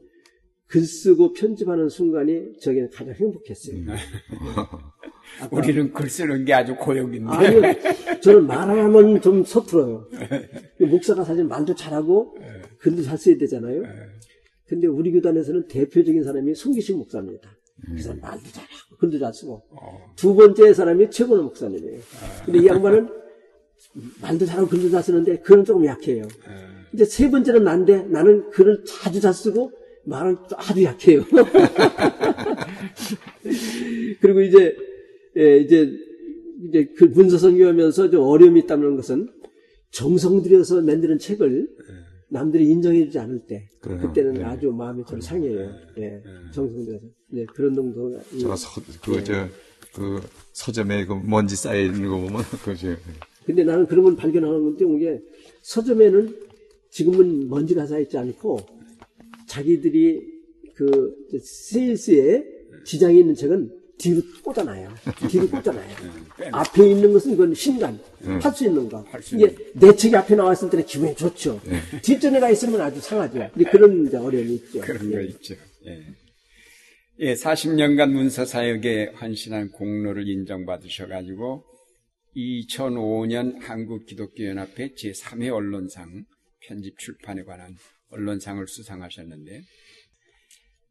글 0.68 0.82
쓰고 0.82 1.34
편집하는 1.34 1.90
순간이 1.90 2.54
저에게는 2.62 2.90
가장 2.92 3.14
행복했어요. 3.14 3.78
아까- 5.42 5.58
우리는 5.58 5.92
글 5.92 6.10
쓰는 6.10 6.46
게 6.46 6.54
아주 6.54 6.76
고역인데. 6.76 7.30
아니요, 7.32 7.62
저는 8.22 8.48
말하면 8.48 9.22
좀 9.22 9.44
서툴어요. 9.44 10.08
목사가 10.90 11.24
사실 11.24 11.44
말도 11.46 11.76
잘하고 11.76 12.36
글도 12.80 13.02
잘 13.04 13.18
써야 13.18 13.38
되잖아요. 13.38 13.84
근데 14.68 14.88
우리 14.88 15.12
교단에서는 15.12 15.68
대표적인 15.68 16.24
사람이 16.24 16.56
송기식 16.56 16.98
목사입니다. 16.98 17.50
그 17.96 18.02
사람 18.02 18.20
말도 18.22 18.44
잘하고 18.52 18.98
글도 19.00 19.20
잘 19.20 19.34
쓰고 19.34 19.62
두 20.16 20.36
번째 20.36 20.74
사람이 20.74 21.10
최고는 21.10 21.44
목사님이에요. 21.44 22.00
근데 22.46 22.60
이 22.60 22.66
양반은 22.68 23.08
말도 24.22 24.46
잘하고 24.46 24.68
글도 24.68 24.90
잘 24.90 25.02
쓰는데 25.04 25.40
글은 25.40 25.66
조금 25.66 25.86
약해요. 25.86 26.28
이제 26.94 27.06
세 27.06 27.30
번째는 27.30 27.64
난데 27.64 28.04
나는 28.04 28.50
글을 28.52 28.84
자주 28.86 29.20
잘 29.22 29.34
쓰고 29.34 29.72
말은 30.06 30.36
또 30.50 30.56
아주 30.58 30.84
약해요. 30.84 31.24
그리고 34.22 34.42
이제 34.42 34.76
예, 35.38 35.58
이제 35.60 35.92
이제 36.70 36.88
그 36.98 37.06
문서 37.06 37.38
선교하면서 37.38 38.10
좀 38.12 38.22
어려움이 38.24 38.62
있다는 38.62 38.96
것은 38.96 39.30
정성 39.92 40.42
들여서 40.42 40.82
만드는 40.82 41.20
책을 41.20 41.68
남들이 42.30 42.68
인정해주지 42.70 43.20
않을 43.20 43.46
때 43.48 43.70
그래요. 43.82 44.00
그때는 44.02 44.34
네. 44.36 44.44
아주 44.44 44.72
마음이 44.72 45.04
좀 45.08 45.22
상해요. 45.22 45.70
예, 45.98 46.22
정성 46.54 46.84
들여서 46.86 47.06
네, 47.30 47.46
그런 47.54 47.76
정도가 47.76 48.20
이- 48.34 48.40
제가 48.40 48.56
서, 48.56 48.82
그, 49.04 49.24
저, 49.24 49.48
그 49.94 50.22
서점에 50.54 51.06
그 51.06 51.14
먼지 51.24 51.56
쌓여 51.56 51.82
있는 51.82 52.10
거 52.10 52.18
보면, 52.20 52.42
그죠. 52.64 52.96
근데 53.46 53.64
나는 53.64 53.86
그런 53.86 54.04
걸 54.06 54.16
발견하는 54.16 54.64
건데 54.64 54.86
이게 54.98 55.22
서점에는 55.62 56.36
지금은 56.90 57.50
먼지가 57.50 57.86
쌓이지 57.86 58.18
않고 58.18 58.60
자기들이 59.48 60.22
그 60.76 61.14
세일스에 61.42 62.44
지장이 62.86 63.20
있는 63.20 63.36
책은 63.36 63.72
뒤로 63.98 64.22
꽂아놔요. 64.44 64.90
뒤로 65.30 65.48
꽂아놔요. 65.48 65.96
앞에 66.52 66.90
있는 66.90 67.14
것은 67.14 67.34
이건 67.34 67.54
신간, 67.54 67.98
할수 68.42 68.66
있는 68.66 68.90
거. 68.90 69.00
할수 69.08 69.36
이게 69.36 69.56
내 69.74 69.96
책이 69.96 70.16
앞에 70.16 70.36
나왔을 70.36 70.70
때는 70.70 70.86
기분이 70.86 71.16
좋죠. 71.16 71.62
뒷전에 72.02 72.40
가 72.40 72.50
있으면 72.50 72.82
아주 72.82 73.00
상하죠. 73.00 73.50
근데 73.54 73.70
그런 73.70 74.06
이제 74.06 74.18
어려움이 74.18 74.56
있죠. 74.56 74.82
그런 74.82 75.12
거 75.12 75.22
있죠. 75.22 75.56
예. 75.88 76.04
예, 77.20 77.34
40년간 77.34 78.12
문서 78.12 78.44
사역에 78.44 79.14
헌신한 79.22 79.72
공로를 79.72 80.28
인정받으셔가지고 80.28 81.64
2005년 82.36 83.62
한국기독교연합회 83.62 84.94
제3회 84.96 85.54
언론상 85.54 86.26
편집 86.62 86.98
출판에 86.98 87.44
관한 87.44 87.76
언론상을 88.10 88.66
수상하셨는데, 88.68 89.62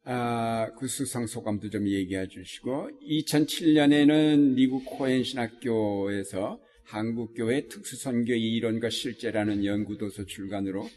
아, 0.05 0.71
그 0.79 0.87
수상 0.87 1.27
소감도 1.27 1.71
좀 1.71 1.89
얘기해 1.89 2.29
주시고, 2.29 2.91
2007년에는 3.03 4.55
미국 4.55 4.85
코엔 4.85 5.25
신학교에서 5.25 6.61
한국교회 6.85 7.69
특수선교 7.69 8.35
이론과 8.35 8.91
실제라는 8.91 9.65
연구도서 9.65 10.27
출간으로 10.27 10.89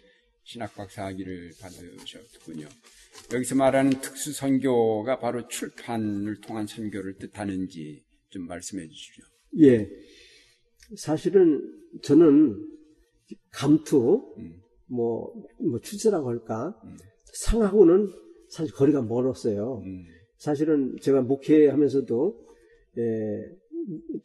신학박사 0.44 1.06
학위를 1.06 1.52
받으셨군요. 1.60 2.68
여기서 3.34 3.56
말하는 3.56 3.92
특수선교가 4.02 5.20
바로 5.20 5.48
출판을 5.48 6.40
통한 6.42 6.68
선교를 6.68 7.18
뜻하는지 7.18 8.04
좀 8.30 8.48
말씀해 8.48 8.88
주시죠. 8.88 9.24
예. 9.60 9.88
사실은 10.96 11.62
저는 12.02 12.66
감투, 13.52 14.34
뭐, 14.88 15.34
뭐 15.60 15.80
출세라고 15.80 16.30
할까, 16.30 16.80
상하고는 17.34 18.10
사실 18.50 18.74
거리가 18.74 19.02
멀었어요. 19.02 19.82
음, 19.86 20.06
사실은 20.38 20.96
제가 21.02 21.22
목회하면서도, 21.22 22.48
예, 22.98 23.02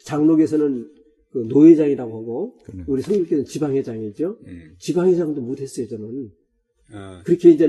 장로계에서는 0.04 0.90
그 1.30 1.38
노회장이라고 1.48 2.18
하고, 2.18 2.58
우리 2.86 3.02
성교계는 3.02 3.44
지방회장이죠. 3.44 4.38
음, 4.46 4.74
지방회장도 4.78 5.40
못했어요, 5.40 5.88
저는. 5.88 6.30
어, 6.92 7.22
그렇게 7.24 7.50
이제 7.50 7.68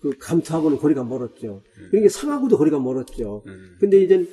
그 0.00 0.10
감투하고는 0.18 0.78
거리가 0.78 1.04
멀었죠. 1.04 1.62
그러니까 1.90 2.08
상하고도 2.10 2.56
거리가 2.58 2.78
멀었죠. 2.78 3.42
음. 3.46 3.76
근데 3.78 4.02
이제 4.02 4.26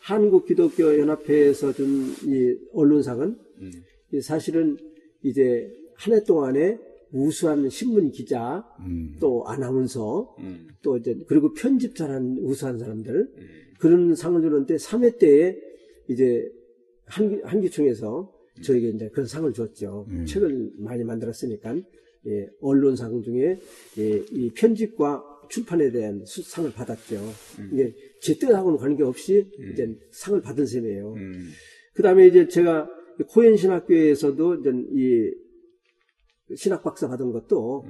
한국 0.00 0.46
기독교 0.46 0.98
연합회에서 0.98 1.72
준 1.72 2.14
이 2.24 2.56
언론상은 2.72 3.36
음, 3.60 3.72
이 4.12 4.20
사실은 4.20 4.76
이제 5.22 5.70
한 5.94 6.14
해 6.14 6.22
동안에 6.24 6.78
우수한 7.12 7.68
신문 7.70 8.10
기자, 8.10 8.64
또 9.18 9.44
아나운서, 9.46 10.34
음, 10.40 10.68
또 10.82 10.96
이제 10.98 11.16
그리고 11.26 11.52
편집 11.54 11.96
잘한 11.96 12.38
우수한 12.42 12.78
사람들 12.78 13.28
그런 13.80 14.14
상을 14.14 14.40
주는데 14.40 14.76
3회 14.76 15.18
때에 15.18 15.56
이제 16.08 16.48
한기, 17.06 17.40
한기총에서 17.42 18.32
저에게 18.62 18.88
이제 18.90 19.08
그런 19.10 19.26
상을 19.26 19.50
줬죠. 19.52 20.06
책을 20.26 20.72
많이 20.78 21.02
만들었으니까 21.04 21.76
예, 22.26 22.48
언론상 22.60 23.22
중에 23.22 23.58
예, 23.98 24.24
이 24.30 24.50
편집과 24.50 25.24
출판에 25.48 25.90
대한 25.90 26.24
수- 26.24 26.42
상을 26.42 26.70
받았죠. 26.72 27.16
이게 27.72 27.94
제 28.22 28.34
뜻하고는 28.38 28.78
관계없이 28.78 29.50
이제 29.72 29.94
상을 30.12 30.40
받은 30.40 30.66
셈이에요. 30.66 31.12
음, 31.14 31.48
그 31.94 32.02
다음에 32.02 32.26
이제 32.26 32.46
제가 32.48 32.88
코엔 33.30 33.56
신학교에서도 33.56 34.54
이제 34.56 34.70
이 34.92 36.54
신학 36.56 36.82
박사 36.82 37.08
받은 37.08 37.32
것도 37.32 37.84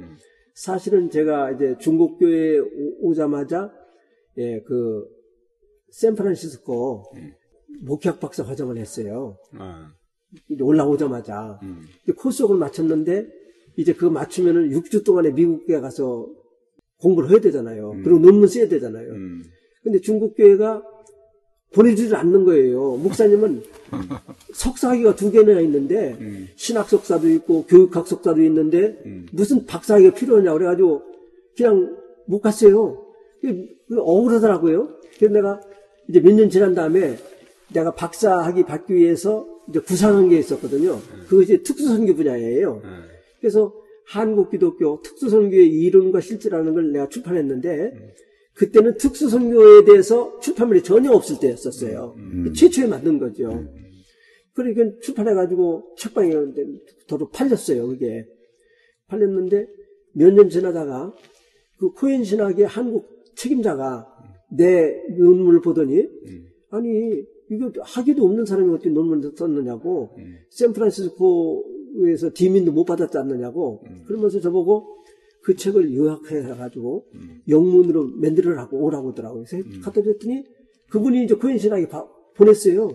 사실은 0.55 1.11
제가 1.11 1.53
이제 1.53 1.77
중국교에 1.79 2.59
오- 2.59 3.09
오자마자 3.09 3.73
예, 4.39 4.61
그 4.63 5.05
샌프란시스코 5.91 7.05
목회학 7.83 8.21
박사 8.21 8.45
과정을 8.45 8.77
했어요. 8.79 9.37
어, 9.59 9.87
이제 10.49 10.63
올라오자마자. 10.63 11.59
음, 11.63 11.83
이제 12.03 12.13
코스옥을 12.13 12.57
마쳤는데 12.57 13.27
이제 13.77 13.93
그거 13.95 14.11
맞추면은 14.11 14.71
6주 14.71 15.05
동안에 15.05 15.31
미국에 15.31 15.79
가서 15.81 16.27
공부를 17.01 17.31
해야 17.31 17.41
되잖아요. 17.41 17.91
그리고 18.05 18.19
논문 18.19 18.49
써야 18.49 18.69
되잖아요. 18.69 19.11
음, 19.13 19.43
근데 19.83 20.01
중국 20.01 20.37
교회가 20.37 20.83
보내주질 21.73 22.15
않는 22.17 22.45
거예요. 22.45 22.97
목사님은 22.97 23.63
석사학위가 24.55 25.15
두 25.17 25.31
개나 25.31 25.61
있는데 25.61 26.17
신학 26.57 26.89
석사도 26.89 27.29
있고 27.31 27.65
교육학 27.67 28.07
석사도 28.09 28.43
있는데 28.43 28.99
무슨 29.33 29.67
박사학위가 29.67 30.15
필요하냐 30.15 30.53
그래가지고 30.55 31.03
그냥 31.57 31.97
못 32.27 32.41
갔어요. 32.41 33.05
그게 33.41 33.69
억울하더라고요. 33.97 34.89
그래서 35.19 35.33
내가 35.35 35.61
이제 36.09 36.21
몇 36.21 36.33
년 36.35 36.49
지난 36.51 36.75
다음에 36.75 37.17
내가 37.73 37.93
박사학위 37.95 38.65
받기 38.65 38.95
위해서 38.95 39.47
이제 39.69 39.79
구상한 39.81 40.29
게 40.31 40.39
있었거든요. 40.39 40.99
그것이 41.29 41.63
특수선교 41.63 42.15
분야예요. 42.15 42.81
어, 42.85 42.91
그래서 43.41 43.73
한국 44.11 44.51
기독교 44.51 45.01
특수선교의 45.03 45.69
이론과 45.69 46.21
실제라는 46.21 46.75
걸 46.75 46.93
내가 46.93 47.09
출판했는데 47.09 47.93
그때는 48.55 48.97
특수선교에 48.97 49.85
대해서 49.85 50.39
출판물이 50.41 50.83
전혀 50.83 51.13
없을 51.13 51.39
때였었어요. 51.41 52.17
최초에 52.57 52.87
만든 52.87 53.19
거죠. 53.19 53.65
그러니까 54.55 54.99
출판해가지고 55.03 55.95
책방에 55.97 56.33
더러 57.07 57.29
팔렸어요. 57.29 57.87
그게 57.89 58.27
팔렸는데 59.09 59.67
몇 60.15 60.33
년 60.33 60.49
지나다가 60.49 61.15
그 61.79 61.91
코엔 61.93 62.25
신학의 62.25 62.67
한국 62.67 63.07
책임자가 63.37 64.07
내 64.51 64.91
논문을 65.17 65.61
보더니 65.61 66.09
아니 66.71 67.23
이거 67.51 67.71
학위도 67.81 68.25
없는 68.25 68.45
사람이 68.47 68.71
어떻게 68.75 68.91
논문을 68.91 69.33
썼느냐고 69.37 70.17
샌프란시스코 70.51 71.65
에서 72.07 72.31
디민도 72.33 72.73
못 72.73 72.85
받았지 72.85 73.19
않느냐고 73.19 73.83
그러면서 74.07 74.39
저보고 74.41 74.97
그 75.43 75.57
책을 75.57 75.95
요약해가지고 75.95 77.07
영문으로 77.49 78.07
만들어라고 78.17 78.79
오라고 78.85 79.11
하더라고요. 79.11 79.45
그래서 79.49 79.67
갖다 79.83 80.03
줬더니 80.03 80.45
그분이 80.91 81.25
이제 81.25 81.35
코엔 81.35 81.59
신학에 81.59 81.89
바- 81.89 82.07
보냈어요. 82.37 82.89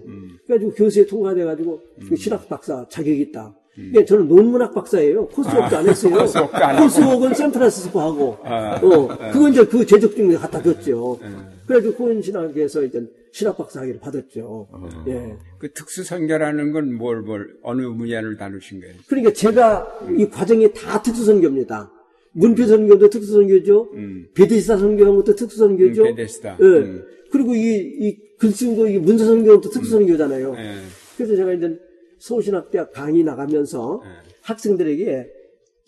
그래가지고 0.45 0.71
교수에 0.73 1.05
통과돼가지고 1.05 1.79
그 2.07 2.15
신학 2.15 2.47
박사 2.47 2.87
자격이 2.87 3.21
있다. 3.23 3.53
그러니까 3.75 4.05
저는 4.05 4.27
논문학 4.27 4.73
박사예요. 4.73 5.27
코스웍도 5.27 5.77
안 5.77 5.89
했어요. 5.89 6.13
코스웍도 6.15 6.57
안 6.57 6.75
하고. 6.75 6.83
코스웍은 6.83 7.33
샌프란시스코 7.33 7.99
하고, 7.99 8.37
아, 8.43 8.75
어, 8.75 9.07
그건 9.31 9.51
이제 9.51 9.65
그 9.65 9.85
제적 9.85 10.15
중에 10.15 10.35
갖다 10.35 10.61
줬죠. 10.61 11.19
그래가지고 11.65 11.95
코엔 11.95 12.21
신학에서 12.21 12.83
이제 12.83 13.03
신학 13.31 13.57
박사 13.57 13.79
학위를 13.81 13.99
받았죠. 13.99 14.67
예. 15.07 15.35
그 15.57 15.71
특수선교라는 15.73 16.71
건 16.71 16.93
뭘, 16.93 17.21
뭘, 17.21 17.55
어느 17.63 17.81
분야를 17.95 18.37
다루신 18.37 18.81
거예요? 18.81 18.93
그러니까 19.07 19.33
제가 19.33 19.87
이 20.17 20.29
과정이 20.29 20.71
다 20.73 21.01
특수선교입니다. 21.01 21.91
문표 22.33 22.65
선교도 22.65 23.09
특수선교죠. 23.09 23.91
베데스다 24.35 24.77
선교한 24.77 25.15
것도 25.17 25.35
특수선교죠. 25.35 26.01
음, 26.03 26.15
베데스다. 26.15 26.57
예. 26.59 26.63
음. 26.63 27.05
그리고 27.31 27.55
이, 27.55 27.59
이 27.99 28.17
글쓰고 28.37 28.87
이 28.87 28.99
문서 28.99 29.25
선교도 29.25 29.69
특수선교잖아요. 29.69 30.55
예. 30.57 30.75
그래서 31.17 31.35
제가 31.35 31.53
이제 31.53 31.75
서울신학대학 32.23 32.93
강의 32.93 33.23
나가면서 33.23 34.01
예. 34.05 34.09
학생들에게 34.43 35.27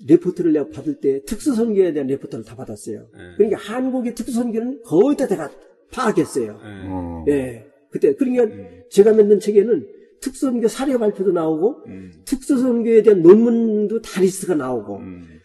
레포트를 0.05 0.51
내가 0.51 0.67
받을 0.67 0.95
때 0.99 1.21
특수선교에 1.23 1.93
대한 1.93 2.07
레포트를 2.07 2.43
다 2.43 2.55
받았어요. 2.57 3.07
예. 3.13 3.37
그러니까 3.37 3.57
한국의 3.61 4.15
특수선교는 4.15 4.81
거의 4.83 5.15
다 5.15 5.27
제가 5.27 5.49
파악했어요. 5.91 6.59
예. 6.61 6.87
어. 6.89 7.25
예. 7.29 7.65
그때 7.89 8.13
그러니까 8.15 8.47
제가 8.89 9.13
만든 9.13 9.39
책에는 9.39 9.87
특수선교 10.19 10.67
사례 10.67 10.97
발표도 10.97 11.31
나오고 11.31 11.83
특수선교에 12.25 13.03
대한 13.03 13.21
논문도 13.21 14.01
다 14.01 14.19
리스트가 14.19 14.55
나오고 14.55 14.99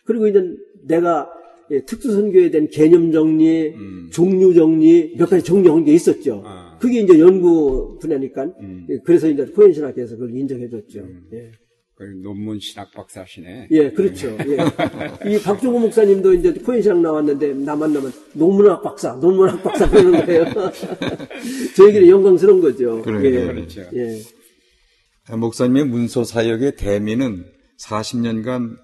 그리고 0.05 0.27
이제 0.27 0.43
내가 0.83 1.31
예, 1.71 1.85
특수선교에 1.85 2.51
대한 2.51 2.69
개념 2.69 3.13
정리, 3.13 3.73
종류 4.11 4.53
정리 4.55 5.15
몇 5.17 5.29
가지 5.31 5.45
정리한 5.45 5.85
게 5.85 5.93
있었죠. 5.95 6.43
아. 6.45 6.77
그게 6.81 7.01
이제 7.01 7.19
연구 7.21 7.99
분야니까 8.01 8.49
예, 8.89 8.99
그래서 9.05 9.29
이제 9.29 9.45
코엔신학회에서 9.45 10.17
그걸 10.17 10.35
인정해줬죠. 10.37 11.07
예. 11.35 11.53
그 11.95 12.05
논문 12.23 12.59
신학 12.59 12.91
박사시네. 12.93 13.69
예, 13.73 13.91
그렇죠. 13.91 14.35
예. 14.47 15.31
이 15.31 15.39
박종호 15.43 15.79
목사님도 15.81 16.33
이제 16.33 16.53
코엔신학 16.55 17.01
나왔는데 17.03 17.53
나 17.55 17.77
만 17.77 17.93
나면 17.93 18.11
논문학 18.33 18.83
박사, 18.83 19.13
논문학 19.17 19.63
박사 19.63 19.89
그러는 19.91 20.25
거예요. 20.25 20.45
저에게는 21.77 22.09
영광스러운 22.09 22.61
거죠. 22.63 23.03
그러네요. 23.03 23.41
예. 23.41 23.47
그렇죠. 23.47 23.83
예. 23.95 24.19
목사님의 25.37 25.85
문서 25.85 26.25
사역의 26.25 26.77
대미는 26.77 27.45
40년간 27.83 28.77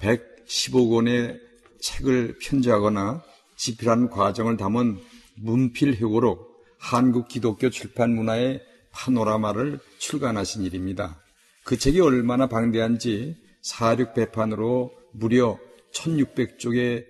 115권의 0.00 1.38
책을 1.84 2.38
편집하거나 2.40 3.22
집필하는 3.56 4.08
과정을 4.08 4.56
담은 4.56 4.98
문필회고로 5.36 6.38
한국 6.78 7.28
기독교 7.28 7.70
출판 7.70 8.14
문화의 8.14 8.60
파노라마를 8.90 9.80
출간하신 9.98 10.62
일입니다. 10.62 11.20
그 11.64 11.78
책이 11.78 12.00
얼마나 12.00 12.46
방대한지 12.46 13.36
사륙 13.62 14.14
배판으로 14.14 14.92
무려 15.12 15.58
1600쪽에 15.94 17.04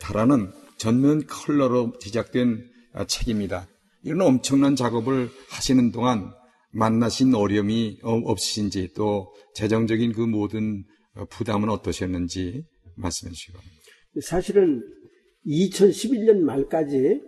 달하는 0.00 0.52
전면 0.76 1.26
컬러로 1.26 1.98
제작된 2.00 2.68
아, 2.94 3.04
책입니다. 3.06 3.66
이런 4.02 4.20
엄청난 4.22 4.76
작업을 4.76 5.30
하시는 5.48 5.92
동안 5.92 6.32
만나신 6.72 7.34
어려움이 7.34 8.00
어, 8.02 8.14
없으신지 8.16 8.92
또 8.94 9.32
재정적인 9.54 10.12
그 10.12 10.20
모든 10.20 10.84
어, 11.14 11.24
부담은 11.26 11.68
어떠셨는지 11.70 12.64
말씀해 12.96 13.32
바랍니다. 13.52 13.71
사실은 14.20 14.82
2011년 15.46 16.40
말까지 16.40 17.22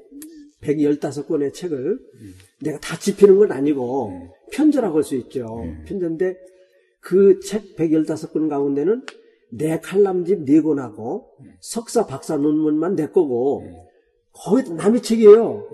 115권의 0.61 1.53
책을 1.53 1.99
내가 2.63 2.79
다 2.81 2.99
집히는 2.99 3.37
건 3.39 3.53
아니고 3.53 4.31
편저라고 4.53 4.97
할 4.97 5.03
수 5.03 5.15
있죠. 5.17 5.65
편저인데 5.87 6.37
그 7.01 7.41
책 7.41 7.77
115권 7.77 8.49
가운데는 8.49 9.03
내 9.51 9.79
칼럼집 9.81 10.45
4권하고 10.47 11.25
석사 11.61 12.07
박사 12.07 12.37
논문만 12.37 12.97
내 12.97 13.09
거고 13.09 13.63
거의 14.33 14.65
남의 14.65 15.03
책이에요. 15.03 15.69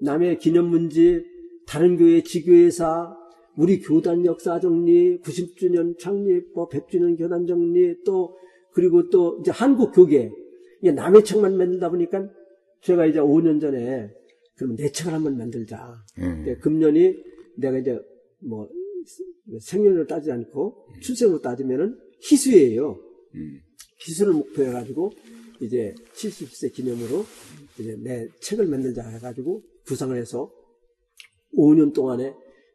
남의 0.00 0.38
기념문집, 0.38 1.24
다른 1.66 1.96
교회 1.96 2.22
지교회사, 2.22 3.16
우리 3.56 3.80
교단 3.80 4.24
역사 4.26 4.60
정리, 4.60 5.18
90주년 5.20 5.98
창립, 5.98 6.52
뭐 6.54 6.68
100주년 6.68 7.16
교단 7.16 7.46
정리, 7.46 7.96
또 8.04 8.36
그리고 8.72 9.08
또 9.08 9.38
이제 9.40 9.50
한국 9.50 9.92
교계 9.92 10.30
이게 10.84 10.92
남의 10.92 11.24
책만 11.24 11.56
만들다 11.56 11.88
보니까 11.88 12.28
제가 12.82 13.06
이제 13.06 13.18
5년 13.18 13.58
전에 13.58 14.10
그러면 14.54 14.76
내 14.76 14.92
책을 14.92 15.14
한번 15.14 15.38
만들자. 15.38 15.96
음. 16.18 16.58
금년이 16.60 17.24
내가 17.56 17.78
이제 17.78 17.98
뭐 18.40 18.68
생년을 19.60 20.06
따지지 20.06 20.30
않고 20.30 20.88
출생으로 21.00 21.40
따지면은 21.40 21.98
희수예요. 22.20 23.00
음. 23.34 23.60
희수를 23.98 24.34
목표해 24.34 24.72
가지고 24.72 25.10
이제 25.62 25.94
70세 26.12 26.74
기념으로 26.74 27.24
이제 27.80 27.96
내 28.02 28.28
책을 28.40 28.66
만들자 28.66 29.08
해가지고 29.08 29.62
구상을 29.86 30.14
해서 30.14 30.52
5년 31.56 31.94
동안에 31.94 32.34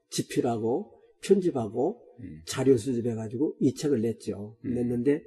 집필하고 0.09 0.99
편집하고 1.21 2.01
음. 2.21 2.41
자료 2.47 2.75
수집해가지고 2.75 3.57
이 3.59 3.75
책을 3.75 4.01
냈죠. 4.01 4.57
냈는데 4.63 5.21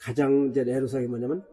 가장 0.00 0.48
이제 0.50 0.62
애로사항이 0.62 1.06
뭐냐면 1.06 1.44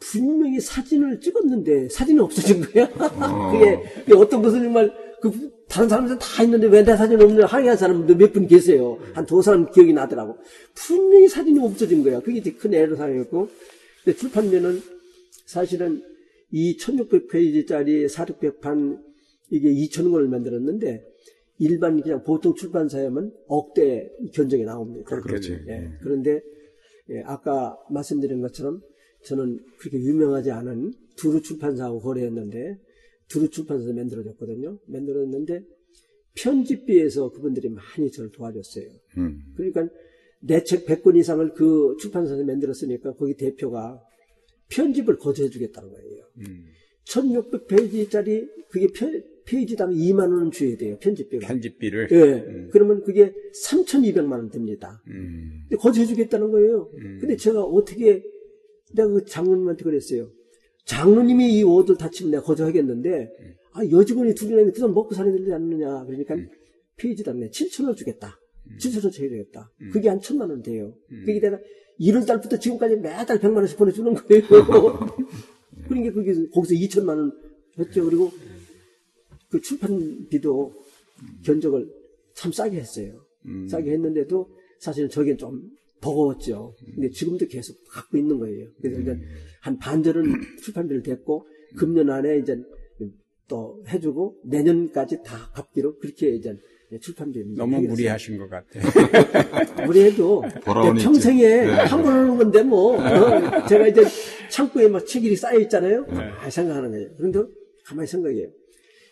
분명히 0.00 0.60
사진을 0.60 1.20
찍었는데 1.20 1.88
사진이 1.88 2.20
없어진 2.20 2.60
거야. 2.62 2.88
그게, 3.52 3.82
그게 4.04 4.14
어떤 4.14 4.42
것은 4.42 4.62
정말 4.62 4.92
그 5.20 5.32
다른 5.68 5.88
사람들은 5.88 6.18
다 6.18 6.42
있는데 6.44 6.66
왜 6.68 6.82
내 6.84 6.96
사진 6.96 7.20
없냐 7.20 7.44
항의한 7.46 7.76
사람도 7.76 8.14
몇 8.16 8.32
분 8.32 8.46
계세요. 8.46 8.98
한 9.12 9.26
두 9.26 9.42
사람 9.42 9.70
기억이 9.70 9.92
나더라고. 9.92 10.36
분명히 10.74 11.28
사진이 11.28 11.58
없어진 11.60 12.02
거야. 12.04 12.20
그게 12.20 12.40
되게 12.40 12.56
큰 12.56 12.72
애로사항이었고. 12.74 13.48
근데 14.04 14.16
출판비는 14.18 14.80
사실은 15.46 16.02
이 16.50 16.76
1600페이지짜리 16.78 18.06
400판 18.08 18.98
이게 19.50 19.68
2,000권을 19.70 20.28
만들었는데 20.28 21.04
일반 21.58 22.00
그냥 22.00 22.22
보통 22.22 22.54
출판사에면 22.54 23.32
억대 23.48 24.08
견적이 24.32 24.64
나옵니다. 24.64 25.20
그렇지. 25.20 25.58
예, 25.68 25.90
그런데 26.00 26.40
예, 27.10 27.22
아까 27.26 27.76
말씀드린 27.90 28.40
것처럼 28.40 28.80
저는 29.24 29.58
그렇게 29.78 29.98
유명하지 29.98 30.50
않은 30.50 30.92
두루 31.16 31.42
출판사하고 31.42 32.00
거래했는데 32.00 32.78
두루 33.28 33.50
출판사에서 33.50 33.92
만들어졌거든요. 33.92 34.78
만들었는데 34.86 35.62
편집비에서 36.36 37.30
그분들이 37.32 37.68
많이 37.68 38.10
저를 38.10 38.30
도와줬어요. 38.30 38.86
음. 39.18 39.40
그러니까 39.56 39.88
내 40.40 40.62
책 40.62 40.86
100권 40.86 41.16
이상을 41.16 41.52
그 41.54 41.96
출판사에서 42.00 42.44
만들었으니까 42.44 43.14
거기 43.14 43.34
대표가 43.34 44.00
편집을 44.70 45.16
거저해 45.18 45.48
주겠다는 45.50 45.90
거예요. 45.90 46.24
음. 46.38 46.66
1600페이지짜리 47.06 48.48
그게 48.70 48.86
페이지당 49.46 49.90
2만 49.94 50.30
원은 50.30 50.50
줘야 50.52 50.76
돼요. 50.76 50.98
편집비가. 51.00 51.46
편집비를 51.46 52.08
예. 52.12 52.68
그러면 52.70 53.02
그게 53.02 53.32
3,200만 53.66 54.32
원 54.32 54.50
됩니다. 54.50 55.02
음. 55.08 55.62
근데 55.68 55.76
거저 55.76 56.02
해주겠다는 56.02 56.50
거예요. 56.50 56.90
근데 57.18 57.34
제가 57.36 57.62
어떻게, 57.62 58.22
내가 58.94 59.08
그 59.08 59.24
장로님한테 59.24 59.84
그랬어요. 59.84 60.30
장로님이 60.84 61.58
이 61.58 61.62
옷을 61.62 61.96
다치면 61.96 62.30
내가 62.30 62.42
거저 62.42 62.64
하겠는데, 62.64 63.30
아, 63.72 63.84
여직원이 63.84 64.34
둘이나 64.34 64.60
있는데 64.60 64.72
그 64.72 64.80
사람 64.80 64.94
먹고 64.94 65.14
사는 65.14 65.36
되지 65.36 65.52
않느냐. 65.52 66.04
그러니까 66.04 66.36
페이지당 66.96 67.40
내 67.40 67.48
7천원 67.50 67.96
주겠다. 67.96 68.38
7천원 68.80 69.12
줘야 69.12 69.28
되겠다. 69.28 69.70
그게 69.92 70.08
한 70.08 70.20
천만 70.20 70.50
원 70.50 70.62
돼요. 70.62 70.94
그게 71.26 71.40
내가 71.40 71.58
1월 72.00 72.26
달부터 72.26 72.58
지금까지 72.58 72.96
매달 72.96 73.38
100만 73.38 73.56
원씩 73.56 73.76
보내주는 73.76 74.14
거예요. 74.14 74.42
그러니까 75.88 76.12
그게 76.12 76.32
거기서 76.50 76.74
2천만 76.74 77.16
원 77.18 77.32
했죠. 77.78 78.04
그리고 78.04 78.30
그 79.50 79.60
출판비도 79.60 80.74
견적을 81.44 81.88
참 82.34 82.52
싸게 82.52 82.76
했어요. 82.78 83.20
싸게 83.68 83.90
했는데도 83.92 84.48
사실은 84.78 85.08
저게 85.08 85.36
좀 85.36 85.62
버거웠죠. 86.00 86.74
근데 86.94 87.10
지금도 87.10 87.46
계속 87.46 87.76
갖고 87.90 88.16
있는 88.16 88.38
거예요. 88.38 88.68
그래서 88.80 89.00
이제 89.00 89.18
한 89.60 89.78
반절은 89.78 90.24
출판비를 90.62 91.02
댔고 91.02 91.46
금년 91.76 92.10
안에 92.10 92.38
이제 92.38 92.56
또 93.48 93.82
해주고 93.88 94.36
내년까지 94.44 95.22
다 95.24 95.50
갚기로 95.54 95.98
그렇게 95.98 96.28
이제 96.34 96.54
출판비 97.00 97.44
너무 97.56 97.80
무리하신 97.80 98.38
것 98.38 98.48
같아요. 98.48 98.84
무리해도 99.86 100.42
평생에. 101.02 101.42
네. 101.42 101.66
한번 101.66 102.12
하는 102.12 102.36
건데 102.36 102.62
뭐 102.62 102.96
어, 102.96 103.66
제가 103.66 103.88
이제 103.88 104.02
창고에 104.50 104.88
막 104.88 105.06
책이 105.06 105.34
쌓여 105.36 105.58
있잖아요. 105.60 106.06
아, 106.10 106.48
생각하는 106.50 106.90
거예요. 106.90 107.08
그런데 107.16 107.40
가만히 107.84 108.06
생각해요. 108.06 108.48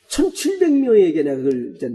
1,700명에게 0.09 1.24
내가 1.24 1.37
그걸 1.37 1.74
이제 1.74 1.91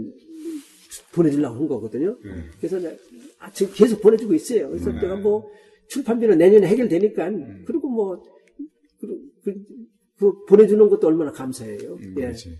보내주려고 1.12 1.56
한 1.56 1.68
거거든요. 1.68 2.18
그래서 2.58 2.78
내가 2.78 2.96
아, 3.38 3.50
지금 3.52 3.72
계속 3.74 4.00
보내주고 4.00 4.34
있어요. 4.34 4.68
그래서 4.70 4.92
내가 4.92 5.16
뭐 5.16 5.50
출판비는 5.88 6.38
내년에 6.38 6.66
해결되니까 6.66 7.30
그리고 7.66 7.88
뭐 7.88 8.22
그, 9.00 9.06
그, 9.44 9.54
그 10.18 10.44
보내주는 10.46 10.88
것도 10.88 11.06
얼마나 11.06 11.32
감사해요. 11.32 11.98
예. 12.00 12.14
그렇지. 12.14 12.58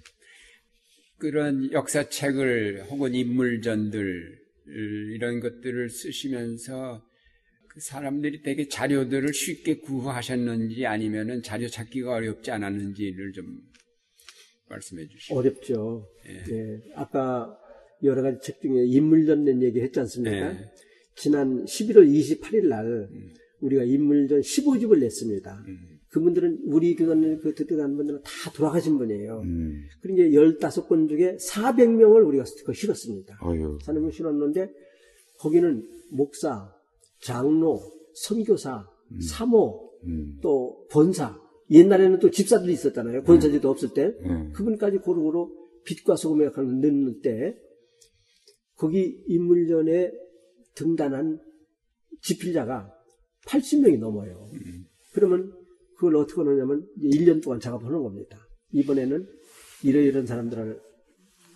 그런 1.18 1.72
역사책을 1.72 2.86
혹은 2.90 3.14
인물전들 3.14 4.38
이런 5.14 5.40
것들을 5.40 5.88
쓰시면서 5.88 7.02
그 7.68 7.80
사람들이 7.80 8.42
되게 8.42 8.68
자료들을 8.68 9.32
쉽게 9.32 9.78
구하셨는지 9.78 10.84
아니면은 10.84 11.42
자료 11.42 11.68
찾기가 11.68 12.12
어렵지 12.12 12.50
않았는지를 12.50 13.32
좀 13.32 13.46
말씀해 14.68 15.06
주시죠. 15.06 15.34
어렵죠. 15.34 16.06
예. 16.26 16.80
아까 16.96 17.56
여러 18.02 18.22
가지 18.22 18.38
책 18.42 18.60
중에 18.60 18.84
인물전 18.86 19.44
낸 19.44 19.62
얘기 19.62 19.80
했지 19.80 20.00
않습니까? 20.00 20.52
예. 20.52 20.56
지난 21.14 21.64
11월 21.64 22.08
28일 22.08 22.68
날 22.68 23.08
우리가 23.60 23.84
인물전 23.84 24.40
15집을 24.40 24.98
냈습니다. 25.00 25.64
그분들은 26.08 26.60
우리 26.66 26.94
교단을 26.94 27.38
그 27.38 27.54
듣던 27.54 27.96
분들은 27.96 28.20
다 28.22 28.52
돌아가신 28.54 28.98
분이에요. 28.98 29.40
음. 29.44 29.84
이제 30.10 30.30
15권 30.30 31.08
중에 31.08 31.36
400명을 31.36 32.26
우리가 32.26 32.44
그 32.66 32.72
실었습니다. 32.74 33.38
400명 33.78 34.12
실었는데 34.12 34.70
거기는 35.38 35.82
목사, 36.10 36.70
장로, 37.20 37.80
선교사, 38.14 38.86
사모, 39.20 39.90
음. 40.04 40.38
또 40.42 40.86
권사. 40.90 41.40
옛날에는 41.70 42.18
또 42.18 42.30
집사들이 42.30 42.72
있었잖아요. 42.74 43.22
권사제도 43.22 43.70
없을 43.70 43.94
때. 43.94 44.14
음. 44.24 44.52
그분까지 44.52 44.98
고루고루 44.98 45.50
빛과 45.84 46.16
소금에 46.16 46.50
가는 46.50 46.80
넣는 46.80 47.20
때 47.22 47.56
거기 48.82 49.22
인물전에 49.28 50.10
등단한 50.74 51.38
집필자가 52.20 52.92
80명이 53.46 54.00
넘어요. 54.00 54.50
그러면 55.12 55.52
그걸 55.94 56.16
어떻게 56.16 56.40
하느냐면 56.40 56.84
1년 57.00 57.40
동안 57.40 57.60
작업하는 57.60 58.02
겁니다. 58.02 58.36
이번에는 58.72 59.24
이러이런 59.84 60.26
사람들을 60.26 60.80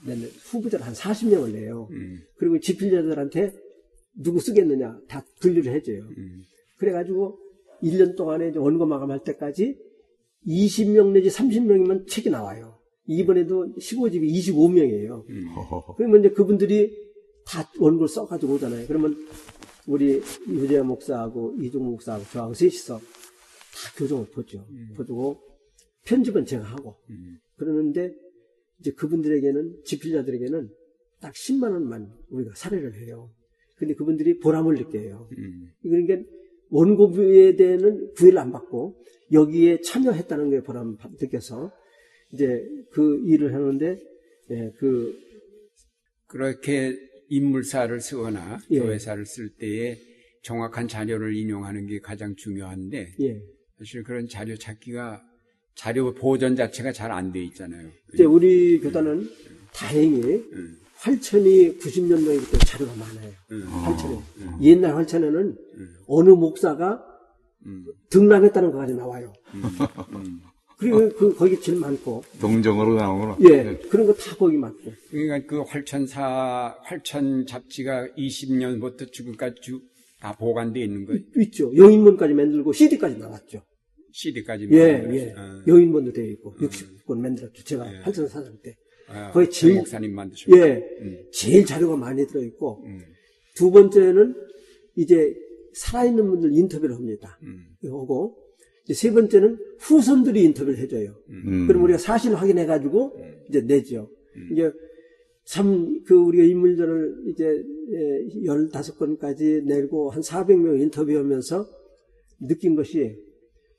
내는 0.06 0.28
후보자를 0.28 0.86
한 0.86 0.94
40명을 0.94 1.52
내요. 1.52 1.88
그리고 2.36 2.60
집필자들한테 2.60 3.52
누구 4.22 4.38
쓰겠느냐 4.38 5.00
다 5.08 5.24
분류를 5.40 5.72
해줘요. 5.72 6.08
그래가지고 6.78 7.40
1년 7.82 8.16
동안에 8.16 8.50
이제 8.50 8.60
원고 8.60 8.86
마감할 8.86 9.24
때까지 9.24 9.76
20명 10.46 11.10
내지 11.10 11.28
30명이면 11.28 12.06
책이 12.06 12.30
나와요. 12.30 12.78
이번에도 13.08 13.74
15집이 13.74 14.30
25명이에요. 14.32 15.24
허허허. 15.56 15.96
그러면 15.96 16.20
이제 16.20 16.30
그분들이 16.30 17.05
다 17.46 17.70
원고를 17.78 18.08
써가지고 18.08 18.54
오잖아요. 18.54 18.86
그러면 18.86 19.16
우리 19.86 20.20
유재 20.48 20.82
목사하고 20.82 21.54
이종 21.60 21.84
목사하고 21.84 22.24
저하고 22.24 22.54
셋이서 22.54 22.98
다 22.98 23.92
교정을 23.96 24.26
보죠. 24.26 24.66
보주고 24.96 25.40
편집은 26.04 26.44
제가 26.46 26.64
하고 26.64 26.96
그러는데 27.56 28.14
이제 28.80 28.92
그분들에게는 28.92 29.82
집필자들에게는 29.84 30.70
딱 31.20 31.32
10만 31.32 31.72
원만 31.72 32.12
우리가 32.30 32.54
사례를 32.54 32.94
해요. 32.94 33.30
근데 33.76 33.94
그분들이 33.94 34.38
보람을 34.38 34.74
느껴요. 34.74 35.28
그러니까 35.82 36.28
원고부에 36.70 37.56
대해는 37.56 38.12
구애를 38.14 38.38
안 38.38 38.50
받고 38.50 38.96
여기에 39.32 39.80
참여했다는 39.82 40.50
게 40.50 40.62
보람 40.62 40.96
느껴서 41.20 41.72
이제 42.32 42.66
그 42.90 43.22
일을 43.26 43.54
하는데 43.54 44.00
예, 44.50 44.72
그 44.78 45.16
그렇게 46.26 46.96
인물사를 47.28 48.00
쓰거나 48.00 48.58
예. 48.70 48.78
교회사를 48.80 49.26
쓸 49.26 49.48
때에 49.56 49.98
정확한 50.42 50.88
자료를 50.88 51.34
인용하는 51.36 51.86
게 51.86 51.98
가장 52.00 52.34
중요한데 52.36 53.14
예. 53.20 53.42
사실 53.78 54.02
그런 54.02 54.28
자료 54.28 54.56
찾기가 54.56 55.22
자료 55.74 56.14
보존 56.14 56.56
자체가 56.56 56.92
잘 56.92 57.10
안 57.12 57.32
돼 57.32 57.42
있잖아요. 57.44 57.90
이제 58.14 58.24
우리 58.24 58.78
교단은 58.80 59.28
다행히 59.74 60.22
음. 60.52 60.78
활천이 60.94 61.78
90년도에부터 61.78 62.66
자료가 62.66 62.94
많아요. 62.96 63.30
음. 63.52 63.62
활천에. 63.66 64.18
옛날 64.62 64.94
활천에는 64.96 65.56
어느 66.06 66.30
목사가 66.30 67.04
음. 67.66 67.84
등락했다는 68.10 68.70
것까지 68.72 68.94
나와요. 68.94 69.32
음. 70.82 70.90
그리고 70.90 71.08
그, 71.16 71.34
거기 71.34 71.58
제일 71.60 71.78
많고. 71.78 72.22
동정으로 72.40 72.94
나오구나. 72.94 73.38
예. 73.50 73.76
그런 73.88 74.06
거 74.06 74.14
다 74.14 74.36
거기 74.36 74.56
많고. 74.56 74.92
그러니까 75.10 75.46
그 75.46 75.60
활천사 75.62 76.76
활천 76.82 77.46
잡지가 77.46 78.08
20년부터 78.18 79.10
지금까지 79.10 79.56
쭉다 79.62 80.36
보관돼 80.38 80.80
있는 80.82 81.06
거예요. 81.06 81.20
있죠. 81.42 81.74
영인본까지 81.74 82.34
만들고 82.34 82.72
CD까지 82.72 83.16
나왔죠. 83.18 83.62
CD까지. 84.12 84.68
예, 84.72 84.78
예. 85.12 85.32
어. 85.36 85.62
영인본도 85.66 86.12
되어 86.12 86.24
있고 86.26 86.54
60권 86.56 87.18
만들었죠. 87.20 87.64
제가 87.64 87.84
활천 88.02 88.28
사장 88.28 88.52
때. 88.62 88.74
아, 89.08 89.30
거의 89.30 89.48
제일- 89.50 89.76
목사님 89.76 90.14
만드셨고. 90.14 90.58
예. 90.58 90.84
음. 91.00 91.22
제일 91.32 91.64
자료가 91.64 91.96
많이 91.96 92.26
들어 92.26 92.42
있고 92.42 92.82
음. 92.84 93.00
두 93.54 93.70
번째는 93.70 94.34
이제 94.96 95.32
살아있는 95.74 96.26
분들 96.26 96.52
인터뷰를 96.54 96.94
합니다. 96.96 97.38
음. 97.42 97.64
하고 97.84 98.36
세 98.94 99.12
번째는 99.12 99.58
후손들이 99.78 100.42
인터뷰를 100.44 100.78
해줘요. 100.78 101.14
음. 101.30 101.66
그럼 101.66 101.84
우리가 101.84 101.98
사실 101.98 102.34
확인해가지고 102.34 103.18
이제 103.48 103.60
내죠. 103.62 104.08
이제 104.52 104.70
참 105.44 106.02
그 106.04 106.14
우리가 106.14 106.44
인물전을 106.44 107.24
이제 107.28 107.62
15건까지 108.44 109.62
내고 109.64 110.10
한 110.10 110.20
400명 110.20 110.80
인터뷰하면서 110.80 111.66
느낀 112.40 112.74
것이 112.74 113.16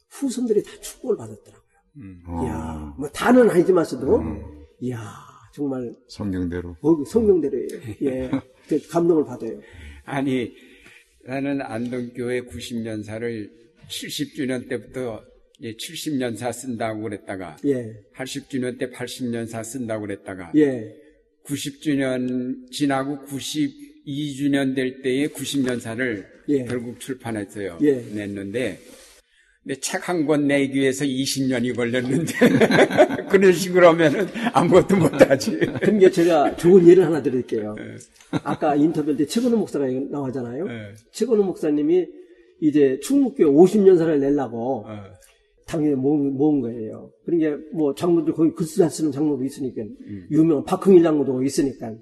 후손들이 0.09 0.63
다 0.63 0.71
축복을 0.81 1.17
받았더라고요. 1.17 1.67
음. 1.97 2.21
어, 2.27 2.43
이야, 2.45 2.95
뭐 2.97 3.09
다는 3.09 3.49
아니지만서도 3.49 4.21
이야 4.81 4.99
정말 5.53 5.93
성경대로. 6.07 6.75
거- 6.75 7.03
성경대로예요. 7.05 7.67
예, 8.03 8.31
그 8.69 8.79
감동을 8.89 9.25
받아요. 9.25 9.59
아니, 10.05 10.53
나는 11.25 11.61
안동교회 11.61 12.41
90년사를 12.41 13.49
70주년 13.89 14.67
때부터 14.69 15.23
70년사 15.61 16.53
쓴다고 16.53 17.01
그랬다가, 17.03 17.57
예, 17.65 17.93
80주년 18.15 18.77
때 18.77 18.89
80년사 18.89 19.63
쓴다고 19.63 20.01
그랬다가, 20.01 20.51
예, 20.55 20.93
90주년 21.45 22.69
지나고 22.71 23.19
92주년 23.25 24.75
될 24.75 25.01
때에 25.01 25.27
90년사를 25.27 26.25
예. 26.49 26.63
결국 26.65 26.99
출판했어요. 26.99 27.79
예. 27.81 27.93
냈는데, 28.13 28.79
근데 29.63 29.79
책 29.81 30.07
한 30.07 30.25
권 30.25 30.47
내기 30.47 30.79
위해서 30.79 31.03
20년이 31.03 31.75
걸렸는데, 31.75 32.33
그런 33.29 33.51
식으로 33.51 33.87
하면은 33.89 34.27
아무것도 34.53 34.95
못하지. 34.95 35.57
그러니까 35.57 36.09
제가 36.11 36.55
좋은 36.55 36.87
예를 36.87 37.05
하나 37.05 37.21
드릴게요. 37.21 37.75
아까 38.43 38.75
인터뷰 38.75 39.15
때 39.17 39.25
최건우 39.25 39.57
목사가 39.57 39.85
나오잖아요. 39.87 40.67
예. 40.69 40.93
최건우 41.11 41.43
목사님이 41.43 42.05
이제 42.61 42.99
충북교회 43.01 43.49
50년사를 43.49 44.19
내려고 44.19 44.83
어, 44.87 45.03
당연히 45.65 45.95
모은, 45.95 46.33
모은 46.33 46.61
거예요. 46.61 47.11
그러니까 47.25 47.57
뭐 47.73 47.93
장로들 47.93 48.33
거기 48.33 48.51
글쓰 48.51 48.77
잘 48.77 48.89
쓰는 48.89 49.11
장로도 49.11 49.43
있으니까 49.43 49.83
유명한 50.31 50.63
박흥일 50.63 51.03
장로도 51.03 51.43
있으니까 51.43 51.93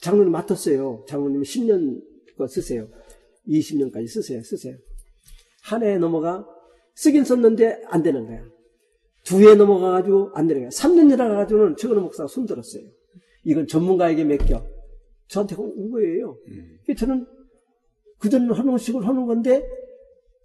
장로님 0.00 0.30
맡았어요. 0.32 1.04
장로님 1.08 1.42
10년 1.42 2.00
거 2.36 2.46
쓰세요. 2.46 2.88
20년까지 3.48 4.06
쓰세요. 4.08 4.42
쓰세요. 4.42 4.76
한해 5.62 5.98
넘어가 5.98 6.46
쓰긴 6.94 7.24
썼는데 7.24 7.82
안 7.86 8.02
되는 8.02 8.26
거야. 8.26 8.44
두 9.24 9.40
해 9.42 9.54
넘어가가지고 9.54 10.30
안 10.34 10.46
되는 10.46 10.62
거야. 10.62 10.68
3년 10.70 11.08
지나가가지고는 11.10 11.76
최근에 11.76 12.00
목사가 12.00 12.26
손들었어요. 12.28 12.82
이건 13.44 13.66
전문가에게 13.66 14.24
맡겨. 14.24 14.64
저한테 15.28 15.54
온 15.58 15.90
거예요. 15.90 16.36
그래서 16.84 17.00
저는 17.06 17.26
그전 18.18 18.50
하는 18.50 18.78
식으로 18.78 19.04
하는 19.04 19.26
건데 19.26 19.62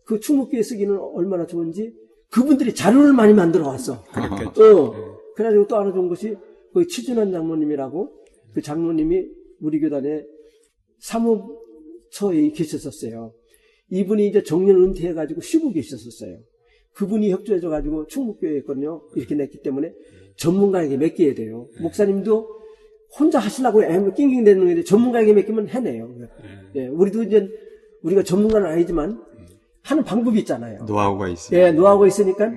그 0.05 0.19
충북교회 0.19 0.61
쓰기는 0.61 0.97
얼마나 0.97 1.45
좋은지 1.45 1.93
그분들이 2.29 2.73
자료를 2.73 3.13
많이 3.13 3.33
만들어 3.33 3.67
왔어. 3.67 4.03
그렇겠죠. 4.05 4.87
어. 4.87 5.17
그래가지고 5.35 5.67
또 5.67 5.77
하나 5.77 5.91
좋은 5.93 6.07
것이 6.09 6.35
거기 6.73 6.87
치준환 6.87 7.31
장로님이라고 7.31 8.11
그 8.53 8.61
장로님이 8.61 9.27
우리 9.61 9.79
교단에 9.79 10.23
사무처에 10.99 12.49
계셨었어요. 12.49 13.33
이분이 13.91 14.27
이제 14.27 14.43
정년 14.43 14.77
은퇴해가지고 14.77 15.41
쉬고 15.41 15.71
계셨었어요. 15.71 16.39
그분이 16.95 17.31
협조해줘가지고 17.31 18.07
충북교회에 18.07 18.57
있거든요. 18.59 19.01
이렇게 19.15 19.35
냈기 19.35 19.61
때문에 19.61 19.93
전문가에게 20.37 20.97
맡겨야 20.97 21.33
돼요. 21.35 21.67
목사님도 21.81 22.47
혼자 23.19 23.39
하시려고 23.39 23.83
애매 23.83 24.11
낑낑대는 24.13 24.65
건데 24.65 24.83
전문가에게 24.83 25.33
맡기면 25.33 25.67
해내요. 25.67 26.15
예, 26.75 26.87
우리도 26.87 27.23
이제 27.23 27.47
우리가 28.01 28.23
전문가는 28.23 28.67
아니지만 28.67 29.21
하는 29.83 30.03
방법이 30.03 30.39
있잖아요. 30.39 30.83
노하우가 30.85 31.27
있어요. 31.29 31.59
예, 31.59 31.71
노하우가 31.71 32.07
있으니까 32.07 32.49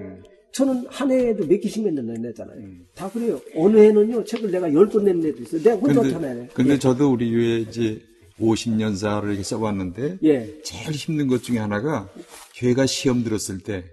저는 0.53 0.87
한 0.89 1.11
해에도 1.11 1.47
몇 1.47 1.61
개씩 1.61 1.85
냈잖아요. 1.93 2.59
다 2.95 3.11
그래요. 3.11 3.41
어느 3.57 3.79
해는요, 3.79 4.25
책을 4.25 4.51
내가 4.51 4.73
열 4.73 4.89
권 4.89 5.05
낸 5.05 5.19
애도 5.25 5.43
있어요. 5.43 5.63
내가 5.63 5.77
혼자 5.77 6.01
근데, 6.01 6.15
하잖아요. 6.15 6.47
근데 6.55 6.79
저도 6.79 7.13
우리 7.13 7.31
교회 7.31 7.59
이제 7.59 8.01
50년사를 8.41 9.25
이렇게 9.29 9.43
써봤는데 9.43 10.19
예. 10.25 10.63
제일 10.63 10.93
힘든 10.93 11.27
것 11.27 11.43
중에 11.43 11.59
하나가 11.59 12.09
교회가 12.55 12.87
시험 12.87 13.23
들었을 13.25 13.59
때 13.61 13.85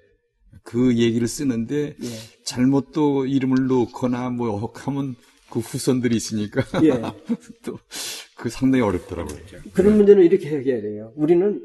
그 0.62 0.96
얘기를 0.96 1.28
쓰는데 1.28 1.96
예. 2.02 2.08
잘못 2.46 2.94
또 2.94 3.26
이름을 3.26 3.68
넣거나 3.68 4.30
뭐 4.30 4.72
하면 4.74 5.16
그 5.50 5.60
후손들이 5.60 6.16
있으니까 6.16 6.64
예. 6.84 6.92
또그 7.66 8.50
상당히 8.50 8.82
어렵더라고요. 8.84 9.38
그런 9.74 9.98
문제는 9.98 10.24
이렇게 10.24 10.48
해결해야 10.48 10.82
돼요. 10.82 11.12
우리는 11.16 11.62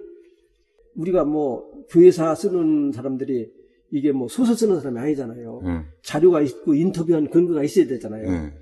우리가 0.98 1.24
뭐 1.24 1.70
교회사 1.90 2.34
쓰는 2.34 2.92
사람들이 2.92 3.50
이게 3.90 4.12
뭐 4.12 4.28
소설 4.28 4.54
쓰는 4.54 4.80
사람이 4.80 4.98
아니잖아요. 4.98 5.60
예. 5.64 5.84
자료가 6.02 6.42
있고 6.42 6.74
인터뷰한 6.74 7.30
근거가 7.30 7.64
있어야 7.64 7.86
되잖아요. 7.86 8.28
예. 8.28 8.52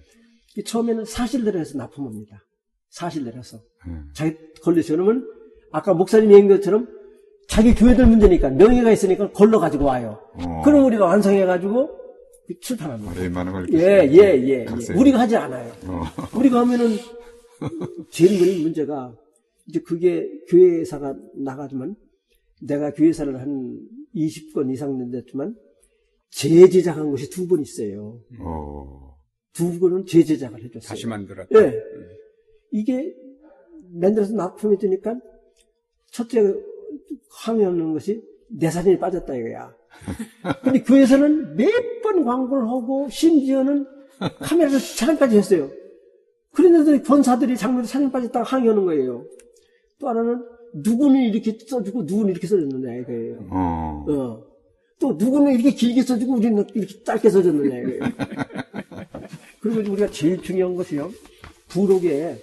이 0.57 0.63
처음에는 0.63 1.05
사실대로 1.05 1.59
해서 1.59 1.77
납품합니다. 1.79 2.45
사실대로 2.91 3.39
해서. 3.39 3.59
예. 3.89 3.93
자기 4.15 4.37
걸려서 4.63 4.95
그러면 4.95 5.27
아까 5.73 5.95
목사님이 5.95 6.35
얘기한 6.35 6.57
것처럼 6.57 6.89
자기 7.49 7.75
교회들 7.75 8.07
문제니까 8.07 8.51
명예가 8.51 8.93
있으니까 8.93 9.33
걸러 9.33 9.59
가지고 9.59 9.87
와요. 9.87 10.21
어. 10.35 10.63
그럼 10.65 10.85
우리가 10.85 11.07
완성해 11.07 11.45
가지고 11.45 11.91
출판합니다. 12.61 13.21
얼마나 13.21 13.67
예? 13.73 13.79
예, 13.79 14.09
예, 14.13 14.49
예. 14.49 14.67
우리가 14.97 15.21
하지 15.21 15.37
않아요. 15.37 15.73
어. 15.87 16.03
우리가 16.39 16.61
하면은 16.61 16.97
제일 18.11 18.39
큰 18.39 18.63
문제가 18.63 19.13
이제 19.69 19.81
그게 19.81 20.29
교회사가 20.49 21.15
나가지만 21.35 21.97
내가 22.67 22.93
교회사를 22.93 23.41
한 23.41 23.79
20건 24.15 24.73
이상 24.73 25.11
됐지만 25.11 25.55
재제작한 26.31 27.11
것이 27.11 27.31
두 27.31 27.47
번 27.49 27.61
있어요. 27.63 28.21
어. 28.41 29.17
두 29.53 29.79
번은 29.79 30.05
재제작을 30.07 30.63
해줬어요. 30.65 30.89
다시 30.89 31.07
만들었다. 31.07 31.49
예. 31.59 31.73
이게 32.73 33.15
만들어서 33.93 34.35
납품이 34.35 34.79
되니까 34.79 35.19
첫째 36.11 36.55
항의하는 37.31 37.93
것이 37.93 38.23
내 38.49 38.71
사진이 38.71 38.99
빠졌다 38.99 39.35
이거야. 39.35 39.75
근데 40.63 40.83
교회에서는 40.83 41.57
몇 41.57 41.71
번 42.03 42.25
광고를 42.25 42.69
하고 42.69 43.09
심지어는 43.11 43.85
카메라를 44.41 44.79
촬영까지 44.79 45.37
했어요. 45.39 45.71
그런데도 46.53 47.03
권사들이 47.03 47.57
장로들 47.57 47.89
사진 47.89 48.11
빠졌다고 48.13 48.45
항의하는 48.45 48.85
거예요. 48.85 49.27
또 49.99 50.09
하나는 50.09 50.45
누구는 50.75 51.23
이렇게 51.31 51.57
써주고 51.67 52.03
누구는 52.05 52.31
이렇게 52.31 52.47
써줬느냐 52.47 52.95
이거예요. 52.97 53.47
어. 53.51 54.05
어. 54.09 54.45
또 54.99 55.13
누구는 55.13 55.53
이렇게 55.55 55.71
길게 55.73 56.03
써주고 56.03 56.35
우리는 56.35 56.65
이렇게 56.75 57.03
짧게 57.05 57.29
써줬느냐 57.31 57.79
이거예요. 57.79 58.01
그리고 59.61 59.93
우리가 59.93 60.11
제일 60.11 60.41
중요한 60.43 60.75
것이요. 60.77 61.11
부록에 61.69 62.37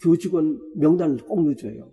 교직원 0.00 0.60
명단을 0.76 1.18
꼭 1.18 1.42
넣어줘요. 1.44 1.90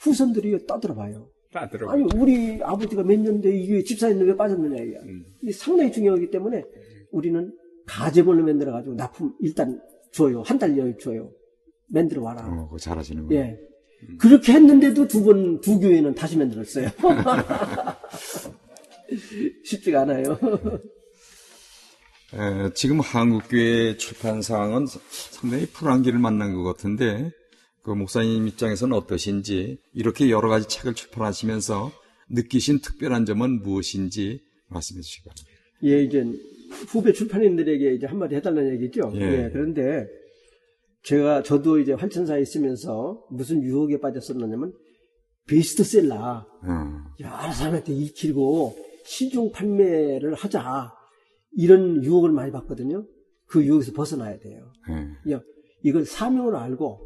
후손들이 0.00 0.66
떠들어봐요. 0.66 1.28
다 1.52 1.68
들어. 1.68 1.90
아니 1.90 2.04
우리 2.16 2.60
아버지가 2.62 3.02
몇 3.02 3.18
년대 3.20 3.50
이게 3.54 3.82
집사했는데 3.82 4.30
왜 4.32 4.36
빠졌느냐 4.36 4.82
이게. 4.82 4.96
이게 5.42 5.52
상당히 5.52 5.92
중요하기 5.92 6.30
때문에 6.30 6.64
우리는 7.10 7.52
가제본을 7.86 8.42
만들어 8.44 8.72
가지고 8.72 8.94
납품 8.94 9.34
일단 9.40 9.80
줘요. 10.12 10.42
한 10.42 10.58
달 10.58 10.76
여유 10.78 10.96
줘요. 10.98 11.30
만들어 11.88 12.22
와라. 12.22 12.46
어, 12.46 12.64
그거 12.66 12.78
잘하시는 12.78 13.26
거예요. 13.26 13.42
예. 13.42 13.58
그렇게 14.18 14.52
했는데도 14.52 15.08
두 15.08 15.24
번, 15.24 15.60
두 15.60 15.78
교회는 15.78 16.14
다시 16.14 16.36
만들었어요. 16.36 16.90
쉽지가 19.64 20.02
않아요. 20.02 20.38
에, 22.34 22.72
지금 22.74 23.00
한국교회 23.00 23.96
출판 23.96 24.42
상황은 24.42 24.86
상당히 24.86 25.66
불안기를 25.66 26.18
만난 26.18 26.54
것 26.54 26.62
같은데 26.62 27.30
그 27.82 27.90
목사님 27.90 28.48
입장에서는 28.48 28.96
어떠신지 28.96 29.78
이렇게 29.92 30.30
여러 30.30 30.48
가지 30.48 30.68
책을 30.68 30.94
출판하시면서 30.94 31.92
느끼신 32.30 32.80
특별한 32.80 33.26
점은 33.26 33.62
무엇인지 33.62 34.40
말씀해 34.68 35.02
주시기 35.02 35.28
바랍니다. 35.28 35.50
예, 35.84 36.02
이제 36.02 36.24
후배 36.88 37.12
출판인들에게 37.12 37.94
이제 37.94 38.06
한마디 38.06 38.36
해달라는 38.36 38.72
얘기죠. 38.74 39.12
예. 39.16 39.20
예, 39.20 39.50
그런데 39.52 40.06
제가 41.04 41.42
저도 41.42 41.78
이제 41.78 41.92
활천사에 41.92 42.40
있으면서 42.40 43.26
무슨 43.30 43.62
유혹에 43.62 43.98
빠졌었느냐면 44.00 44.72
베스트셀러 45.48 46.14
어, 46.14 46.44
여러 47.20 47.52
사람한테 47.52 47.92
익히고 47.92 48.76
시중 49.04 49.50
판매를 49.50 50.34
하자 50.34 50.92
이런 51.52 52.02
유혹을 52.04 52.30
많이 52.30 52.52
받거든요. 52.52 53.04
그 53.46 53.64
유혹에서 53.64 53.92
벗어나야 53.92 54.38
돼요. 54.38 54.70
예. 55.26 55.32
야, 55.32 55.40
이걸 55.82 56.04
사명을 56.06 56.54
알고 56.54 57.00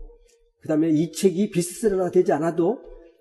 그 0.60 0.68
다음에 0.68 0.90
이 0.90 1.10
책이 1.12 1.50
비스트셀러가 1.50 2.10
되지 2.10 2.32
않아도 2.32 2.78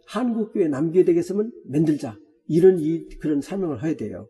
한국교회 0.07 0.67
남교회 0.67 1.05
되겠으면 1.05 1.51
만들자 1.65 2.17
이런 2.47 2.79
이 2.79 3.05
그런 3.19 3.41
사명을 3.41 3.83
해야 3.83 3.95
돼요. 3.95 4.27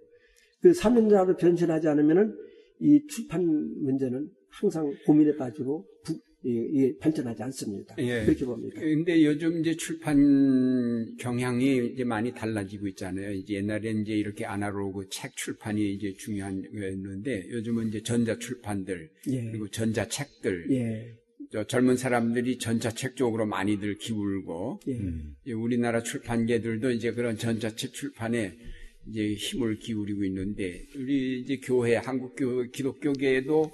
그 0.62 0.74
사명자로 0.74 1.36
변신하지 1.38 1.88
않으면은 1.88 2.34
이 2.80 3.06
출판 3.08 3.44
문제는 3.82 4.30
항상 4.52 4.94
고민에 5.06 5.36
빠지고 5.36 5.86
부- 6.06 6.18
이- 6.46 6.70
이게 6.74 6.98
발전하지 7.00 7.42
않습니다. 7.44 7.96
예. 7.98 8.24
그렇게 8.26 8.46
봅니다. 8.46 8.80
근데 8.80 9.26
요즘 9.26 9.60
이제 9.62 9.76
출판 9.76 11.16
경향이 11.18 11.88
이제 11.94 12.04
많이 12.04 12.32
달라지고 12.34 12.88
있잖아요. 12.90 13.32
이제 13.34 13.56
옛날에 13.56 13.92
이제 13.92 14.14
이렇게 14.14 14.46
아날로그 14.46 15.08
책 15.10 15.36
출판이 15.36 15.94
이제 15.94 16.14
중요한 16.14 16.62
거였는데 16.72 17.50
요즘은 17.50 17.88
이제 17.90 18.02
전자 18.04 18.38
출판들 18.38 19.10
예. 19.32 19.44
그리고 19.52 19.68
전자 19.70 20.08
책들 20.08 20.68
예. 20.72 21.16
저 21.52 21.64
젊은 21.66 21.96
사람들이 21.98 22.58
전자책 22.58 23.16
쪽으로 23.16 23.46
많이들 23.46 23.98
기울고 23.98 24.80
예. 24.88 25.52
우리나라 25.54 26.04
출판계들도 26.04 26.92
이제 26.92 27.12
그런 27.12 27.38
전자책 27.38 27.94
출판에 27.94 28.56
이제 29.08 29.34
힘을 29.36 29.78
기울이고 29.78 30.24
있는데 30.26 30.86
우리 30.96 31.42
이제 31.42 31.58
교회 31.64 31.96
한국 31.96 32.36
교 32.36 32.64
기독교계에도 32.72 33.72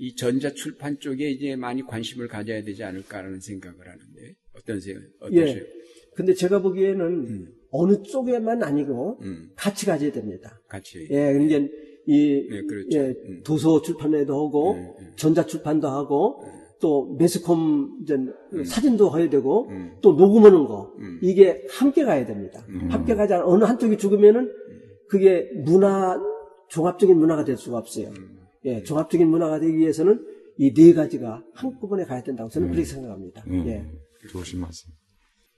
이 0.00 0.14
전자 0.14 0.50
출판 0.54 0.98
쪽에 0.98 1.30
이제 1.30 1.56
많이 1.56 1.82
관심을 1.82 2.26
가져야 2.26 2.62
되지 2.62 2.82
않을까라는 2.82 3.38
생각을 3.38 3.78
하는데 3.80 4.34
어떠세요? 4.56 4.96
어떠세요? 5.20 5.46
예. 5.46 5.66
근데 6.14 6.32
제가 6.32 6.62
보기에는 6.62 7.52
어느 7.70 8.02
쪽에만 8.02 8.62
아니고 8.62 9.18
음, 9.20 9.50
같이 9.54 9.84
가져야 9.84 10.10
됩니다. 10.10 10.58
같이. 10.68 11.06
예, 11.10 11.32
그러니까 11.34 11.70
이 12.06 12.46
네, 12.50 12.62
그렇죠. 12.62 12.98
예, 12.98 13.14
음. 13.26 13.42
도서 13.44 13.82
출판에도 13.82 14.32
하고 14.46 14.72
음, 14.72 14.90
음. 15.00 15.12
전자 15.16 15.44
출판도 15.44 15.86
하고 15.86 16.44
또 16.80 17.14
매스컴 17.18 17.98
이제 18.02 18.16
사진도 18.64 19.16
해야 19.18 19.28
되고 19.28 19.68
음. 19.68 19.98
또 20.00 20.14
녹음하는 20.14 20.64
거 20.64 20.94
음. 20.98 21.20
이게 21.22 21.66
함께 21.68 22.04
가야 22.04 22.24
됩니다. 22.24 22.64
함께 22.88 23.14
가지 23.14 23.34
않아 23.34 23.44
어느 23.44 23.64
한쪽이 23.64 23.98
죽으면은 23.98 24.50
그게 25.08 25.50
문화 25.56 26.18
종합적인 26.70 27.18
문화가 27.18 27.44
될 27.44 27.58
수가 27.58 27.76
없어요. 27.76 28.10
음. 28.64 28.68
예, 28.68 28.82
종합적인 28.82 29.26
문화가 29.28 29.58
되기 29.60 29.76
위해서는 29.76 30.24
이 30.58 30.74
네 30.74 30.92
가지가 30.92 31.42
한꺼번에 31.54 32.04
가야 32.04 32.22
된다고 32.22 32.50
저는 32.50 32.68
그렇게 32.68 32.84
생각합니다. 32.84 33.42
음, 33.46 33.66
예. 33.66 33.84
좋으신 34.28 34.60
말씀. 34.60 34.90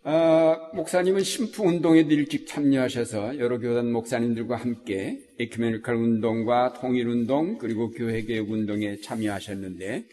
아, 0.04 0.56
목사님은 0.74 1.22
신부 1.22 1.64
운동에도 1.64 2.12
일찍 2.14 2.46
참여하셔서 2.46 3.38
여러 3.38 3.58
교단 3.58 3.92
목사님들과 3.92 4.56
함께 4.56 5.18
에큐메니컬 5.38 5.94
운동과 5.96 6.74
통일 6.74 7.08
운동 7.08 7.58
그리고 7.58 7.90
교회 7.90 8.22
개혁 8.22 8.50
운동에 8.50 8.96
참여하셨는데 9.00 10.04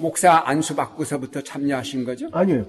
목사 0.00 0.42
안수 0.46 0.74
받고서부터 0.76 1.42
참여하신 1.42 2.04
거죠? 2.04 2.28
아니요. 2.32 2.66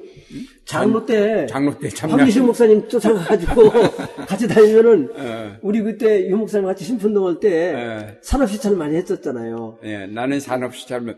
장로 0.65 1.05
때 1.05 1.45
장로 1.47 1.72
때 1.72 1.88
황기식 1.88 1.97
참여하신 1.97 2.45
목사님 2.45 2.89
쫓아가가지고 2.89 3.72
같이 4.28 4.47
다니면은 4.47 5.09
어, 5.15 5.57
우리 5.61 5.82
그때 5.82 6.28
유 6.30 6.36
목사님 6.38 6.65
같이 6.65 6.84
신분동할 6.84 7.39
때 7.39 7.49
예. 7.74 8.17
산업시찰 8.22 8.76
많이 8.76 8.95
했었잖아요. 8.95 9.80
예, 9.84 10.07
나는 10.07 10.39
산업시 10.39 10.88
잘못 10.88 11.17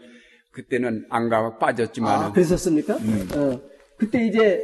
그때는 0.51 1.06
안 1.10 1.30
가고 1.30 1.58
빠졌지만은 1.58 2.26
아, 2.28 2.32
그랬었습니까? 2.32 2.95
어, 2.95 3.62
그때 3.97 4.28
이제 4.28 4.64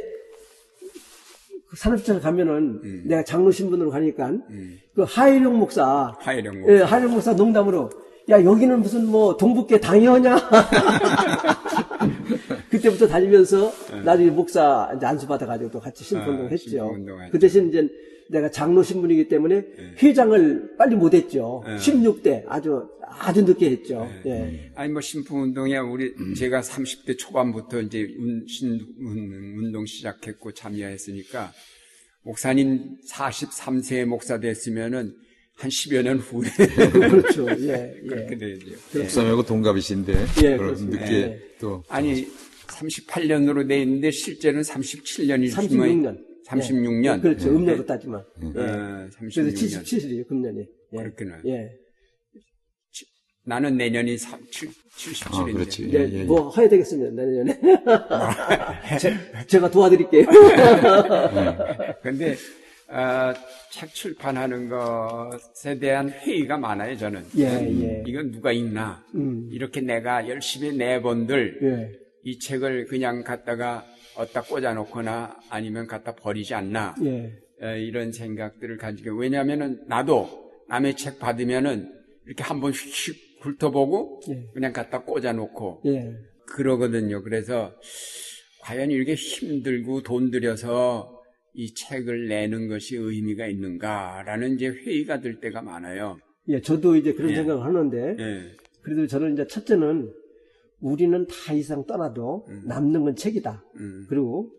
그 1.68 1.76
산업시찰 1.76 2.20
가면은 2.20 3.06
내가 3.06 3.24
장로 3.24 3.50
신분으로 3.50 3.90
가니까 3.90 4.32
그 4.94 5.02
하일용 5.02 5.58
목사, 5.58 6.14
하이령 6.20 6.64
예, 6.68 6.82
하일용 6.82 7.12
목사 7.12 7.32
농담으로 7.32 7.90
야 8.28 8.44
여기는 8.44 8.80
무슨 8.80 9.06
뭐 9.06 9.36
동북계 9.36 9.80
당이하냐? 9.80 10.36
그때부터 12.70 13.08
다니면서 13.08 13.72
나중에 14.04 14.30
목사 14.30 14.92
이제 14.96 15.06
안수 15.06 15.26
받아가지고 15.26 15.70
또 15.70 15.80
같이 15.80 16.04
신분운동 16.04 16.46
아, 16.46 16.48
했죠. 16.50 16.70
신분운동 16.70 17.20
했죠. 17.22 17.32
그 17.32 17.38
대신 17.38 17.68
이제 17.68 17.88
내가 18.28 18.50
장로 18.50 18.82
신분이기 18.82 19.28
때문에 19.28 19.64
회장을 20.00 20.76
빨리 20.78 20.94
못 20.94 21.14
했죠. 21.14 21.64
예. 21.66 21.76
16대 21.76 22.44
아주 22.46 22.88
아주 23.02 23.42
늦게 23.42 23.70
했죠. 23.70 24.08
예. 24.26 24.70
아니 24.76 24.92
뭐 24.92 25.00
신품 25.00 25.42
운동에 25.42 25.76
우리 25.78 26.14
제가 26.36 26.60
30대 26.60 27.18
초반부터 27.18 27.80
이제 27.80 28.02
운, 28.16 28.44
신 28.46 28.78
운- 29.00 29.56
운동 29.58 29.84
시작했고 29.84 30.52
참여했으니까 30.52 31.52
목사님 32.22 32.98
43세 33.10 34.04
목사 34.04 34.38
됐으면은 34.38 35.14
한 35.60 35.68
10여 35.68 36.02
년 36.02 36.18
후에 36.18 36.48
그렇죠. 36.90 37.46
예, 37.50 37.94
그렇게 38.08 38.32
예. 38.32 38.38
되죠. 38.38 38.76
목사님하고 38.94 39.42
동갑이신데 39.44 40.14
예, 40.42 40.56
그렇습니다. 40.56 41.04
늦게 41.04 41.14
예. 41.14 41.40
또 41.60 41.84
아니 41.88 42.26
38년으로 42.66 43.68
돼 43.68 43.82
있는데 43.82 44.10
실제는 44.10 44.62
37년이 44.62 45.52
36년. 45.52 46.18
36년. 46.46 47.18
예. 47.18 47.20
그렇죠. 47.20 47.50
음력으로 47.50 47.84
따지면. 47.84 48.24
예. 48.42 48.46
어, 48.46 49.08
그래서 49.18 49.42
36년. 49.42 49.82
77이죠, 49.82 50.28
금년이. 50.28 50.66
예. 50.94 50.96
그렇구나. 50.96 51.38
예. 51.46 51.70
나는 53.44 53.76
내년이 53.76 54.16
3, 54.16 54.40
7, 54.50 54.68
77인데. 54.96 55.34
아, 55.34 55.44
그렇지. 55.44 55.88
이제 55.88 55.98
예, 55.98 56.20
예, 56.20 56.24
뭐 56.24 56.50
해야 56.56 56.68
되겠습니다, 56.70 57.10
내년에. 57.22 57.60
제, 59.46 59.60
가 59.60 59.70
도와드릴게요. 59.70 60.24
근데 62.02 62.36
어, 62.88 63.34
책 63.70 63.94
출판하는 63.94 64.68
것에 64.68 65.78
대한 65.78 66.10
회의가 66.10 66.58
많아요. 66.58 66.96
저는. 66.96 67.24
예, 67.38 67.44
예. 67.44 68.04
이건 68.06 68.32
누가 68.32 68.52
읽나? 68.52 69.04
음. 69.14 69.48
이렇게 69.52 69.80
내가 69.80 70.28
열심히 70.28 70.76
내본들 70.76 71.58
예. 71.62 71.98
이 72.24 72.38
책을 72.38 72.86
그냥 72.86 73.22
갖다가 73.22 73.86
어디다 74.16 74.42
꽂아놓거나 74.42 75.36
아니면 75.48 75.86
갖다 75.86 76.14
버리지 76.14 76.54
않나? 76.54 76.94
예. 77.04 77.32
어, 77.62 77.76
이런 77.76 78.12
생각들을 78.12 78.76
가지고 78.76 79.16
왜냐하면은 79.16 79.82
나도 79.86 80.50
남의 80.68 80.96
책 80.96 81.18
받으면은 81.18 81.92
이렇게 82.26 82.42
한번 82.42 82.72
휙 82.72 83.16
훑어보고 83.40 84.22
예. 84.30 84.48
그냥 84.52 84.72
갖다 84.72 85.02
꽂아놓고 85.02 85.82
예. 85.86 86.12
그러거든요. 86.46 87.22
그래서 87.22 87.72
과연 88.62 88.90
이렇게 88.90 89.14
힘들고 89.14 90.02
돈 90.02 90.30
들여서 90.30 91.19
이 91.54 91.74
책을 91.74 92.28
내는 92.28 92.68
것이 92.68 92.96
의미가 92.96 93.46
있는가라는 93.46 94.54
이제 94.54 94.68
회의가 94.68 95.20
들 95.20 95.40
때가 95.40 95.62
많아요. 95.62 96.18
예, 96.48 96.60
저도 96.60 96.96
이제 96.96 97.12
그런 97.12 97.30
예. 97.30 97.36
생각을 97.36 97.64
하는데, 97.64 98.16
예. 98.18 98.56
그래도 98.82 99.06
저는 99.06 99.34
이제 99.34 99.46
첫째는 99.46 100.10
우리는 100.80 101.26
다 101.26 101.52
이상 101.52 101.84
떠나도 101.86 102.46
남는 102.66 103.02
건 103.02 103.14
책이다. 103.14 103.62
음. 103.76 104.06
그리고 104.08 104.50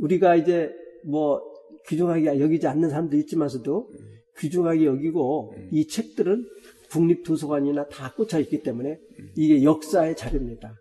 우리가 0.00 0.34
이제 0.36 0.70
뭐 1.04 1.40
귀중하게 1.86 2.40
여기지 2.40 2.66
않는 2.66 2.90
사람도 2.90 3.16
있지만서도 3.16 3.90
귀중하게 4.38 4.86
여기고 4.86 5.54
이 5.70 5.86
책들은 5.86 6.44
국립도서관이나 6.90 7.86
다 7.86 8.12
꽂혀 8.14 8.40
있기 8.40 8.62
때문에 8.62 8.98
이게 9.36 9.62
역사의 9.62 10.16
자료입니다. 10.16 10.74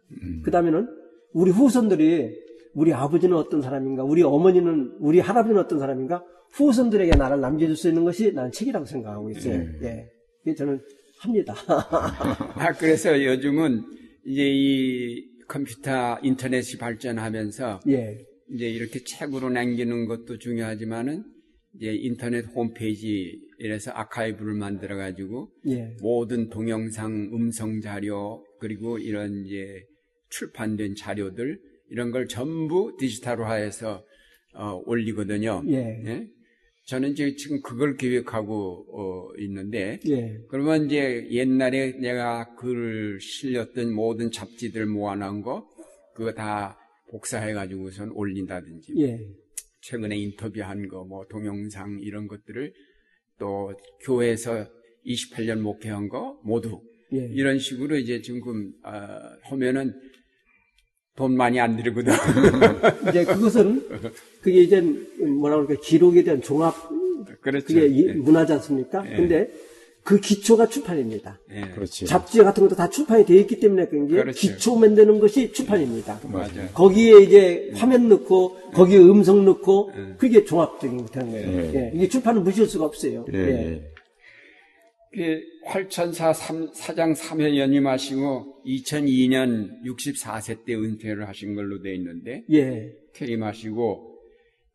그 0.43 0.49
다음에는 0.49 0.87
우리 1.33 1.51
후손들이 1.51 2.35
우리 2.73 2.93
아버지는 2.93 3.35
어떤 3.35 3.61
사람인가, 3.61 4.03
우리 4.03 4.23
어머니는, 4.23 4.97
우리 4.99 5.19
할아버지는 5.19 5.61
어떤 5.61 5.79
사람인가, 5.79 6.23
후손들에게 6.51 7.15
나를 7.15 7.41
남겨줄 7.41 7.75
수 7.75 7.89
있는 7.89 8.03
것이 8.03 8.31
나는 8.31 8.51
책이라고 8.51 8.85
생각하고 8.85 9.29
있어요. 9.31 9.61
예. 9.83 10.09
그게 10.39 10.55
저는 10.55 10.79
합니다. 11.19 11.53
아, 11.67 12.71
그래서 12.73 13.23
요즘은 13.23 13.83
이제 14.25 14.47
이 14.47 15.25
컴퓨터 15.47 16.17
인터넷이 16.23 16.77
발전하면서 16.79 17.81
예. 17.89 18.17
이제 18.51 18.69
이렇게 18.69 19.03
책으로 19.03 19.49
남기는 19.49 20.05
것도 20.07 20.37
중요하지만은 20.37 21.23
이제 21.75 21.93
인터넷 21.93 22.45
홈페이지 22.55 23.39
이래서 23.59 23.91
아카이브를 23.91 24.53
만들어 24.55 24.95
가지고 24.95 25.51
예. 25.67 25.95
모든 26.01 26.49
동영상, 26.49 27.29
음성 27.33 27.81
자료 27.81 28.43
그리고 28.59 28.97
이런 28.97 29.45
이제 29.45 29.83
출판된 30.29 30.95
자료들 30.95 31.59
이런 31.89 32.11
걸 32.11 32.27
전부 32.27 32.95
디지털화해서 32.99 34.03
어, 34.55 34.81
올리거든요. 34.85 35.63
예. 35.67 36.27
저는 36.85 37.11
이제 37.11 37.35
지금 37.35 37.61
그걸 37.61 37.95
계획하고 37.97 38.85
어, 38.91 39.27
있는데 39.37 39.99
예. 40.07 40.39
그러면 40.49 40.85
이제 40.85 41.27
옛날에 41.29 41.91
내가 41.99 42.55
글 42.55 43.19
실렸던 43.21 43.93
모든 43.93 44.31
잡지들 44.31 44.87
모아놓은 44.87 45.41
거 45.41 45.67
그거 46.15 46.33
다 46.33 46.77
복사해가지고선 47.11 48.11
올린다든지 48.11 48.93
예. 48.99 49.19
최근에 49.81 50.17
인터뷰한 50.17 50.87
거 50.87 51.03
뭐 51.05 51.25
동영상 51.29 51.99
이런 52.01 52.27
것들을 52.27 52.73
또 53.39 53.73
교회에서 54.01 54.67
28년 55.05 55.59
목회한 55.59 56.09
거 56.09 56.39
모두 56.43 56.81
예. 57.13 57.19
이런 57.33 57.57
식으로 57.59 57.97
이제 57.97 58.21
지금 58.21 58.73
아, 58.83 59.37
하면은 59.43 59.93
돈 61.19 61.35
많이 61.35 61.59
안 61.59 61.75
들거든. 61.75 62.13
이제 63.09 63.25
그것은 63.25 63.85
그게 64.41 64.61
이제 64.61 64.79
뭐라 64.79 65.57
그럴까 65.57 65.75
기록에 65.83 66.23
대한 66.23 66.41
종합 66.41 66.73
그렇죠. 67.41 67.65
그게 67.67 67.87
이- 67.87 68.07
예. 68.07 68.13
문화지 68.13 68.53
않습니까? 68.53 69.03
예. 69.11 69.17
근데 69.17 69.49
그 70.01 70.17
기초가 70.21 70.67
출판입니다. 70.67 71.37
예. 71.53 71.61
그렇지. 71.75 72.05
잡지 72.05 72.41
같은 72.41 72.63
것도 72.63 72.77
다 72.77 72.89
출판이 72.89 73.25
되어 73.25 73.35
있기 73.41 73.59
때문에 73.59 73.87
그런 73.87 74.07
게 74.07 74.15
그렇죠. 74.15 74.39
기초 74.39 74.77
만드는 74.77 75.19
것이 75.19 75.51
출판입니다. 75.51 76.21
맞아요. 76.23 76.69
거기에 76.73 77.19
이제 77.19 77.69
화면 77.75 78.07
넣고 78.07 78.55
거기에 78.73 78.99
음성 78.99 79.43
넣고 79.43 79.91
예. 79.97 80.13
그게 80.17 80.45
종합적인 80.45 80.99
거 80.99 81.05
되는 81.07 81.31
거예요. 81.31 81.47
예. 81.49 81.73
예. 81.75 81.91
이게 81.95 82.07
출판은 82.07 82.45
무시할 82.45 82.69
수가 82.69 82.85
없어요. 82.85 83.25
예, 83.33 83.37
예. 83.37 83.43
그 83.43 83.98
활천사 85.65 86.33
삼- 86.33 86.69
사장 86.73 87.13
3회 87.13 87.57
연임하시고 87.57 88.61
2002년 88.65 89.83
64세 89.85 90.65
때 90.65 90.75
은퇴를 90.75 91.27
하신 91.27 91.55
걸로 91.55 91.81
돼 91.81 91.95
있는데 91.95 92.43
예. 92.51 92.91
퇴임하시고 93.13 94.07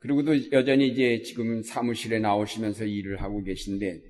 그리고도 0.00 0.50
여전히 0.52 0.88
이제 0.88 1.22
지금 1.22 1.62
사무실에 1.62 2.18
나오시면서 2.18 2.84
일을 2.84 3.22
하고 3.22 3.42
계신데 3.42 4.00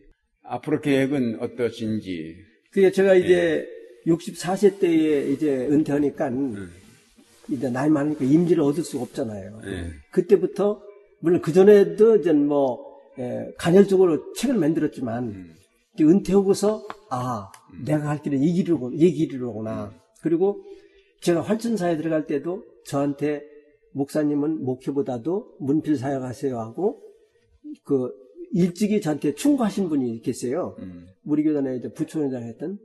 앞으로 0.43 0.81
계획은 0.81 1.41
어떠신지 1.41 2.37
그게 2.73 2.91
제가 2.91 3.15
이제 3.15 3.67
64세 4.07 4.81
때에 4.81 5.31
이제 5.31 5.51
은퇴하니까 5.71 6.31
이제 7.51 7.71
나이 7.71 7.89
많으니까 7.91 8.25
임지를 8.25 8.63
얻을 8.63 8.83
수가 8.83 9.03
없잖아요. 9.05 9.61
예. 9.67 9.87
그때부터 10.11 10.83
물론 11.21 11.41
그 11.43 11.53
전에도 11.53 12.17
이제 12.17 12.33
뭐 12.33 12.83
예, 13.19 13.47
간헐적으로 13.59 14.33
책을 14.35 14.57
만들었지만 14.57 15.55
이제 15.55 15.64
은퇴하고서 16.01 16.87
아 17.11 17.53
내가 17.85 18.05
갈 18.05 18.23
길은 18.23 18.43
이 18.43 18.53
길이로 18.53 18.93
이 18.93 19.13
길이로구나. 19.13 19.93
그리고 20.23 20.65
제가 21.21 21.43
활전사에 21.43 21.97
들어갈 21.97 22.27
때도 22.27 22.65
저한테 22.87 23.43
목사님은 23.93 24.65
목회보다도 24.65 25.57
문필 25.61 25.97
사역하세요 25.97 26.59
하고 26.59 27.01
그 27.85 28.13
일찍이 28.53 29.01
저한테 29.01 29.35
충고하신 29.35 29.89
분이 29.89 30.21
계세요. 30.23 30.77
음. 30.81 31.07
우리 31.25 31.43
교단에 31.45 31.77
이제 31.77 31.93
부총회장 31.93 32.43
했던 32.45 32.79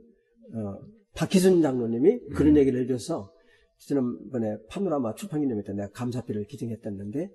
어, 0.54 0.78
박희순 1.14 1.62
장로님이 1.62 2.20
그런 2.34 2.56
얘기를 2.56 2.82
해줘서 2.82 3.32
지난번에 3.78 4.56
파노라마 4.68 5.14
출판기념회 5.14 5.62
때 5.62 5.72
내가 5.72 5.88
감사패를 5.90 6.46
기증했었는데 6.46 7.30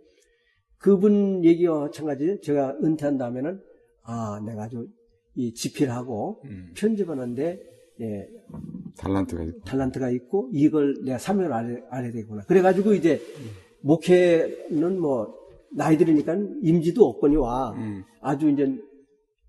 그분 0.78 1.44
얘기와 1.44 1.80
마찬가지 1.80 2.40
제가 2.42 2.78
은퇴한 2.84 3.18
다음에는 3.18 3.62
아 4.04 4.42
내가 4.46 4.64
아주 4.64 4.88
이 5.36 5.54
집필하고 5.54 6.42
음. 6.46 6.72
편집하는데 6.76 7.60
예, 8.02 8.28
달란트가 8.98 9.44
있고. 9.44 9.62
달란트가 9.62 10.10
있고 10.12 10.50
이걸 10.54 10.96
내가 11.04 11.18
사명을 11.18 11.54
알아야, 11.54 11.78
알아야 11.90 12.12
되구나. 12.12 12.44
그래가지고 12.44 12.94
이제 12.94 13.22
목회는 13.82 15.00
뭐 15.00 15.34
나이 15.72 15.98
들으니까 15.98 16.36
임지도 16.62 17.06
없거니와 17.06 17.74
음. 17.74 18.04
아주 18.22 18.50
이제 18.50 18.68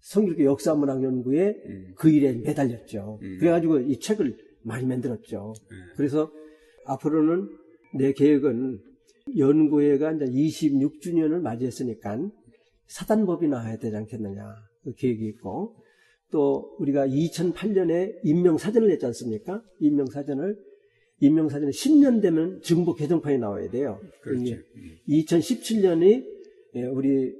성교교 0.00 0.44
역사문학 0.44 1.02
연구에 1.02 1.56
음. 1.66 1.94
그 1.96 2.10
일에 2.10 2.32
매달렸죠. 2.32 3.18
음. 3.22 3.36
그래가지고 3.40 3.80
이 3.80 3.98
책을 3.98 4.36
많이 4.62 4.86
만들었죠. 4.86 5.54
음. 5.70 5.76
그래서 5.96 6.30
앞으로는 6.84 7.48
내 7.94 8.12
계획은 8.12 8.80
연구회가 9.36 10.12
이제 10.12 10.24
26주년을 10.26 11.40
맞이했으니까 11.40 12.18
사단법이나 12.86 13.60
해야 13.62 13.76
되지 13.76 13.96
않겠느냐 13.96 14.44
그 14.44 14.75
계획이 14.94 15.26
있고 15.28 15.76
또 16.30 16.76
우리가 16.78 17.06
2008년에 17.06 18.20
임명사전을 18.24 18.88
냈지 18.88 19.06
않습니까? 19.06 19.62
임명사전을 19.80 20.56
임명사전에 21.20 21.70
10년 21.70 22.20
되면 22.20 22.60
증보 22.60 22.94
개정판이 22.94 23.38
나와야 23.38 23.70
돼요. 23.70 24.00
그렇죠. 24.20 24.42
이게 24.42 24.62
2017년이 25.08 26.24
예, 26.74 26.84
우리 26.84 27.34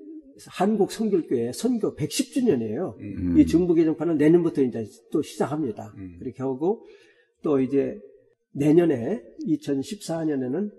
한국 0.46 0.92
성결교회 0.92 1.52
선교 1.52 1.94
110주년이에요. 1.94 2.98
음. 3.00 3.38
이 3.38 3.46
정부 3.46 3.74
개정판은 3.74 4.16
내년부터 4.16 4.62
이제 4.62 4.86
또 5.10 5.22
시작합니다. 5.22 5.92
음. 5.96 6.16
그렇게 6.18 6.42
하고 6.42 6.84
또 7.42 7.60
이제 7.60 7.98
내년에 8.52 9.22
2014년에는 9.46 10.70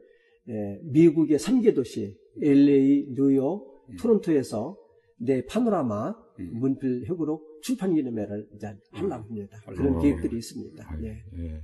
예, 0.49 0.80
미국의 0.84 1.38
3개 1.38 1.76
도시 1.76 2.15
LA, 2.41 3.07
뉴욕, 3.15 3.86
토론토에서 3.99 4.78
내 5.18 5.45
파노라마 5.45 6.09
음. 6.09 6.26
문필 6.43 7.05
회고록 7.05 7.61
출판 7.61 7.93
기념회를 7.93 8.47
이제 8.55 8.67
하려고 8.91 9.13
합니다. 9.13 9.57
그런 9.65 9.95
어. 9.95 9.99
계획들이 9.99 10.38
있습니다. 10.38 10.85
아유, 10.88 11.05
예. 11.05 11.23
예. 11.39 11.61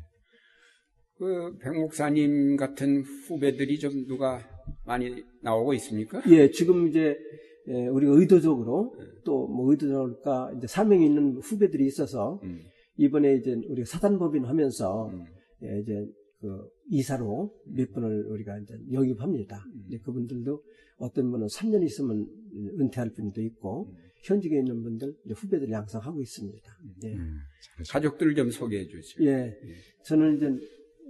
그 1.17 1.57
백목사님 1.59 2.57
같은 2.57 3.01
후배들이 3.01 3.80
좀 3.80 4.07
누가 4.07 4.39
많이 4.86 5.24
나오고 5.41 5.74
있습니까? 5.76 6.21
예, 6.30 6.49
지금 6.49 6.88
이제 6.88 7.15
예, 7.67 7.88
우리가 7.88 8.13
의도적으로 8.13 8.93
또뭐 9.24 9.71
의도적일까 9.71 10.53
이제 10.57 10.67
사명이 10.67 11.05
있는 11.05 11.38
후배들이 11.38 11.86
있어서 11.86 12.39
음. 12.43 12.59
이번에 12.97 13.36
이제 13.36 13.53
우리가 13.53 13.86
사단법인 13.86 14.45
하면서 14.45 15.07
음. 15.07 15.24
예, 15.63 15.80
이제 15.80 16.05
그 16.41 16.67
이사로 16.89 17.53
몇 17.67 17.93
분을 17.93 18.26
우리가 18.26 18.59
이제 18.59 18.74
영입합니다. 18.91 19.63
이제 19.88 19.97
그분들도 19.99 20.61
어떤 20.97 21.32
분은 21.32 21.47
3년 21.47 21.84
있으면 21.84 22.28
은퇴할 22.80 23.13
분도 23.13 23.41
있고 23.41 23.93
현직에 24.24 24.57
있는 24.57 24.82
분들 24.84 25.15
이제 25.26 25.34
후배들 25.34 25.69
양성하고 25.69 26.21
있습니다. 26.21 26.78
예. 27.03 27.13
음, 27.13 27.38
잘하셨- 27.78 27.91
가족들 27.91 28.36
좀 28.36 28.49
소개해 28.51 28.88
주세요. 28.88 29.30
예. 29.30 29.57
저는 30.05 30.38
이제 30.38 30.67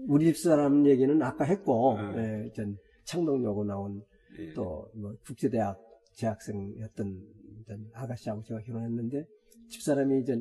우리 0.07 0.26
집 0.26 0.38
사람 0.38 0.86
얘기는 0.88 1.22
아까 1.22 1.45
했고, 1.45 1.95
음. 1.95 2.18
예, 2.18 2.47
이제 2.47 2.66
창동여고 3.05 3.64
나온 3.66 4.03
예. 4.39 4.51
또뭐 4.53 5.16
국제대학 5.26 5.77
재학생이었던 6.14 7.22
이제 7.61 7.77
아가씨하고 7.94 8.44
제가 8.44 8.61
결혼했는데 8.61 9.26
집사람이 9.69 10.22
이제 10.22 10.35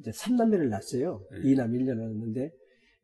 이제 0.00 0.10
3남매를 0.10 0.68
낳았어요. 0.68 1.26
네. 1.32 1.38
이 1.50 1.54
2남 1.54 1.70
1녀 1.72 1.94
낳았는데 1.96 2.50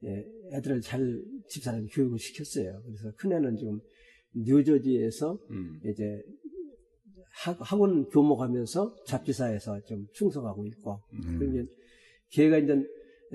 예, 0.05 0.27
애들을 0.53 0.81
잘 0.83 1.23
집사람이 1.49 1.89
교육을 1.89 2.19
시켰어요. 2.19 2.83
그래서 2.85 3.13
큰애는 3.17 3.57
지금 3.57 3.81
뉴저지에서 4.35 5.39
음. 5.51 5.81
이제 5.85 6.23
학- 7.35 7.59
학원 7.61 8.05
교목하면서 8.11 8.95
잡지사에서 9.07 9.81
좀 9.85 10.07
충성하고 10.13 10.67
있고 10.67 11.01
음. 11.15 11.37
그러면 11.39 11.67
걔가 12.31 12.59
이제 12.59 12.83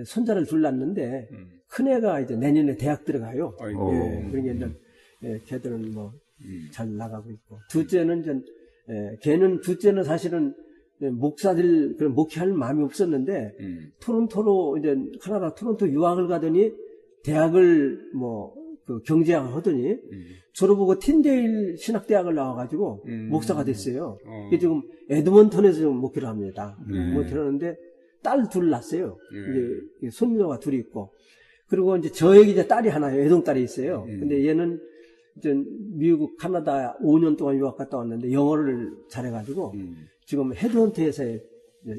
손자를 0.06 0.46
둘 0.46 0.62
낳는데 0.62 1.28
음. 1.32 1.50
큰애가 1.70 2.22
이제 2.22 2.36
내년에 2.36 2.78
대학 2.78 3.04
들어가요. 3.04 3.56
아이고. 3.60 3.94
예, 3.94 4.30
그러니까 4.32 4.56
이제 4.68 4.76
예, 5.24 5.40
걔들은 5.46 5.92
뭐 5.94 6.14
음. 6.42 6.68
잘 6.72 6.96
나가고 6.96 7.30
있고 7.32 7.60
둘째는 7.70 8.22
이제 8.22 8.40
예, 8.90 9.18
걔는 9.22 9.62
둘째는 9.62 10.04
사실은 10.04 10.54
목사들 11.00 11.96
그런 11.98 12.14
목회할 12.14 12.54
마음이 12.54 12.84
없었는데 12.84 13.56
음. 13.60 13.92
토론토로 14.00 14.78
이제 14.78 14.96
카나다 15.22 15.54
토론토 15.54 15.90
유학을 15.90 16.28
가더니 16.28 16.72
대학을 17.24 18.12
뭐 18.16 18.56
그 18.88 19.02
경제학을 19.02 19.54
하더니 19.54 19.92
음. 19.92 20.26
졸업하고 20.54 20.98
틴데일 20.98 21.76
신학대학을 21.78 22.34
나와가지고 22.34 23.04
음. 23.06 23.28
목사가 23.30 23.66
됐어요. 23.66 24.18
어. 24.26 24.50
지금 24.58 24.82
에드먼턴에서 25.10 25.80
지금 25.80 25.98
목회를 25.98 26.28
합니다. 26.30 26.78
네. 26.90 27.12
목회를 27.12 27.42
하는데 27.42 27.76
딸 28.24 28.48
둘 28.50 28.70
낳았어요. 28.70 29.18
네. 29.34 29.40
이제 30.02 30.10
손녀가 30.10 30.58
둘이 30.60 30.78
있고 30.78 31.12
그리고 31.68 31.98
이제 31.98 32.10
저에게 32.10 32.52
이제 32.52 32.66
딸이 32.66 32.88
하나요. 32.88 33.20
애동 33.22 33.44
딸이 33.44 33.62
있어요. 33.62 34.06
음. 34.08 34.22
근데 34.22 34.48
얘는 34.48 34.80
이제 35.38 35.54
미국, 35.98 36.38
카나다 36.38 36.98
5년 37.00 37.38
동안 37.38 37.58
유학 37.58 37.76
갔다 37.76 37.98
왔는데 37.98 38.32
영어를 38.32 38.90
잘해가지고 39.10 39.74
음. 39.76 40.08
지금 40.26 40.54
헤드헌트에서 40.54 41.24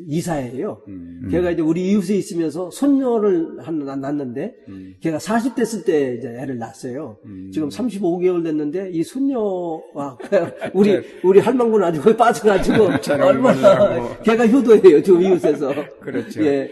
이사예요. 0.06 0.82
음. 0.88 1.28
걔가 1.30 1.50
이제 1.50 1.62
우리 1.62 1.90
이웃에 1.90 2.14
있으면서 2.14 2.70
손녀를 2.70 3.66
하나 3.66 3.96
낳았는데 3.96 4.54
음. 4.68 4.94
걔가 5.00 5.18
40 5.18 5.54
됐을 5.54 5.84
때 5.84 6.14
이제 6.18 6.28
애를 6.28 6.58
낳았어요. 6.58 7.18
음. 7.24 7.50
지금 7.52 7.68
35개월 7.68 8.44
됐는데 8.44 8.90
이 8.92 9.02
손녀와 9.02 10.18
우리 10.74 10.92
네. 10.92 11.02
우리 11.22 11.40
할망구는 11.40 11.86
아주 11.86 12.02
거의 12.02 12.16
빠져가지고 12.16 13.00
잘 13.00 13.20
얼마나. 13.22 14.18
걔가 14.22 14.46
효도예요. 14.46 15.02
지금 15.02 15.22
이웃에서. 15.22 15.72
그렇죠. 16.00 16.44
예. 16.44 16.70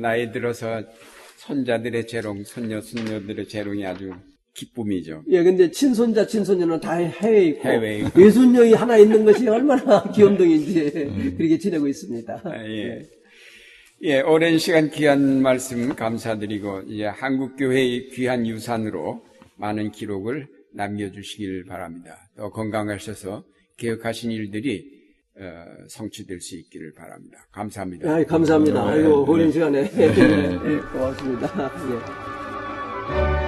나이 0.00 0.30
들어서 0.30 0.82
손자들의 1.36 2.06
재롱, 2.06 2.44
손녀, 2.44 2.80
손녀들의 2.80 3.48
재롱이 3.48 3.86
아주 3.86 4.12
기쁨이죠. 4.58 5.22
예, 5.28 5.42
근데 5.42 5.70
친손자, 5.70 6.26
친손녀는 6.26 6.80
다 6.80 6.94
해외에 6.94 7.46
있고, 7.46 7.68
해외에 7.68 7.98
있고. 8.00 8.20
외손녀이 8.20 8.72
하나 8.74 8.96
있는 8.96 9.24
것이 9.24 9.48
얼마나 9.48 10.02
귀염둥인지 10.12 11.34
그렇게 11.36 11.58
지내고 11.58 11.86
있습니다. 11.86 12.42
아, 12.44 12.66
예. 12.66 13.06
예, 14.02 14.20
오랜 14.20 14.58
시간 14.58 14.90
귀한 14.90 15.42
말씀 15.42 15.94
감사드리고, 15.94 16.82
이제 16.88 17.06
한국교회의 17.06 18.08
귀한 18.10 18.46
유산으로 18.46 19.22
많은 19.56 19.92
기록을 19.92 20.48
남겨주시길 20.72 21.64
바랍니다. 21.64 22.16
또 22.36 22.50
건강하셔서 22.50 23.44
개혁하신 23.76 24.30
일들이 24.30 24.98
어, 25.40 25.64
성취될 25.88 26.40
수 26.40 26.56
있기를 26.56 26.94
바랍니다. 26.94 27.38
감사합니다. 27.52 28.12
아, 28.12 28.24
감사합니다. 28.24 28.84
네. 28.84 28.90
아이고, 28.90 29.24
네. 29.24 29.30
오랜 29.30 29.52
시간에. 29.52 29.88
네. 29.88 30.04
예, 30.04 30.78
고맙습니다. 30.92 31.72
예. 33.44 33.47